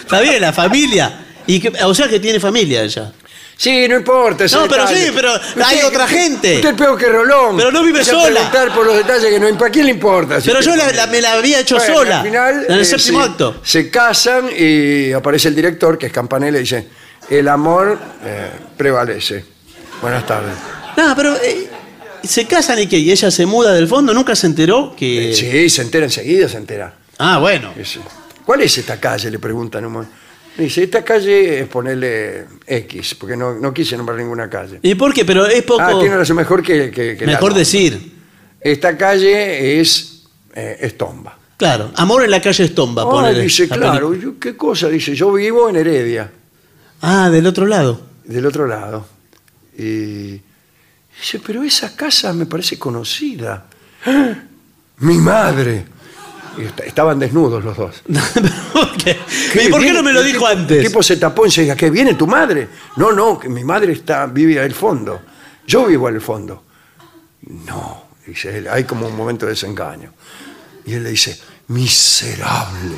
[0.00, 1.26] Está bien, la familia.
[1.46, 3.12] Y que- o sea que tiene familia ella.
[3.58, 4.44] Sí, no importa.
[4.44, 5.06] ese No, pero detalle.
[5.06, 5.30] sí, pero
[5.64, 6.56] hay otra gente.
[6.56, 7.56] Usted es peor que Rolón.
[7.56, 8.34] Pero no vive Empieza a sola.
[8.50, 10.40] preguntar por los detalles que no ¿A quién le importa?
[10.40, 12.18] si Pero usted- yo la- la- me la había hecho Bueno, sola.
[12.20, 13.60] Al final, en el eh, séptimo se, acto.
[13.64, 16.86] se casan y aparece el director, que es Campanella, y dice:
[17.30, 19.44] El amor eh, prevalece.
[20.02, 20.52] Buenas tardes.
[20.98, 21.70] No, pero eh,
[22.24, 25.32] se casan y que y ella se muda del fondo, nunca se enteró que.
[25.34, 26.92] Sí, se entera enseguida, se entera.
[27.18, 27.72] Ah, bueno.
[28.44, 29.30] ¿Cuál es esta calle?
[29.30, 30.06] Le preguntan un.
[30.58, 34.78] Dice, esta calle es ponerle X, porque no, no quise nombrar ninguna calle.
[34.82, 35.24] ¿Y por qué?
[35.24, 35.82] Pero es poco.
[35.82, 38.14] Ah, tiene razón, mejor que, que, que la mejor decir.
[38.60, 40.22] Esta calle es
[40.54, 41.38] eh, Estomba.
[41.58, 44.32] Claro, amor en la calle Estomba, Ah, ponele dice, la claro, película.
[44.34, 44.88] yo- ¿qué cosa?
[44.88, 46.30] Dice, yo vivo en Heredia,
[47.02, 48.00] Ah, del otro lado.
[48.24, 49.06] del otro lado.
[49.78, 50.40] Y
[51.20, 53.66] dice, pero esa casa me parece conocida.
[54.06, 54.34] ¡Ah!
[54.98, 55.84] Mi madre.
[56.84, 58.02] Estaban desnudos los dos.
[58.72, 59.16] ¿Por qué?
[59.64, 60.78] ¿Y por qué no me lo dijo antes?
[60.78, 62.68] El tipo se tapó y se dice, ¿qué viene tu madre?
[62.96, 65.20] No, no, que mi madre está, vive al fondo.
[65.66, 66.64] Yo vivo al fondo.
[67.66, 70.12] No, dice él, hay como un momento de desengaño.
[70.84, 71.38] Y él le dice,
[71.68, 72.96] miserable.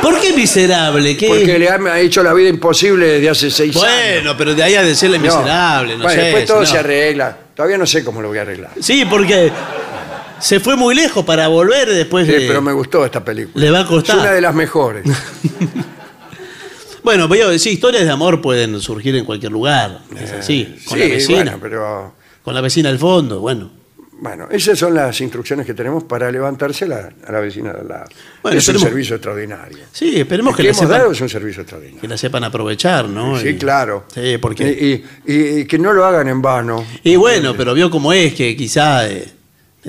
[0.00, 1.16] ¿Por qué miserable?
[1.16, 1.26] ¿Qué?
[1.28, 3.90] Porque le ha, hecho la vida imposible desde hace seis años.
[3.90, 5.24] Bueno, pero de ahí a decirle No.
[5.24, 6.26] miserable, no Bueno, sé.
[6.26, 6.66] después todo no.
[6.66, 7.36] se arregla.
[7.54, 8.70] Todavía no sé cómo lo voy a arreglar.
[8.80, 9.50] Sí, porque
[10.40, 12.46] se fue muy lejos para volver después Sí, de...
[12.46, 13.64] pero me gustó esta película.
[13.64, 14.16] Le va a costar.
[14.16, 15.04] Es una de las mejores.
[17.02, 20.00] Bueno, pero decir, historias de amor pueden surgir en cualquier lugar.
[20.20, 21.36] Es así, con sí, la vecina.
[21.42, 23.70] bueno, pero Con la vecina al fondo, bueno.
[24.18, 27.80] bueno, esas son las instrucciones que tenemos para levantarse a la, a la vecina de
[27.82, 28.06] al lado.
[28.42, 29.78] Bueno, es un servicio extraordinario.
[29.92, 32.00] Sí, esperemos El que que la, hemos sepan, dado es un servicio extraordinario.
[32.00, 33.38] que la sepan aprovechar, ¿no?
[33.38, 34.06] Sí, Y- claro.
[34.12, 35.04] Sí, porque...
[35.26, 36.84] Y, y- y que no lo hagan en vano.
[37.04, 39.28] Y bueno, pero vio cómo es, que quizá eh,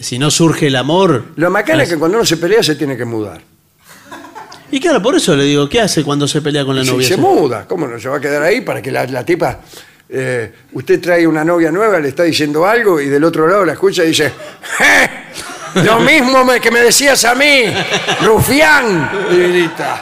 [0.01, 1.25] si no surge el amor...
[1.35, 3.41] Lo macana es que cuando uno se pelea se tiene que mudar.
[4.71, 7.07] Y claro, por eso le digo, ¿qué hace cuando se pelea con la novia?
[7.07, 7.65] se muda.
[7.67, 9.59] ¿Cómo no se va a quedar ahí para que la, la tipa...
[10.09, 13.73] eh, usted trae una novia nueva, le está diciendo algo y del otro lado la
[13.73, 14.31] escucha y dice...
[14.77, 15.09] "Je,
[15.83, 17.63] Lo mismo me- que me decías a mí,
[18.23, 19.09] rufián.
[19.31, 20.01] Y grita.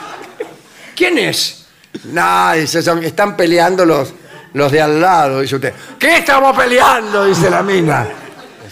[0.94, 1.66] ¿Quién es?
[2.12, 4.12] Nada, dice, son- están peleando los,
[4.54, 5.74] los de al lado, dice usted.
[5.98, 7.24] ¿Qué estamos peleando?
[7.26, 8.06] Dice la mina.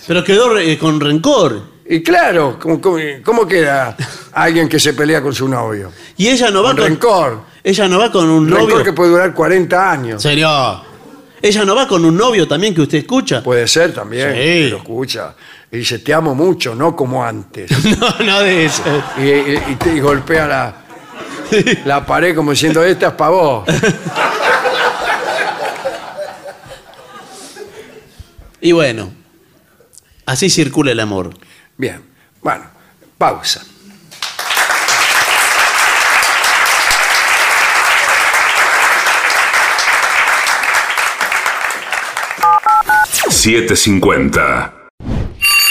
[0.06, 1.74] Pero quedó eh, con rencor.
[1.86, 3.96] Y claro, ¿cómo, cómo, cómo queda
[4.32, 5.92] alguien que se pelea con su novio?
[6.16, 6.86] Y ella no va Con con...
[6.88, 7.40] rencor.
[7.62, 8.66] Ella no va con un novio...
[8.66, 10.22] Rencor que puede durar 40 años.
[10.22, 10.48] Serio.
[11.42, 13.42] Ella no va con un novio también que usted escucha.
[13.42, 14.38] Puede ser también, Sí.
[14.38, 15.34] que lo escucha.
[15.70, 17.70] Y dice, te amo mucho, no como antes.
[17.98, 18.82] No, no de eso.
[19.18, 20.74] y, y- y te- y golpea la,
[21.84, 23.64] la pared como diciendo, esta es para vos.
[28.60, 29.12] Y bueno,
[30.26, 31.30] así circula el amor.
[31.76, 32.02] Bien,
[32.42, 32.64] bueno,
[33.18, 33.64] pausa.
[43.28, 44.83] $7.50.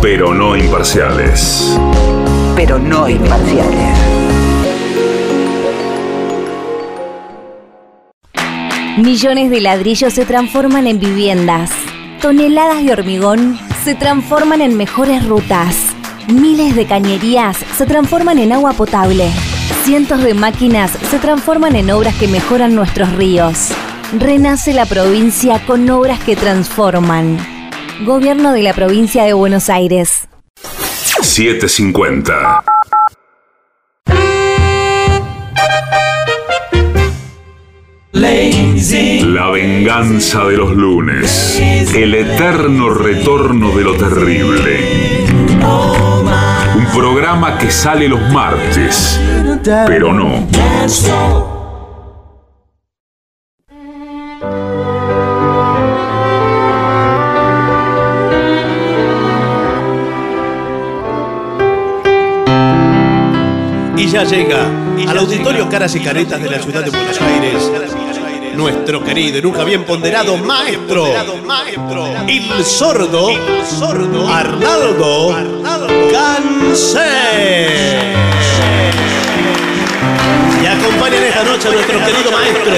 [0.00, 1.76] Pero no imparciales.
[2.54, 3.98] Pero no imparciales.
[8.96, 11.72] Millones de ladrillos se transforman en viviendas.
[12.22, 15.76] Toneladas de hormigón se transforman en mejores rutas.
[16.28, 19.28] Miles de cañerías se transforman en agua potable.
[19.82, 23.70] Cientos de máquinas se transforman en obras que mejoran nuestros ríos.
[24.16, 27.57] Renace la provincia con obras que transforman.
[28.00, 30.28] Gobierno de la provincia de Buenos Aires.
[31.20, 32.62] 750.
[38.12, 41.60] La venganza de los lunes.
[41.92, 45.26] El eterno retorno de lo terrible.
[46.76, 49.20] Un programa que sale los martes,
[49.86, 50.46] pero no.
[64.18, 64.66] Ya llega
[65.06, 67.70] al auditorio Caras y Caretas de la ciudad de Buenos Aires.
[68.56, 71.06] Nuestro querido y nunca bien ponderado maestro,
[72.26, 73.28] el sordo,
[74.28, 75.36] Arnaldo
[76.10, 77.68] Gansé.
[80.60, 82.74] Y acompañan esta noche a nuestro querido maestro,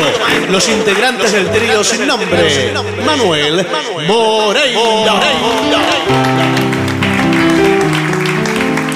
[0.51, 2.75] los integrantes del trío sin nombre,
[3.07, 3.67] Manuel
[4.07, 5.21] Moreira.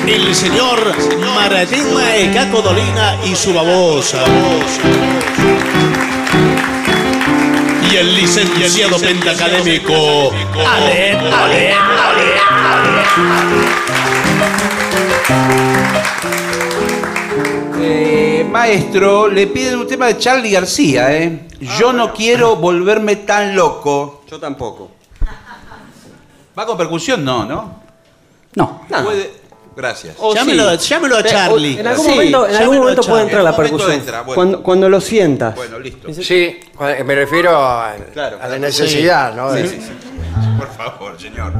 [0.06, 0.92] El señor
[1.34, 1.84] Martín
[2.32, 4.22] Caco Dolina y su babosa.
[7.90, 10.30] Y el licenciado pentacadémico
[10.66, 12.34] Ale, Ale, Ale,
[17.86, 21.48] Eh, maestro, le piden un tema de Charlie García, ¿eh?
[21.78, 24.22] Yo no quiero volverme tan loco.
[24.30, 24.90] Yo tampoco.
[26.58, 27.24] ¿Va con percusión?
[27.24, 27.80] No, ¿no?
[28.54, 28.82] No.
[28.88, 29.43] Puede-
[29.76, 30.16] Gracias.
[30.18, 30.88] O Llámelo, sí.
[30.90, 31.80] llámelo a Charlie.
[31.80, 33.92] En algún Sí, momento, en algún momento puede entrar la En percusión.
[33.92, 34.34] entra, bueno.
[34.34, 35.54] cuando, cuando lo sientas.
[35.56, 36.12] Bueno, listo.
[36.14, 36.60] Sí,
[37.04, 39.52] me refiero a, Claro, a la necesidad, ¿no?
[39.54, 39.92] Sí, sí, sí.
[40.58, 41.52] Por favor, señor.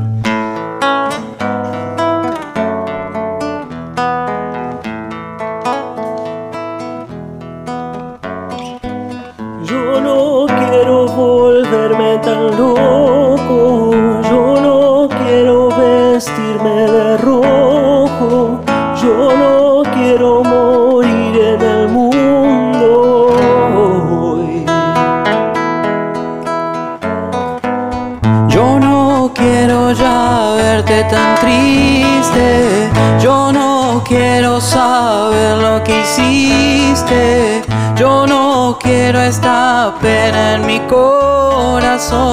[34.64, 37.62] Saber lo que hiciste.
[37.96, 42.24] Yo no quiero esta pena en mi corazón.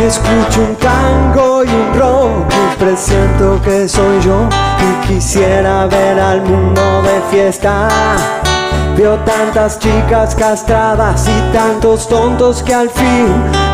[0.00, 4.46] Escucho un tango y un rock y presiento que soy yo
[4.78, 7.88] y quisiera ver al mundo de fiesta.
[8.96, 13.26] Veo tantas chicas castradas y tantos tontos que al fin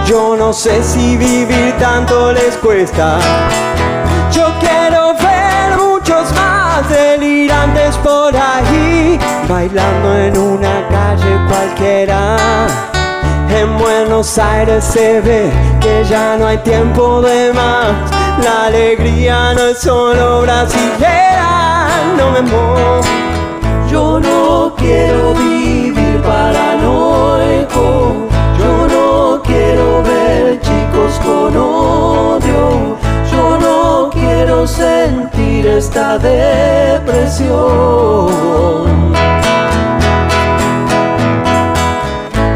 [0.06, 3.18] yo no sé si vivir tanto les cuesta.
[7.60, 9.18] Delirantes por ahí,
[9.48, 12.36] bailando en una calle cualquiera.
[13.50, 15.50] En Buenos Aires se ve
[15.80, 17.88] que ya no hay tiempo de más.
[18.42, 23.00] La alegría no es solo brasilera, no me muevo.
[23.90, 28.28] Yo no quiero vivir paranoico.
[28.58, 32.96] Yo no quiero ver chicos con odio.
[34.42, 37.52] Quiero sentir esta depresión.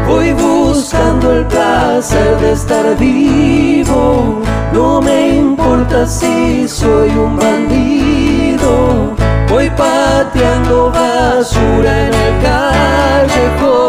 [0.07, 4.41] Voy buscando el placer de estar vivo.
[4.73, 9.13] No me importa si soy un bandido.
[9.47, 13.85] Voy pateando basura en el callejón.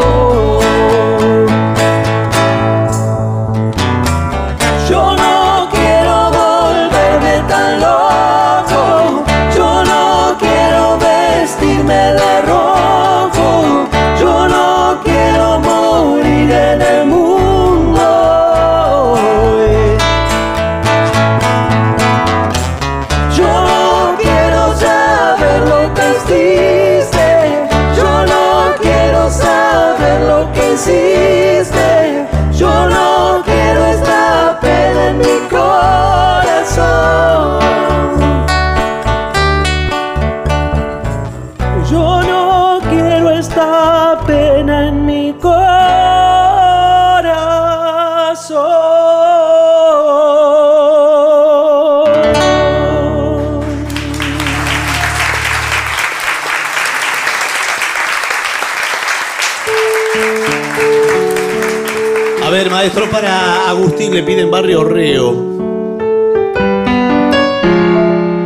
[64.56, 65.34] Barrio reo.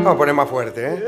[0.02, 0.98] Vamos a poner más fuerte, ¿eh?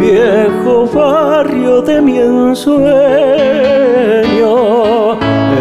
[0.00, 2.88] viejo barrio de mi ensueño,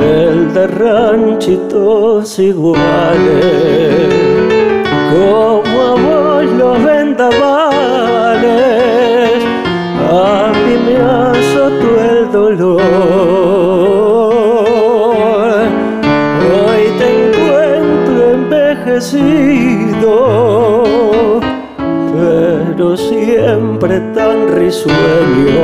[0.01, 3.73] el de ranchitos iguales,
[18.93, 20.13] envejecido
[22.13, 25.63] pero siempre tan risueño.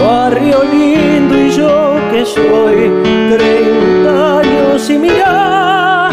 [0.00, 2.90] Barrio lindo y yo que soy
[3.30, 6.10] 30 años y mira,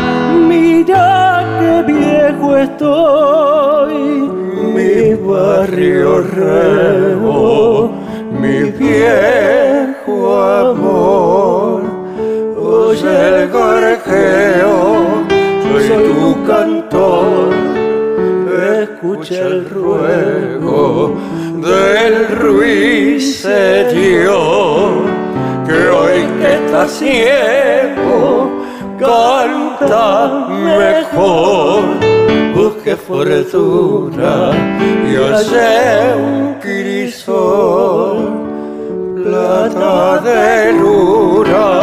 [0.48, 4.32] mira qué viejo estoy.
[4.74, 7.92] Mi barrio rebo,
[8.32, 9.65] mi viejo
[16.46, 17.54] cantor
[18.82, 21.16] escucha el ruego
[21.62, 23.46] del ruiseñor
[25.66, 28.50] que hoy que está ciego
[29.00, 31.84] canta mejor.
[32.56, 34.52] Busque fortuna
[35.12, 38.18] y hace un crisol
[39.24, 41.82] plata de luna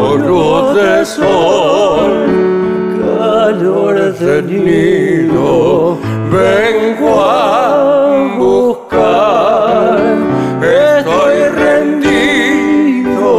[0.00, 2.37] oro de sol
[3.68, 5.98] calor de nido
[6.30, 9.98] vengo a buscar.
[10.62, 13.30] Estoy rendido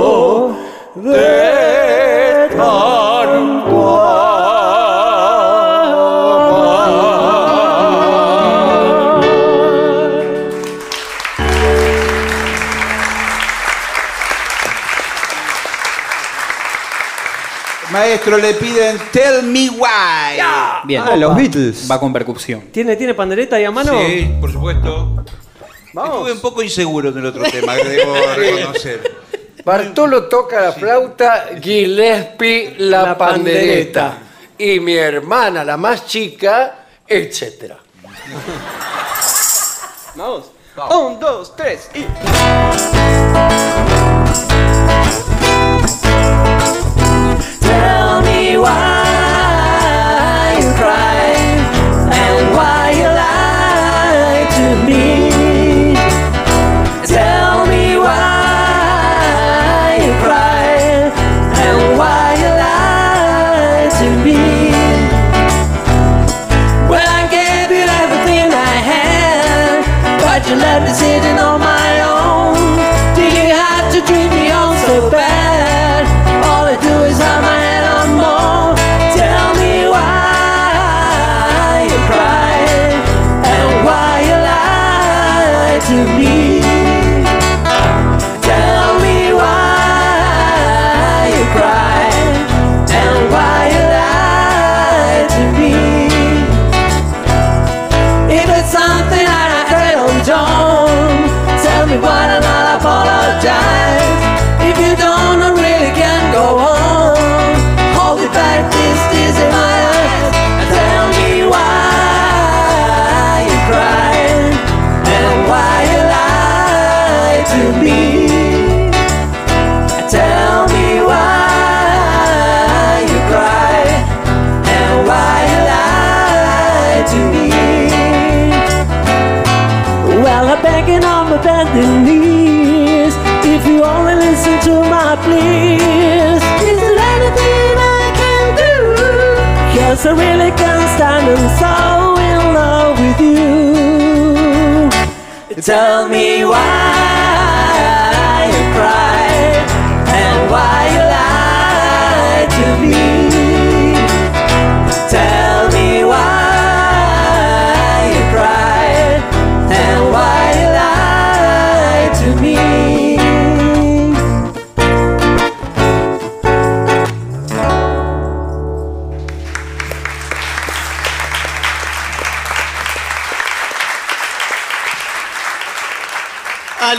[0.96, 4.10] de tanto.
[17.92, 20.09] Maestro, le piden Tell Me Why.
[20.90, 21.03] Bien.
[21.06, 21.88] Ah, los Beatles.
[21.90, 22.61] Va con percusión.
[22.72, 23.94] ¿Tiene, ¿Tiene pandereta ahí a mano?
[24.07, 25.24] Sí, por supuesto.
[25.94, 26.16] Vamos.
[26.16, 29.20] Estuve un poco inseguro en el otro tema, que debo reconocer.
[29.64, 34.18] Bartolo toca la flauta, Gillespie la, La pandereta.
[34.57, 37.78] Y mi hermana, la más chica, etcétera.
[40.16, 40.52] Vamos.
[40.90, 42.03] Un, dos, tres y.
[47.61, 49.09] Tell me why
[54.70, 55.29] to me.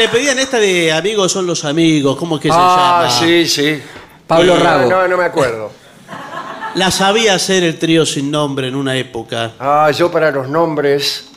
[0.01, 2.17] Le pedían esta de amigos son los amigos.
[2.17, 3.21] ¿Cómo es que se ah, llama?
[3.21, 3.83] sí, sí.
[4.27, 4.91] Pablo No, Rago.
[4.91, 5.71] No, no me acuerdo.
[6.75, 9.53] La sabía hacer el trío sin nombre en una época.
[9.61, 11.29] Ah, yo para los nombres.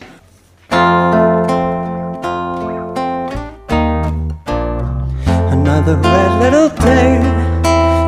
[5.52, 7.20] Another red little day.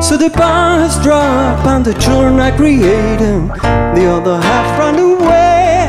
[0.00, 3.48] So the bars drop and the children are creating.
[3.94, 5.86] The other half run away.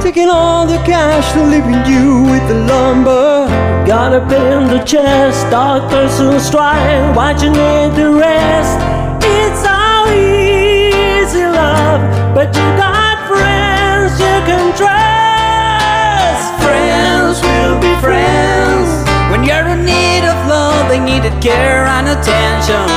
[0.00, 3.65] Taking all the cash and leaving you with the lumber.
[3.86, 7.14] Got pain in the chest, doctors who strike.
[7.14, 8.82] What you need the rest?
[9.22, 12.02] It's all easy, love.
[12.34, 16.46] But you got friends you can trust.
[16.66, 18.90] Friends will be friends.
[19.30, 22.90] When you're in need of love, they needed care and attention.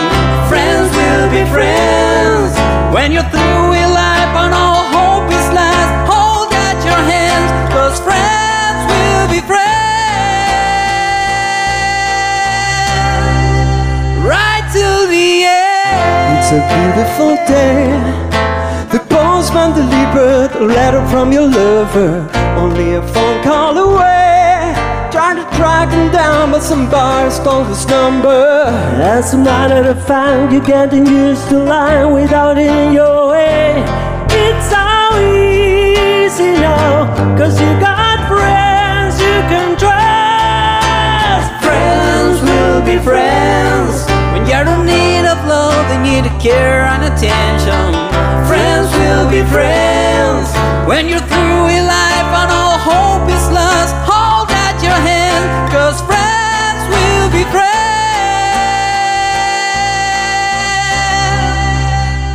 [0.49, 2.57] Friends will be friends.
[2.91, 5.68] When you're through with life and all hope is lost,
[16.51, 17.93] It's a beautiful day.
[18.89, 22.27] The postman delivered a letter from your lover.
[22.57, 24.73] Only a phone call away.
[25.11, 28.65] Trying to track him down, but some bars called his number.
[28.97, 33.84] As a matter of fact, you're getting used to lying without it in your way.
[34.31, 34.88] It's so
[35.21, 41.49] easy now, cause you got friends you can trust.
[41.63, 44.09] Friends will be friends.
[44.34, 45.39] When you're in need of
[45.90, 47.90] they need care and attention.
[48.45, 50.53] Friends will be friends.
[50.88, 55.98] When you're through with life and all hope is lost, hold out your hand, cause
[56.06, 57.70] friends will be friends.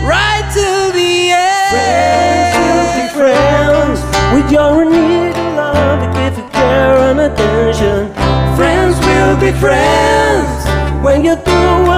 [0.02, 1.70] Right till the end.
[1.74, 3.98] Friends will be friends
[4.34, 8.10] with your need of love, give you care and attention.
[8.58, 10.50] Friends will be friends.
[11.04, 11.93] When you're through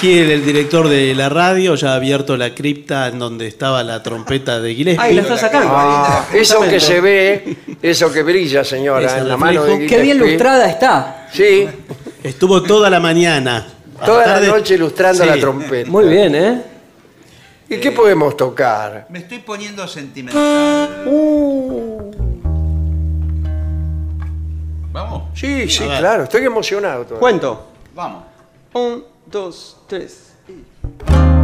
[0.00, 3.82] Aquí el, el director de la radio ya ha abierto la cripta en donde estaba
[3.82, 5.04] la trompeta de Gillespie.
[5.06, 5.68] Ay, la está sacando.
[5.76, 9.90] Ah, eso que se ve, eso que brilla, señora, en la mano de reflejo.
[9.90, 10.32] Qué bien Gillespie.
[10.36, 11.28] lustrada está.
[11.30, 11.68] Sí,
[12.22, 13.66] Estuvo toda la mañana.
[14.06, 15.28] Toda la tarde- noche ilustrando Sí.
[15.28, 15.90] la trompeta.
[15.90, 16.62] Muy bien, ¿eh?
[17.68, 19.04] ¿Y qué podemos tocar?
[19.10, 21.04] Me estoy poniendo sentimental.
[24.92, 25.22] Vamos.
[25.34, 27.02] Sí, sí, claro, estoy emocionado.
[27.04, 27.20] todavía.
[27.20, 27.66] Cuento.
[27.94, 28.22] Vamos.
[28.72, 30.34] Un, dos, tres.
[30.48, 31.39] Muy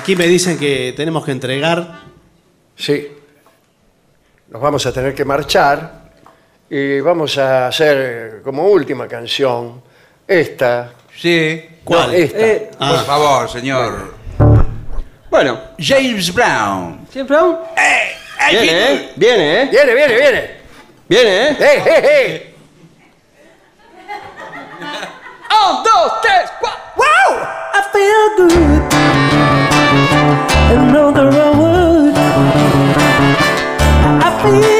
[0.00, 2.00] Aquí me dicen que tenemos que entregar.
[2.74, 3.06] Sí.
[4.48, 6.08] Nos vamos a tener que marchar
[6.70, 9.82] y vamos a hacer como última canción
[10.26, 10.94] esta.
[11.14, 11.68] Sí.
[11.84, 12.12] ¿Cuál?
[12.12, 12.38] No, esta.
[12.38, 12.92] Eh, ah.
[12.96, 14.14] Por favor, señor.
[15.28, 17.06] Bueno, James Brown.
[17.12, 17.58] ¿James Brown?
[17.76, 18.12] Eh,
[18.52, 19.12] eh, viene, eh.
[19.16, 19.68] Viene, eh.
[19.70, 20.50] Viene, viene, viene.
[21.08, 21.56] Viene, eh.
[21.60, 22.54] Eh, eh, eh.
[25.68, 26.80] Un, dos, tres, cuatro.
[26.96, 27.36] ¡Wow!
[27.74, 28.89] I feel good.
[30.70, 32.12] another hour.
[34.22, 34.79] I feel.